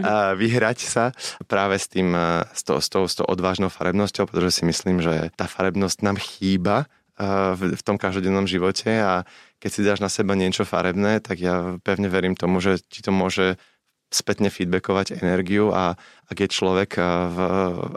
a 0.08 0.32
vyhrať 0.32 0.78
sa 0.80 1.04
práve 1.44 1.76
s 1.76 1.86
tým, 1.92 2.16
e, 2.16 2.48
s, 2.48 2.64
to, 2.64 2.80
s, 2.80 2.88
tou, 2.88 3.04
s 3.04 3.14
tou 3.20 3.28
odvážnou 3.28 3.68
farebnosťou, 3.68 4.24
pretože 4.24 4.60
si 4.60 4.62
myslím, 4.64 5.04
že 5.04 5.28
tá 5.36 5.44
farebnosť 5.44 5.98
nám 6.00 6.16
chýba 6.16 6.88
e, 7.20 7.26
v, 7.54 7.76
v 7.76 7.82
tom 7.84 8.00
každodennom 8.00 8.48
živote 8.48 8.88
a 8.88 9.28
keď 9.60 9.70
si 9.70 9.84
dáš 9.84 10.00
na 10.00 10.08
seba 10.08 10.32
niečo 10.32 10.64
farebné, 10.64 11.20
tak 11.20 11.36
ja 11.36 11.76
pevne 11.84 12.08
verím 12.08 12.38
tomu, 12.38 12.64
že 12.64 12.80
ti 12.80 13.04
to 13.04 13.12
môže 13.12 13.60
spätne 14.08 14.48
feedbackovať 14.48 15.20
energiu 15.20 15.68
a 15.68 15.92
ak 16.28 16.36
je 16.44 16.48
človek 16.48 16.96
eh, 16.96 17.04
v, 17.04 17.38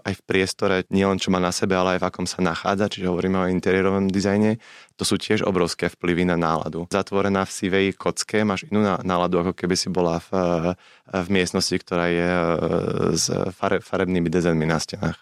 aj 0.03 0.13
v 0.19 0.21
priestore, 0.27 0.75
nielen 0.91 1.19
čo 1.19 1.31
má 1.31 1.39
na 1.39 1.55
sebe, 1.55 1.75
ale 1.75 1.97
aj 1.97 1.99
v 2.03 2.07
akom 2.07 2.27
sa 2.27 2.43
nachádza, 2.43 2.91
čiže 2.91 3.07
hovoríme 3.07 3.39
o 3.39 3.51
interiérovom 3.51 4.11
dizajne, 4.11 4.59
to 4.99 5.03
sú 5.07 5.15
tiež 5.15 5.47
obrovské 5.47 5.87
vplyvy 5.87 6.27
na 6.27 6.35
náladu. 6.35 6.87
Zatvorená 6.91 7.47
v 7.47 7.51
sivej 7.51 7.87
kocke 7.95 8.43
máš 8.43 8.67
inú 8.67 8.83
náladu, 8.83 9.39
ako 9.41 9.53
keby 9.55 9.75
si 9.79 9.87
bola 9.87 10.19
v, 10.19 10.29
eh, 10.35 10.75
v 11.15 11.27
miestnosti, 11.31 11.75
ktorá 11.79 12.11
je 12.11 12.29
eh, 12.29 12.47
s 13.15 13.31
fare, 13.55 13.79
farebnými 13.79 14.27
dizajnmi 14.27 14.67
na 14.67 14.79
stenách. 14.79 15.19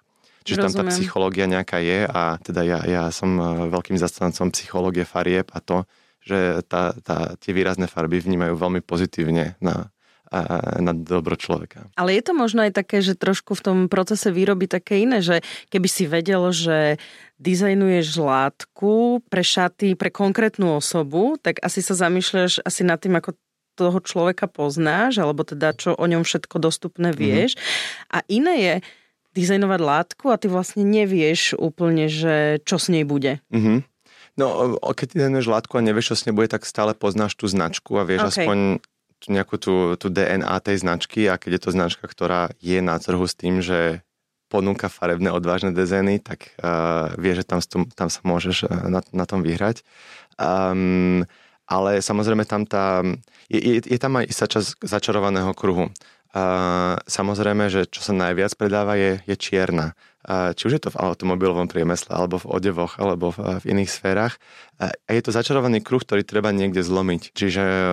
Čiže 0.47 0.65
Rozumiem. 0.65 0.73
tam 0.73 0.85
tá 0.89 0.93
psychológia 0.97 1.45
nejaká 1.45 1.77
je 1.83 1.99
a 2.09 2.41
teda 2.41 2.61
ja, 2.65 2.79
ja 2.87 3.03
som 3.13 3.37
veľkým 3.69 3.99
zastancom 3.99 4.49
psychológie 4.49 5.05
farieb 5.05 5.51
a 5.53 5.61
to, 5.61 5.85
že 6.23 6.63
tá, 6.65 6.95
tá, 7.05 7.35
tie 7.37 7.51
výrazné 7.53 7.85
farby 7.85 8.23
vnímajú 8.23 8.55
veľmi 8.57 8.81
pozitívne 8.81 9.59
na, 9.61 9.91
na 10.79 10.93
dobro 10.93 11.33
človeka. 11.33 11.89
Ale 11.97 12.13
je 12.13 12.23
to 12.23 12.33
možno 12.37 12.61
aj 12.61 12.77
také, 12.77 13.01
že 13.01 13.17
trošku 13.17 13.57
v 13.57 13.65
tom 13.65 13.77
procese 13.89 14.29
výroby 14.29 14.69
také 14.69 15.01
iné, 15.01 15.25
že 15.25 15.41
keby 15.73 15.87
si 15.89 16.05
vedel, 16.05 16.53
že 16.53 17.01
dizajnuješ 17.41 18.07
látku 18.19 19.25
pre 19.25 19.41
šaty, 19.41 19.97
pre 19.97 20.13
konkrétnu 20.13 20.77
osobu, 20.77 21.41
tak 21.41 21.57
asi 21.65 21.81
sa 21.81 21.97
zamýšľaš 21.97 22.61
asi 22.61 22.81
nad 22.85 23.01
tým, 23.01 23.17
ako 23.17 23.33
toho 23.79 24.03
človeka 24.03 24.51
poznáš, 24.51 25.23
alebo 25.23 25.47
teda 25.47 25.71
čo 25.71 25.95
o 25.95 26.05
ňom 26.05 26.27
všetko 26.27 26.59
dostupné 26.59 27.15
mhm. 27.15 27.17
vieš. 27.17 27.55
Mm-hmm. 27.55 28.11
A 28.11 28.17
iné 28.27 28.55
je 28.59 28.75
dizajnovať 29.29 29.79
látku 29.79 30.25
a 30.33 30.39
ty 30.41 30.51
vlastne 30.51 30.83
nevieš 30.83 31.55
úplne, 31.55 32.11
že 32.11 32.59
čo 32.67 32.75
s 32.75 32.91
nej 32.91 33.07
bude. 33.07 33.39
Mm-hmm. 33.53 33.77
No, 34.35 34.75
keď 34.95 35.19
dizajnuješ 35.19 35.47
látku 35.47 35.73
a 35.79 35.85
nevieš, 35.85 36.11
čo 36.11 36.15
s 36.15 36.23
nej 36.27 36.35
bude, 36.35 36.51
tak 36.51 36.63
stále 36.63 36.95
poznáš 36.95 37.35
tú 37.35 37.47
značku 37.47 37.99
a 37.99 38.07
vieš 38.07 38.29
okay. 38.29 38.31
aspoň 38.43 38.57
nejakú 39.27 39.59
tú, 39.59 39.99
tú 39.99 40.07
DNA 40.07 40.55
tej 40.63 40.79
značky 40.79 41.27
a 41.27 41.35
keď 41.35 41.59
je 41.59 41.61
to 41.67 41.75
značka, 41.75 42.05
ktorá 42.07 42.55
je 42.63 42.79
na 42.79 42.95
trhu 42.95 43.27
s 43.27 43.35
tým, 43.35 43.59
že 43.59 43.99
ponúka 44.47 44.87
farebné 44.87 45.29
odvážne 45.29 45.75
dezény, 45.75 46.23
tak 46.23 46.55
uh, 46.63 47.13
vie, 47.19 47.35
že 47.35 47.43
tam, 47.43 47.59
tam 47.93 48.07
sa 48.07 48.21
môžeš 48.23 48.65
uh, 48.65 48.87
na, 48.87 49.03
na 49.11 49.25
tom 49.27 49.45
vyhrať. 49.45 49.85
Um, 50.39 51.27
ale 51.69 52.01
samozrejme 52.01 52.47
tam 52.49 52.65
tá, 52.65 53.05
je, 53.51 53.59
je, 53.59 53.73
je 53.85 53.99
tam 54.01 54.17
aj 54.17 54.25
istá 54.25 54.49
časť 54.49 54.81
začarovaného 54.81 55.53
kruhu. 55.53 55.91
Uh, 56.29 56.97
samozrejme, 57.05 57.69
že 57.69 57.85
čo 57.85 58.01
sa 58.01 58.13
najviac 58.15 58.55
predáva 58.57 58.97
je, 58.97 59.21
je 59.27 59.35
čierna 59.37 59.93
či 60.27 60.67
už 60.67 60.73
je 60.75 60.83
to 60.83 60.91
v 60.91 60.99
automobilovom 60.99 61.71
priemysle, 61.71 62.11
alebo 62.11 62.37
v 62.43 62.49
odevoch, 62.51 62.99
alebo 62.99 63.31
v, 63.31 63.63
v 63.63 63.65
iných 63.71 63.89
sférach. 63.89 64.35
A 64.79 65.11
je 65.11 65.19
to 65.19 65.35
začarovaný 65.35 65.83
kruh, 65.83 65.99
ktorý 65.99 66.23
treba 66.23 66.55
niekde 66.55 66.79
zlomiť. 66.79 67.35
Čiže 67.35 67.63
e, 67.67 67.83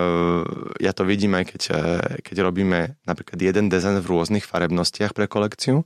ja 0.78 0.94
to 0.94 1.02
vidím 1.02 1.34
aj 1.34 1.44
keď, 1.50 1.62
e, 1.74 1.78
keď 2.22 2.36
robíme 2.46 2.94
napríklad 3.02 3.42
jeden 3.42 3.66
dizajn 3.66 3.98
v 3.98 4.06
rôznych 4.06 4.46
farebnostiach 4.46 5.10
pre 5.10 5.26
kolekciu, 5.26 5.82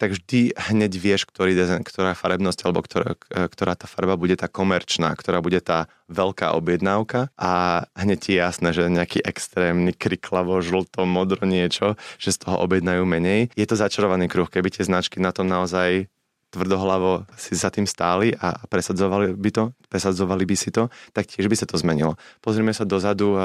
tak 0.00 0.16
vždy 0.16 0.56
hneď 0.56 0.92
vieš, 0.96 1.28
ktorý 1.28 1.52
design, 1.52 1.84
ktorá 1.84 2.16
farebnosť 2.16 2.64
alebo 2.64 2.80
ktorá, 2.80 3.20
ktorá 3.28 3.76
tá 3.76 3.84
farba 3.84 4.16
bude 4.16 4.40
tá 4.40 4.48
komerčná, 4.48 5.12
ktorá 5.12 5.44
bude 5.44 5.60
tá 5.60 5.84
veľká 6.08 6.56
objednávka 6.56 7.28
a 7.36 7.84
hneď 7.92 8.18
ti 8.18 8.30
je 8.32 8.40
jasné, 8.40 8.68
že 8.72 8.88
nejaký 8.88 9.20
extrémny 9.20 9.92
kriklavo, 9.92 10.64
žlto, 10.64 11.04
modro 11.04 11.44
niečo, 11.44 12.00
že 12.16 12.32
z 12.32 12.48
toho 12.48 12.56
objednajú 12.64 13.04
menej. 13.04 13.52
Je 13.52 13.68
to 13.68 13.76
začarovaný 13.76 14.32
kruh, 14.32 14.48
keby 14.48 14.72
tie 14.72 14.88
značky 14.88 15.20
na 15.20 15.36
tom 15.36 15.44
naozaj 15.44 16.08
tvrdohlavo 16.48 17.28
si 17.36 17.52
za 17.52 17.68
tým 17.68 17.84
stáli 17.84 18.32
a 18.32 18.56
presadzovali 18.66 19.36
by 19.36 19.50
to, 19.52 19.64
presadzovali 19.88 20.44
by 20.48 20.56
si 20.56 20.72
to, 20.72 20.88
tak 21.12 21.28
tiež 21.28 21.46
by 21.48 21.56
sa 21.56 21.68
to 21.68 21.76
zmenilo. 21.76 22.16
Pozrieme 22.40 22.72
sa 22.72 22.88
dozadu, 22.88 23.36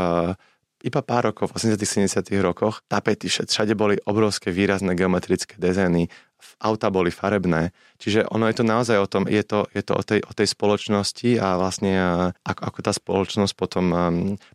iba 0.84 1.00
pár 1.00 1.32
rokov, 1.32 1.52
v 1.52 1.76
80 1.76 1.80
70 1.80 2.44
rokoch, 2.44 2.84
tapety, 2.92 3.32
všade 3.32 3.76
boli 3.76 3.96
obrovské 4.04 4.52
výrazné 4.52 4.96
geometrické 5.00 5.56
dezény, 5.56 6.12
auta 6.60 6.92
boli 6.92 7.08
farebné, 7.08 7.72
čiže 7.96 8.28
ono 8.28 8.52
je 8.52 8.56
to 8.60 8.68
naozaj 8.68 8.98
o 9.00 9.08
tom, 9.08 9.24
je 9.32 9.44
to, 9.48 9.64
je 9.72 9.80
to 9.80 9.94
o, 9.96 10.04
tej, 10.04 10.20
o 10.28 10.32
tej 10.36 10.48
spoločnosti 10.52 11.40
a 11.40 11.56
vlastne 11.56 11.94
ako, 12.44 12.62
ako 12.68 12.80
tá 12.84 12.92
spoločnosť 12.92 13.54
potom, 13.56 13.86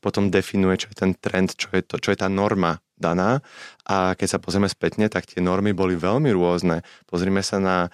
potom 0.04 0.28
definuje, 0.28 0.84
čo 0.84 0.92
je 0.92 0.96
ten 1.00 1.12
trend, 1.16 1.56
čo 1.56 1.72
je, 1.72 1.80
to, 1.80 1.96
čo 1.96 2.12
je 2.12 2.18
tá 2.20 2.28
norma 2.28 2.76
daná 3.00 3.40
a 3.88 4.12
keď 4.12 4.28
sa 4.28 4.38
pozrieme 4.38 4.68
spätne, 4.68 5.08
tak 5.08 5.24
tie 5.24 5.40
normy 5.40 5.72
boli 5.72 5.96
veľmi 5.96 6.28
rôzne. 6.28 6.84
Pozrime 7.08 7.40
sa 7.40 7.56
na, 7.56 7.88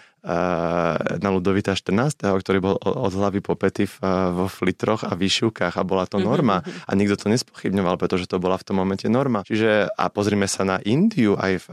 na 1.22 1.28
Ludovita 1.30 1.78
14., 1.78 2.18
ktorý 2.18 2.58
bol 2.58 2.74
od 2.82 3.14
hlavy 3.14 3.38
po 3.38 3.54
pety 3.54 3.86
vo 4.34 4.50
flitroch 4.50 5.06
a 5.06 5.14
výšivkách 5.14 5.78
a 5.78 5.86
bola 5.86 6.10
to 6.10 6.18
norma 6.18 6.66
a 6.88 6.92
nikto 6.98 7.14
to 7.14 7.30
nespochybňoval, 7.30 7.94
pretože 7.94 8.26
to 8.26 8.42
bola 8.42 8.58
v 8.58 8.66
tom 8.66 8.82
momente 8.82 9.06
norma. 9.06 9.46
Čiže 9.46 9.94
a 9.94 10.04
pozrime 10.10 10.50
sa 10.50 10.66
na 10.66 10.82
Indiu, 10.82 11.38
aj 11.38 11.62
v 11.62 11.66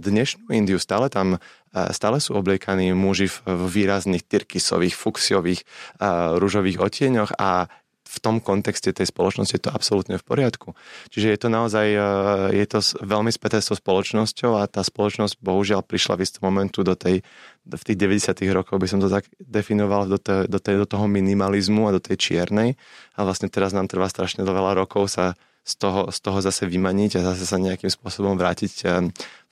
dnešnú 0.00 0.48
Indiu, 0.56 0.80
stále 0.80 1.12
tam 1.12 1.36
stále 1.92 2.24
sú 2.24 2.32
obliekaní 2.32 2.96
muži 2.96 3.28
v 3.28 3.68
výrazných 3.68 4.24
tyrkysových, 4.24 4.96
fuksiových, 4.96 5.60
rúžových 6.40 6.80
otieňoch 6.80 7.36
a 7.36 7.68
v 8.06 8.16
tom 8.22 8.38
kontexte 8.38 8.94
tej 8.94 9.10
spoločnosti 9.10 9.58
je 9.58 9.62
to 9.66 9.74
absolútne 9.74 10.14
v 10.14 10.24
poriadku. 10.24 10.78
Čiže 11.10 11.26
je 11.34 11.38
to 11.42 11.48
naozaj, 11.50 11.86
e, 11.90 12.00
je 12.54 12.66
to 12.70 12.78
veľmi 13.02 13.34
späté 13.34 13.58
so 13.58 13.74
spoločnosťou 13.74 14.62
a 14.62 14.70
tá 14.70 14.86
spoločnosť 14.86 15.42
bohužiaľ 15.42 15.82
prišla 15.82 16.14
v 16.14 16.24
istom 16.24 16.46
momentu 16.46 16.86
do 16.86 16.94
tej, 16.94 17.26
v 17.66 17.82
tých 17.82 17.98
90 17.98 18.38
rokov 18.54 18.78
by 18.78 18.86
som 18.86 19.02
to 19.02 19.10
tak 19.10 19.26
definoval 19.42 20.06
do, 20.06 20.22
te, 20.22 20.46
do, 20.46 20.62
tej, 20.62 20.78
do 20.78 20.86
toho 20.86 21.10
minimalizmu 21.10 21.90
a 21.90 21.94
do 21.98 22.00
tej 22.00 22.16
čiernej 22.16 22.78
a 23.18 23.26
vlastne 23.26 23.50
teraz 23.50 23.74
nám 23.74 23.90
trvá 23.90 24.06
strašne 24.06 24.46
veľa 24.46 24.78
rokov 24.78 25.10
sa 25.10 25.34
z 25.66 25.74
toho, 25.82 26.14
z 26.14 26.18
toho 26.22 26.38
zase 26.38 26.62
vymaniť 26.70 27.18
a 27.18 27.34
zase 27.34 27.42
sa 27.42 27.58
nejakým 27.58 27.90
spôsobom 27.90 28.38
vrátiť, 28.38 28.86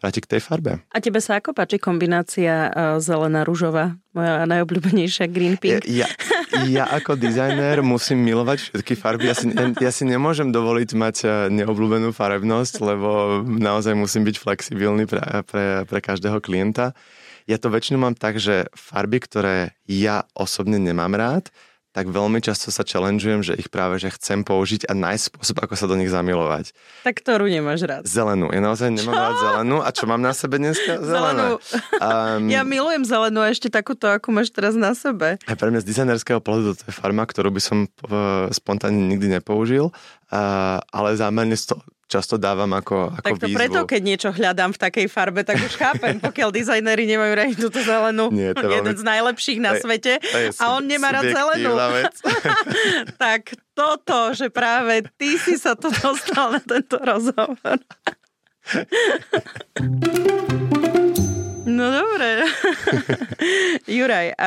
e, 0.05 0.09
vrátiť 0.09 0.23
k 0.29 0.31
tej 0.37 0.41
farbe. 0.45 0.85
A 0.93 1.01
tebe 1.01 1.25
sa 1.25 1.41
ako 1.41 1.57
páči 1.57 1.81
kombinácia 1.81 2.69
uh, 2.69 3.01
zelená 3.01 3.49
rúžová? 3.49 3.97
Moja 4.13 4.45
najobľúbenejšia 4.47 5.27
green 5.33 5.57
pink. 5.59 5.89
Ja, 5.89 6.07
ja, 6.07 6.69
ja 6.69 6.85
ako 6.87 7.17
dizajner 7.19 7.83
musím 7.83 8.23
milovať 8.23 8.71
všetky 8.71 8.95
farby. 8.95 9.27
Ja 9.27 9.35
si, 9.35 9.51
ja 9.57 9.91
si 9.91 10.05
nemôžem 10.07 10.55
dovoliť 10.55 10.91
mať 10.95 11.17
e, 11.25 11.29
neobľúbenú 11.51 12.15
farebnosť, 12.15 12.75
lebo 12.79 13.43
naozaj 13.43 13.99
musím 13.99 14.23
byť 14.29 14.37
flexibilný 14.39 15.11
pre, 15.11 15.25
pre, 15.49 15.83
pre 15.83 15.99
každého 15.99 16.39
klienta. 16.39 16.95
Ja 17.51 17.59
to 17.59 17.69
väčšinou 17.75 18.07
mám 18.07 18.15
tak, 18.17 18.39
že 18.39 18.71
farby, 18.73 19.19
ktoré 19.21 19.77
ja 19.85 20.25
osobne 20.33 20.79
nemám 20.79 21.13
rád, 21.13 21.51
tak 21.95 22.11
veľmi 22.11 22.43
často 22.43 22.75
sa 22.75 22.83
challengeujem, 22.83 23.47
že 23.47 23.55
ich 23.55 23.71
práve 23.71 24.03
že 24.03 24.11
chcem 24.11 24.43
použiť 24.43 24.91
a 24.91 24.99
nájsť 24.99 25.25
spôsob, 25.31 25.57
ako 25.63 25.75
sa 25.79 25.87
do 25.87 25.95
nich 25.95 26.11
zamilovať. 26.11 26.75
Tak 27.07 27.23
ktorú 27.23 27.47
nemáš 27.47 27.87
rád? 27.87 28.03
Zelenú. 28.03 28.51
Ja 28.51 28.59
naozaj 28.59 28.91
nemám 28.91 29.15
čo? 29.15 29.23
rád 29.23 29.37
zelenú. 29.39 29.77
A 29.79 29.89
čo 29.95 30.05
mám 30.11 30.19
na 30.19 30.35
sebe 30.35 30.59
dneska? 30.59 30.99
Zelenú. 30.99 31.63
Um, 32.03 32.51
ja 32.51 32.67
milujem 32.67 33.07
zelenú 33.07 33.47
a 33.47 33.55
ešte 33.55 33.71
takúto, 33.71 34.11
ako 34.11 34.35
máš 34.35 34.51
teraz 34.51 34.75
na 34.75 34.91
sebe. 34.99 35.39
A 35.47 35.55
pre 35.55 35.71
mňa 35.71 35.87
z 35.87 35.89
dizajnerského 35.95 36.43
pohľadu 36.43 36.75
to 36.75 36.85
je 36.91 36.93
farma, 36.93 37.23
ktorú 37.23 37.55
by 37.55 37.63
som 37.63 37.87
uh, 37.87 38.51
spontánne 38.51 38.99
nikdy 39.15 39.31
nepoužil, 39.31 39.95
uh, 40.35 40.83
ale 40.91 41.15
zámerne 41.15 41.55
to 41.55 41.79
často 42.09 42.37
dávam 42.37 42.71
ako, 42.73 43.13
ako 43.17 43.25
tak 43.25 43.33
to 43.41 43.47
výzvu. 43.49 43.59
preto, 43.59 43.81
keď 43.89 44.01
niečo 44.05 44.31
hľadám 44.33 44.71
v 44.77 44.79
takej 44.79 45.07
farbe, 45.09 45.41
tak 45.43 45.61
už 45.61 45.75
chápem, 45.77 46.21
pokiaľ 46.27 46.49
dizajneri 46.53 47.05
nemajú 47.09 47.33
radi 47.35 47.55
túto 47.57 47.81
zelenú. 47.81 48.29
Nie, 48.33 48.53
to 48.57 48.69
jeden 48.69 48.95
veľmi... 48.95 49.01
z 49.01 49.05
najlepších 49.05 49.59
na 49.61 49.73
svete 49.79 50.21
to 50.21 50.29
je, 50.29 50.33
to 50.33 50.39
je 50.39 50.49
a 50.61 50.65
on 50.77 50.85
nemá 50.85 51.09
rád 51.13 51.33
zelenú. 51.33 51.73
tak 53.25 53.57
toto, 53.75 54.37
že 54.37 54.53
práve 54.53 55.09
ty 55.19 55.37
si 55.41 55.59
sa 55.59 55.75
to 55.75 55.91
dostal 55.91 56.55
na 56.55 56.61
tento 56.63 56.97
rozhovor. 57.01 57.79
No 61.75 61.91
dobre. 61.91 62.47
Juraj, 63.99 64.39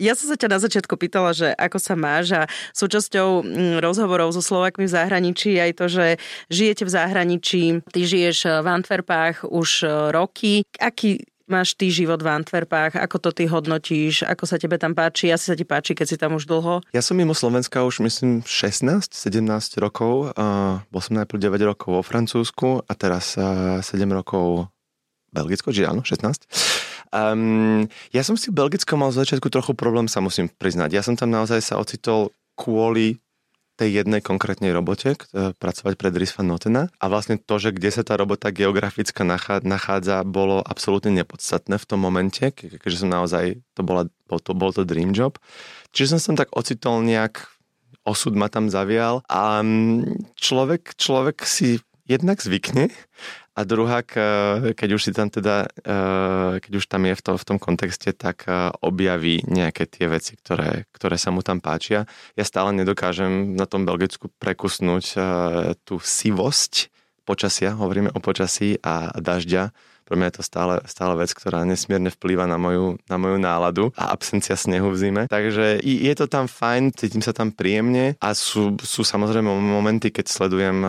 ja 0.00 0.12
som 0.16 0.26
sa 0.32 0.36
ťa 0.40 0.48
na 0.48 0.58
začiatku 0.58 0.96
pýtala, 0.96 1.36
že 1.36 1.52
ako 1.52 1.76
sa 1.76 1.94
máš 1.94 2.32
a 2.32 2.42
súčasťou 2.72 3.44
mm, 3.44 3.76
rozhovorov 3.84 4.32
so 4.32 4.40
Slovakmi 4.40 4.88
v 4.88 4.94
zahraničí 4.96 5.60
aj 5.60 5.72
to, 5.76 5.86
že 5.92 6.06
žijete 6.48 6.88
v 6.88 6.90
zahraničí, 6.90 7.62
ty 7.92 8.00
žiješ 8.08 8.64
v 8.64 8.66
Antwerpách 8.66 9.44
už 9.44 9.70
e, 9.84 9.86
roky. 10.10 10.64
Aký 10.80 11.20
máš 11.50 11.74
ty 11.74 11.90
život 11.90 12.22
v 12.22 12.30
Antwerpách? 12.30 12.96
Ako 12.96 13.18
to 13.18 13.30
ty 13.34 13.50
hodnotíš? 13.50 14.22
Ako 14.24 14.46
sa 14.46 14.56
tebe 14.56 14.78
tam 14.78 14.94
páči? 14.94 15.28
Asi 15.28 15.50
sa 15.50 15.58
ti 15.58 15.66
páči, 15.66 15.92
keď 15.92 16.06
si 16.06 16.16
tam 16.16 16.38
už 16.38 16.46
dlho? 16.46 16.80
Ja 16.94 17.02
som 17.02 17.18
mimo 17.18 17.34
Slovenska 17.34 17.82
už 17.82 18.00
myslím 18.06 18.46
16, 18.46 19.10
17 19.10 19.82
rokov. 19.82 20.32
Uh, 20.38 20.80
bol 20.88 21.02
som 21.02 21.18
najprv 21.18 21.36
9 21.36 21.70
rokov 21.76 21.90
vo 21.90 22.02
Francúzsku 22.06 22.86
a 22.86 22.92
teraz 22.94 23.34
uh, 23.36 23.82
7 23.82 24.06
rokov 24.14 24.70
Belgicko, 25.30 25.70
či 25.70 25.86
áno, 25.86 26.02
16. 26.02 26.46
Um, 27.10 27.90
ja 28.14 28.22
som 28.22 28.38
si 28.38 28.54
v 28.54 28.58
Belgicko 28.58 28.94
mal 28.94 29.10
z 29.10 29.26
začiatku 29.26 29.50
trochu 29.50 29.74
problém, 29.74 30.06
sa 30.06 30.22
musím 30.22 30.46
priznať. 30.46 30.94
Ja 30.94 31.02
som 31.02 31.18
tam 31.18 31.34
naozaj 31.34 31.60
sa 31.62 31.78
ocitol 31.78 32.30
kvôli 32.54 33.18
tej 33.80 34.04
jednej 34.04 34.20
konkrétnej 34.20 34.76
robote, 34.76 35.16
pracovať 35.32 35.96
pre 35.96 36.12
Dries 36.12 36.28
van 36.36 36.52
Notena. 36.52 36.92
A 37.00 37.08
vlastne 37.08 37.40
to, 37.40 37.56
že 37.56 37.72
kde 37.72 37.88
sa 37.88 38.04
tá 38.04 38.20
robota 38.20 38.52
geografická 38.52 39.24
nachádza, 39.64 40.20
bolo 40.28 40.60
absolútne 40.60 41.08
nepodstatné 41.24 41.80
v 41.80 41.88
tom 41.88 42.04
momente, 42.04 42.52
keďže 42.52 43.08
som 43.08 43.08
naozaj, 43.08 43.56
to, 43.72 43.80
bola, 43.80 44.12
bol, 44.28 44.36
to, 44.36 44.52
bol 44.52 44.68
to 44.68 44.84
dream 44.84 45.16
job. 45.16 45.40
Čiže 45.96 46.20
som 46.20 46.36
sa 46.36 46.44
tak 46.44 46.52
ocitol 46.52 47.00
nejak, 47.00 47.48
osud 48.04 48.36
ma 48.36 48.52
tam 48.52 48.68
zavial 48.68 49.24
a 49.32 49.64
mm, 49.64 50.36
človek, 50.36 51.00
človek 51.00 51.40
si 51.48 51.80
jednak 52.04 52.44
zvykne 52.44 52.92
a 53.60 53.68
druhá, 53.68 54.00
keď 54.72 54.90
už 54.96 55.02
si 55.04 55.12
tam 55.12 55.28
teda, 55.28 55.68
eh, 55.84 56.64
keď 56.64 56.72
už 56.80 56.84
tam 56.88 57.04
je 57.04 57.12
v, 57.12 57.20
to, 57.20 57.32
v 57.36 57.44
tom 57.44 57.58
kontexte, 57.60 58.16
tak 58.16 58.48
eh, 58.48 58.72
objaví 58.80 59.44
nejaké 59.44 59.84
tie 59.84 60.08
veci, 60.08 60.40
ktoré, 60.40 60.88
ktoré 60.96 61.20
sa 61.20 61.28
mu 61.28 61.44
tam 61.44 61.60
páčia. 61.60 62.08
Ja 62.40 62.48
stále 62.48 62.72
nedokážem 62.72 63.52
na 63.52 63.68
tom 63.68 63.84
Belgicku 63.84 64.32
prekusnúť 64.40 65.04
eh, 65.12 65.22
tú 65.84 66.00
sivosť 66.00 66.88
počasia, 67.28 67.76
hovoríme 67.76 68.16
o 68.16 68.20
počasí 68.24 68.80
a 68.80 69.12
dažďa, 69.12 69.76
pre 70.10 70.18
mňa 70.18 70.34
je 70.34 70.36
to 70.42 70.44
stále, 70.44 70.74
stále 70.90 71.14
vec, 71.14 71.30
ktorá 71.30 71.62
nesmierne 71.62 72.10
vplýva 72.10 72.50
na 72.50 72.58
moju, 72.58 72.98
na 73.06 73.14
moju 73.14 73.38
náladu 73.38 73.84
a 73.94 74.10
absencia 74.10 74.58
snehu 74.58 74.90
v 74.90 74.98
zime. 74.98 75.22
Takže 75.30 75.78
je 75.78 76.14
to 76.18 76.26
tam 76.26 76.50
fajn, 76.50 76.90
cítim 76.98 77.22
sa 77.22 77.30
tam 77.30 77.54
príjemne 77.54 78.18
a 78.18 78.34
sú, 78.34 78.74
sú 78.82 79.06
samozrejme 79.06 79.46
momenty, 79.46 80.10
keď 80.10 80.26
sledujem 80.26 80.82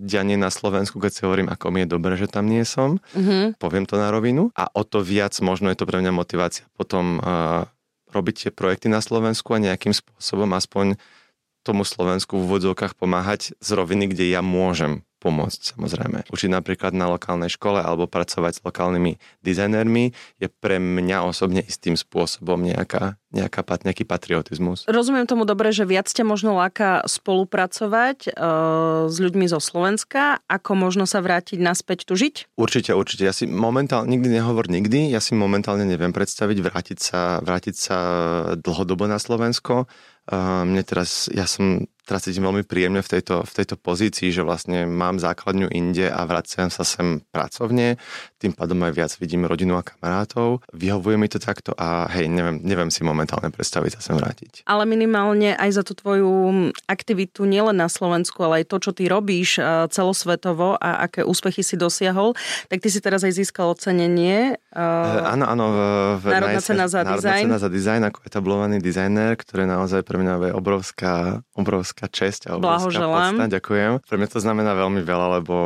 dianie 0.00 0.40
na 0.40 0.48
Slovensku, 0.48 0.96
keď 0.96 1.12
si 1.12 1.20
hovorím, 1.28 1.52
ako 1.52 1.68
mi 1.68 1.84
je 1.84 1.92
dobre, 1.92 2.16
že 2.16 2.32
tam 2.32 2.48
nie 2.48 2.64
som. 2.64 2.96
Mm-hmm. 3.12 3.60
Poviem 3.60 3.84
to 3.84 4.00
na 4.00 4.08
rovinu 4.08 4.48
a 4.56 4.72
o 4.72 4.88
to 4.88 5.04
viac 5.04 5.36
možno 5.44 5.68
je 5.68 5.76
to 5.76 5.84
pre 5.84 6.00
mňa 6.00 6.16
motivácia 6.16 6.64
potom 6.80 7.20
uh, 7.20 7.68
robiť 8.08 8.48
tie 8.48 8.50
projekty 8.50 8.88
na 8.88 9.04
Slovensku 9.04 9.52
a 9.52 9.60
nejakým 9.60 9.92
spôsobom 9.92 10.48
aspoň 10.56 10.96
tomu 11.60 11.84
Slovensku 11.84 12.40
v 12.40 12.48
úvodzovkách 12.48 12.96
pomáhať 12.96 13.52
z 13.60 13.68
roviny, 13.76 14.08
kde 14.08 14.32
ja 14.32 14.40
môžem 14.40 15.04
pomôcť 15.20 15.76
samozrejme. 15.76 16.32
Učiť 16.32 16.50
napríklad 16.50 16.96
na 16.96 17.12
lokálnej 17.12 17.52
škole 17.52 17.78
alebo 17.84 18.08
pracovať 18.08 18.52
s 18.56 18.60
lokálnymi 18.64 19.20
dizajnermi 19.44 20.16
je 20.40 20.48
pre 20.48 20.80
mňa 20.80 21.28
osobne 21.28 21.60
istým 21.60 21.94
spôsobom 21.94 22.56
nejaká, 22.64 23.20
nejaká, 23.30 23.60
nejaký 23.84 24.08
patriotizmus. 24.08 24.88
Rozumiem 24.88 25.28
tomu 25.28 25.44
dobre, 25.44 25.76
že 25.76 25.84
viac 25.84 26.08
ťa 26.08 26.24
možno 26.24 26.56
láka 26.56 27.04
spolupracovať 27.04 28.32
uh, 28.32 29.06
s 29.12 29.16
ľuďmi 29.20 29.46
zo 29.52 29.60
Slovenska, 29.60 30.40
ako 30.48 30.72
možno 30.74 31.04
sa 31.04 31.20
vrátiť 31.20 31.60
naspäť 31.60 32.08
tu 32.08 32.16
žiť? 32.16 32.56
Určite, 32.56 32.96
určite. 32.96 33.28
Ja 33.28 33.36
si 33.36 33.44
momentálne, 33.44 34.08
nikdy 34.08 34.40
nehovor 34.40 34.72
nikdy, 34.72 35.12
ja 35.12 35.20
si 35.20 35.36
momentálne 35.36 35.84
neviem 35.84 36.16
predstaviť 36.16 36.58
vrátiť 36.64 36.98
sa, 36.98 37.20
vrátiť 37.44 37.76
sa 37.76 37.98
dlhodobo 38.56 39.04
na 39.04 39.20
Slovensko. 39.20 39.84
Uh, 40.30 40.64
mne 40.64 40.80
teraz, 40.86 41.28
ja 41.28 41.44
som 41.44 41.84
teraz 42.10 42.26
cítim 42.26 42.42
veľmi 42.42 42.66
príjemne 42.66 43.06
v 43.06 43.10
tejto, 43.14 43.46
v 43.46 43.52
tejto 43.54 43.78
pozícii, 43.78 44.34
že 44.34 44.42
vlastne 44.42 44.82
mám 44.90 45.22
základňu 45.22 45.70
inde 45.70 46.10
a 46.10 46.26
vraciam 46.26 46.66
sa 46.66 46.82
sem 46.82 47.22
pracovne, 47.30 48.02
tým 48.42 48.50
pádom 48.50 48.82
aj 48.82 48.92
viac 48.96 49.12
vidím 49.22 49.46
rodinu 49.46 49.78
a 49.78 49.86
kamarátov. 49.86 50.64
Vyhovuje 50.74 51.20
mi 51.20 51.28
to 51.28 51.36
takto 51.36 51.76
a 51.76 52.08
hej, 52.08 52.26
neviem, 52.26 52.58
neviem 52.64 52.90
si 52.90 53.04
momentálne 53.04 53.52
predstaviť 53.54 54.00
sa 54.00 54.10
sem 54.10 54.16
vrátiť. 54.18 54.64
Ale 54.64 54.88
minimálne 54.88 55.54
aj 55.54 55.70
za 55.76 55.82
tú 55.84 55.92
tvoju 55.92 56.72
aktivitu 56.88 57.44
nielen 57.44 57.76
na 57.76 57.92
Slovensku, 57.92 58.40
ale 58.42 58.64
aj 58.64 58.72
to, 58.72 58.76
čo 58.80 58.90
ty 58.96 59.06
robíš 59.12 59.60
e, 59.60 59.92
celosvetovo 59.92 60.80
a 60.80 61.04
aké 61.04 61.20
úspechy 61.20 61.60
si 61.60 61.76
dosiahol, 61.76 62.32
tak 62.72 62.80
ty 62.80 62.88
si 62.88 63.04
teraz 63.04 63.22
aj 63.28 63.36
získal 63.36 63.76
ocenenie. 63.76 64.56
Uh, 64.72 65.36
áno, 65.36 65.44
áno. 65.44 65.64
V, 65.70 65.78
v 66.24 66.24
Národná 66.32 66.62
cena 66.64 66.86
za 66.88 67.04
dizajn. 67.04 67.20
Národná 67.20 67.44
cena 67.44 67.58
za 67.60 67.68
dizajn 67.68 68.02
ako 68.08 68.18
etablovaný 68.24 68.76
dizajner, 68.80 69.36
ktoré 69.36 69.68
naozaj 69.68 70.00
pre 70.00 70.16
mňa 70.16 70.48
je 70.48 70.52
obrovská, 70.56 71.44
obrovská 71.52 71.99
obrovská 72.00 72.06
česť. 72.08 72.40
Blahoželám. 72.56 73.36
Podsta, 73.36 73.52
ďakujem. 73.60 73.90
Pre 74.00 74.16
mňa 74.16 74.28
to 74.32 74.40
znamená 74.40 74.72
veľmi 74.72 75.04
veľa, 75.04 75.26
lebo 75.40 75.56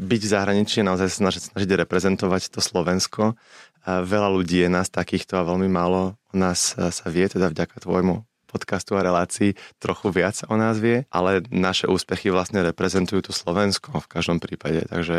byť 0.00 0.20
v 0.24 0.32
zahraničí 0.32 0.80
naozaj 0.80 1.20
snažiť, 1.20 1.42
snažiť 1.52 1.70
reprezentovať 1.84 2.48
to 2.48 2.64
Slovensko. 2.64 3.36
A 3.84 4.00
veľa 4.04 4.28
ľudí 4.32 4.64
je 4.64 4.70
nás 4.72 4.88
takýchto 4.88 5.36
a 5.40 5.44
veľmi 5.44 5.68
málo 5.68 6.16
o 6.32 6.34
nás 6.36 6.76
sa 6.76 7.06
vie, 7.12 7.28
teda 7.28 7.52
vďaka 7.52 7.80
tvojmu 7.80 8.24
podcastu 8.50 8.98
a 8.98 9.06
relácií 9.06 9.54
trochu 9.78 10.10
viac 10.10 10.42
o 10.50 10.58
nás 10.58 10.74
vie, 10.82 11.06
ale 11.14 11.46
naše 11.54 11.86
úspechy 11.86 12.34
vlastne 12.34 12.66
reprezentujú 12.66 13.30
tu 13.30 13.32
Slovensko 13.32 14.02
v 14.02 14.10
každom 14.10 14.42
prípade. 14.42 14.90
Takže 14.90 15.16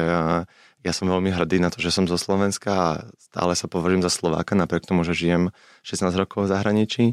ja 0.83 0.91
som 0.91 1.07
veľmi 1.07 1.31
hrdý 1.31 1.63
na 1.63 1.71
to, 1.71 1.79
že 1.79 1.95
som 1.95 2.11
zo 2.11 2.19
Slovenska 2.19 2.69
a 2.75 2.89
stále 3.15 3.55
sa 3.55 3.71
považujem 3.71 4.03
za 4.03 4.11
Slováka, 4.11 4.51
napriek 4.51 4.83
tomu, 4.83 5.07
že 5.07 5.15
žijem 5.15 5.55
16 5.87 6.11
rokov 6.19 6.43
v 6.45 6.51
zahraničí. 6.51 7.05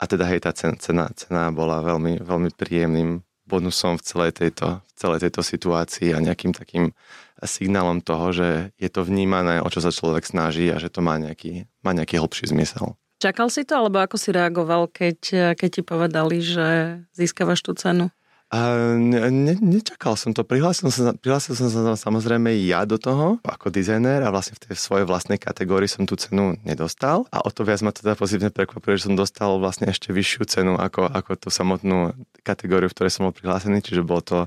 A 0.00 0.08
teda 0.08 0.24
hej, 0.32 0.40
tá 0.40 0.56
cena, 0.56 1.12
cena 1.12 1.52
bola 1.52 1.84
veľmi, 1.84 2.24
veľmi 2.24 2.50
príjemným 2.56 3.20
bonusom 3.44 4.00
v 4.00 4.04
celej, 4.06 4.32
tejto, 4.40 4.80
v 4.80 4.92
celej 4.96 5.28
tejto 5.28 5.44
situácii 5.44 6.16
a 6.16 6.24
nejakým 6.24 6.56
takým 6.56 6.96
signálom 7.44 8.00
toho, 8.00 8.32
že 8.32 8.48
je 8.80 8.88
to 8.88 9.04
vnímané, 9.04 9.60
o 9.60 9.68
čo 9.68 9.84
sa 9.84 9.92
človek 9.92 10.24
snaží 10.24 10.72
a 10.72 10.80
že 10.80 10.88
to 10.88 11.04
má 11.04 11.20
nejaký, 11.20 11.68
má 11.84 11.92
nejaký 11.92 12.16
hlbší 12.16 12.48
zmysel. 12.52 12.96
Čakal 13.20 13.52
si 13.52 13.68
to, 13.68 13.76
alebo 13.76 14.00
ako 14.00 14.16
si 14.16 14.32
reagoval, 14.32 14.88
keď, 14.88 15.52
keď 15.52 15.68
ti 15.68 15.82
povedali, 15.84 16.40
že 16.40 16.68
získavaš 17.12 17.60
tú 17.60 17.76
cenu? 17.76 18.08
A 18.50 18.74
ne, 18.98 19.30
ne, 19.30 19.54
nečakal 19.62 20.18
som 20.18 20.34
to. 20.34 20.42
Prihlásil 20.42 20.90
som, 20.90 21.14
prihlásil 21.14 21.54
som 21.54 21.70
sa 21.70 21.94
samozrejme 21.94 22.50
ja 22.66 22.82
do 22.82 22.98
toho 22.98 23.38
ako 23.46 23.70
dizajner 23.70 24.26
a 24.26 24.34
vlastne 24.34 24.58
v 24.58 24.66
tej 24.66 24.74
svojej 24.74 25.06
vlastnej 25.06 25.38
kategórii 25.38 25.86
som 25.86 26.02
tú 26.02 26.18
cenu 26.18 26.58
nedostal. 26.66 27.30
A 27.30 27.46
o 27.46 27.50
to 27.54 27.62
viac 27.62 27.78
ma 27.86 27.94
teda 27.94 28.18
pozitívne 28.18 28.50
prekvapuje, 28.50 28.98
že 28.98 29.06
som 29.06 29.14
dostal 29.14 29.54
vlastne 29.62 29.86
ešte 29.94 30.10
vyššiu 30.10 30.42
cenu 30.50 30.74
ako, 30.74 31.06
ako 31.06 31.38
tú 31.38 31.48
samotnú 31.54 32.10
kategóriu, 32.42 32.90
v 32.90 32.94
ktorej 32.98 33.14
som 33.14 33.30
bol 33.30 33.34
prihlásený, 33.38 33.86
čiže 33.86 34.02
bolo 34.02 34.22
to 34.26 34.38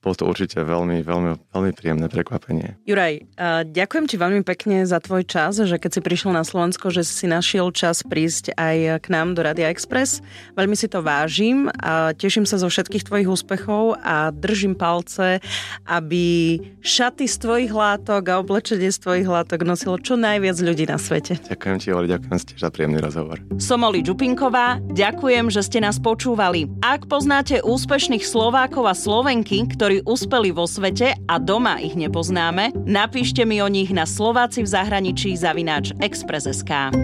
bolo 0.00 0.16
to 0.16 0.24
určite 0.24 0.56
veľmi, 0.56 1.04
veľmi, 1.04 1.52
veľmi 1.52 1.72
príjemné 1.76 2.08
prekvapenie. 2.08 2.80
Juraj, 2.88 3.20
ďakujem 3.68 4.04
ti 4.08 4.16
veľmi 4.16 4.40
pekne 4.48 4.88
za 4.88 4.96
tvoj 4.96 5.28
čas, 5.28 5.60
že 5.60 5.76
keď 5.76 5.90
si 5.92 6.00
prišiel 6.00 6.32
na 6.32 6.40
Slovensko, 6.40 6.88
že 6.88 7.04
si 7.04 7.28
našiel 7.28 7.68
čas 7.76 8.00
prísť 8.00 8.56
aj 8.56 9.04
k 9.04 9.06
nám 9.12 9.36
do 9.36 9.44
Radia 9.44 9.68
Express. 9.68 10.24
Veľmi 10.56 10.72
si 10.72 10.88
to 10.88 11.04
vážim 11.04 11.68
a 11.84 12.16
teším 12.16 12.48
sa 12.48 12.56
zo 12.56 12.72
všetkých 12.72 13.12
tvojich 13.12 13.28
úspechov 13.28 14.00
a 14.00 14.32
držím 14.32 14.72
palce, 14.72 15.44
aby 15.84 16.56
šaty 16.80 17.28
z 17.28 17.36
tvojich 17.36 17.72
látok 17.74 18.22
a 18.32 18.40
oblečenie 18.40 18.88
z 18.88 18.98
tvojich 19.04 19.28
látok 19.28 19.68
nosilo 19.68 20.00
čo 20.00 20.16
najviac 20.16 20.56
ľudí 20.64 20.88
na 20.88 20.96
svete. 20.96 21.36
Ďakujem 21.44 21.76
ti, 21.76 21.88
Oli, 21.92 22.08
ďakujem 22.08 22.36
ti 22.40 22.54
za 22.56 22.72
príjemný 22.72 23.04
rozhovor. 23.04 23.36
Som 23.60 23.84
Oli 23.84 24.00
Čupinková, 24.00 24.80
ďakujem, 24.96 25.52
že 25.52 25.60
ste 25.60 25.84
nás 25.84 26.00
počúvali. 26.00 26.72
Ak 26.80 27.04
poznáte 27.04 27.60
úspešných 27.60 28.24
Slovákov 28.24 28.88
a 28.88 28.96
Slovenky, 28.96 29.68
ktorí 29.68 29.89
ktorí 29.90 30.06
uspeli 30.06 30.54
vo 30.54 30.70
svete 30.70 31.18
a 31.26 31.42
doma 31.42 31.82
ich 31.82 31.98
nepoznáme, 31.98 32.70
napíšte 32.86 33.42
mi 33.42 33.58
o 33.58 33.66
nich 33.66 33.90
na 33.90 34.06
Slováci 34.06 34.62
v 34.62 34.70
zahraničí 34.70 35.34
zavináč 35.34 35.90
Express.sk. 35.98 36.94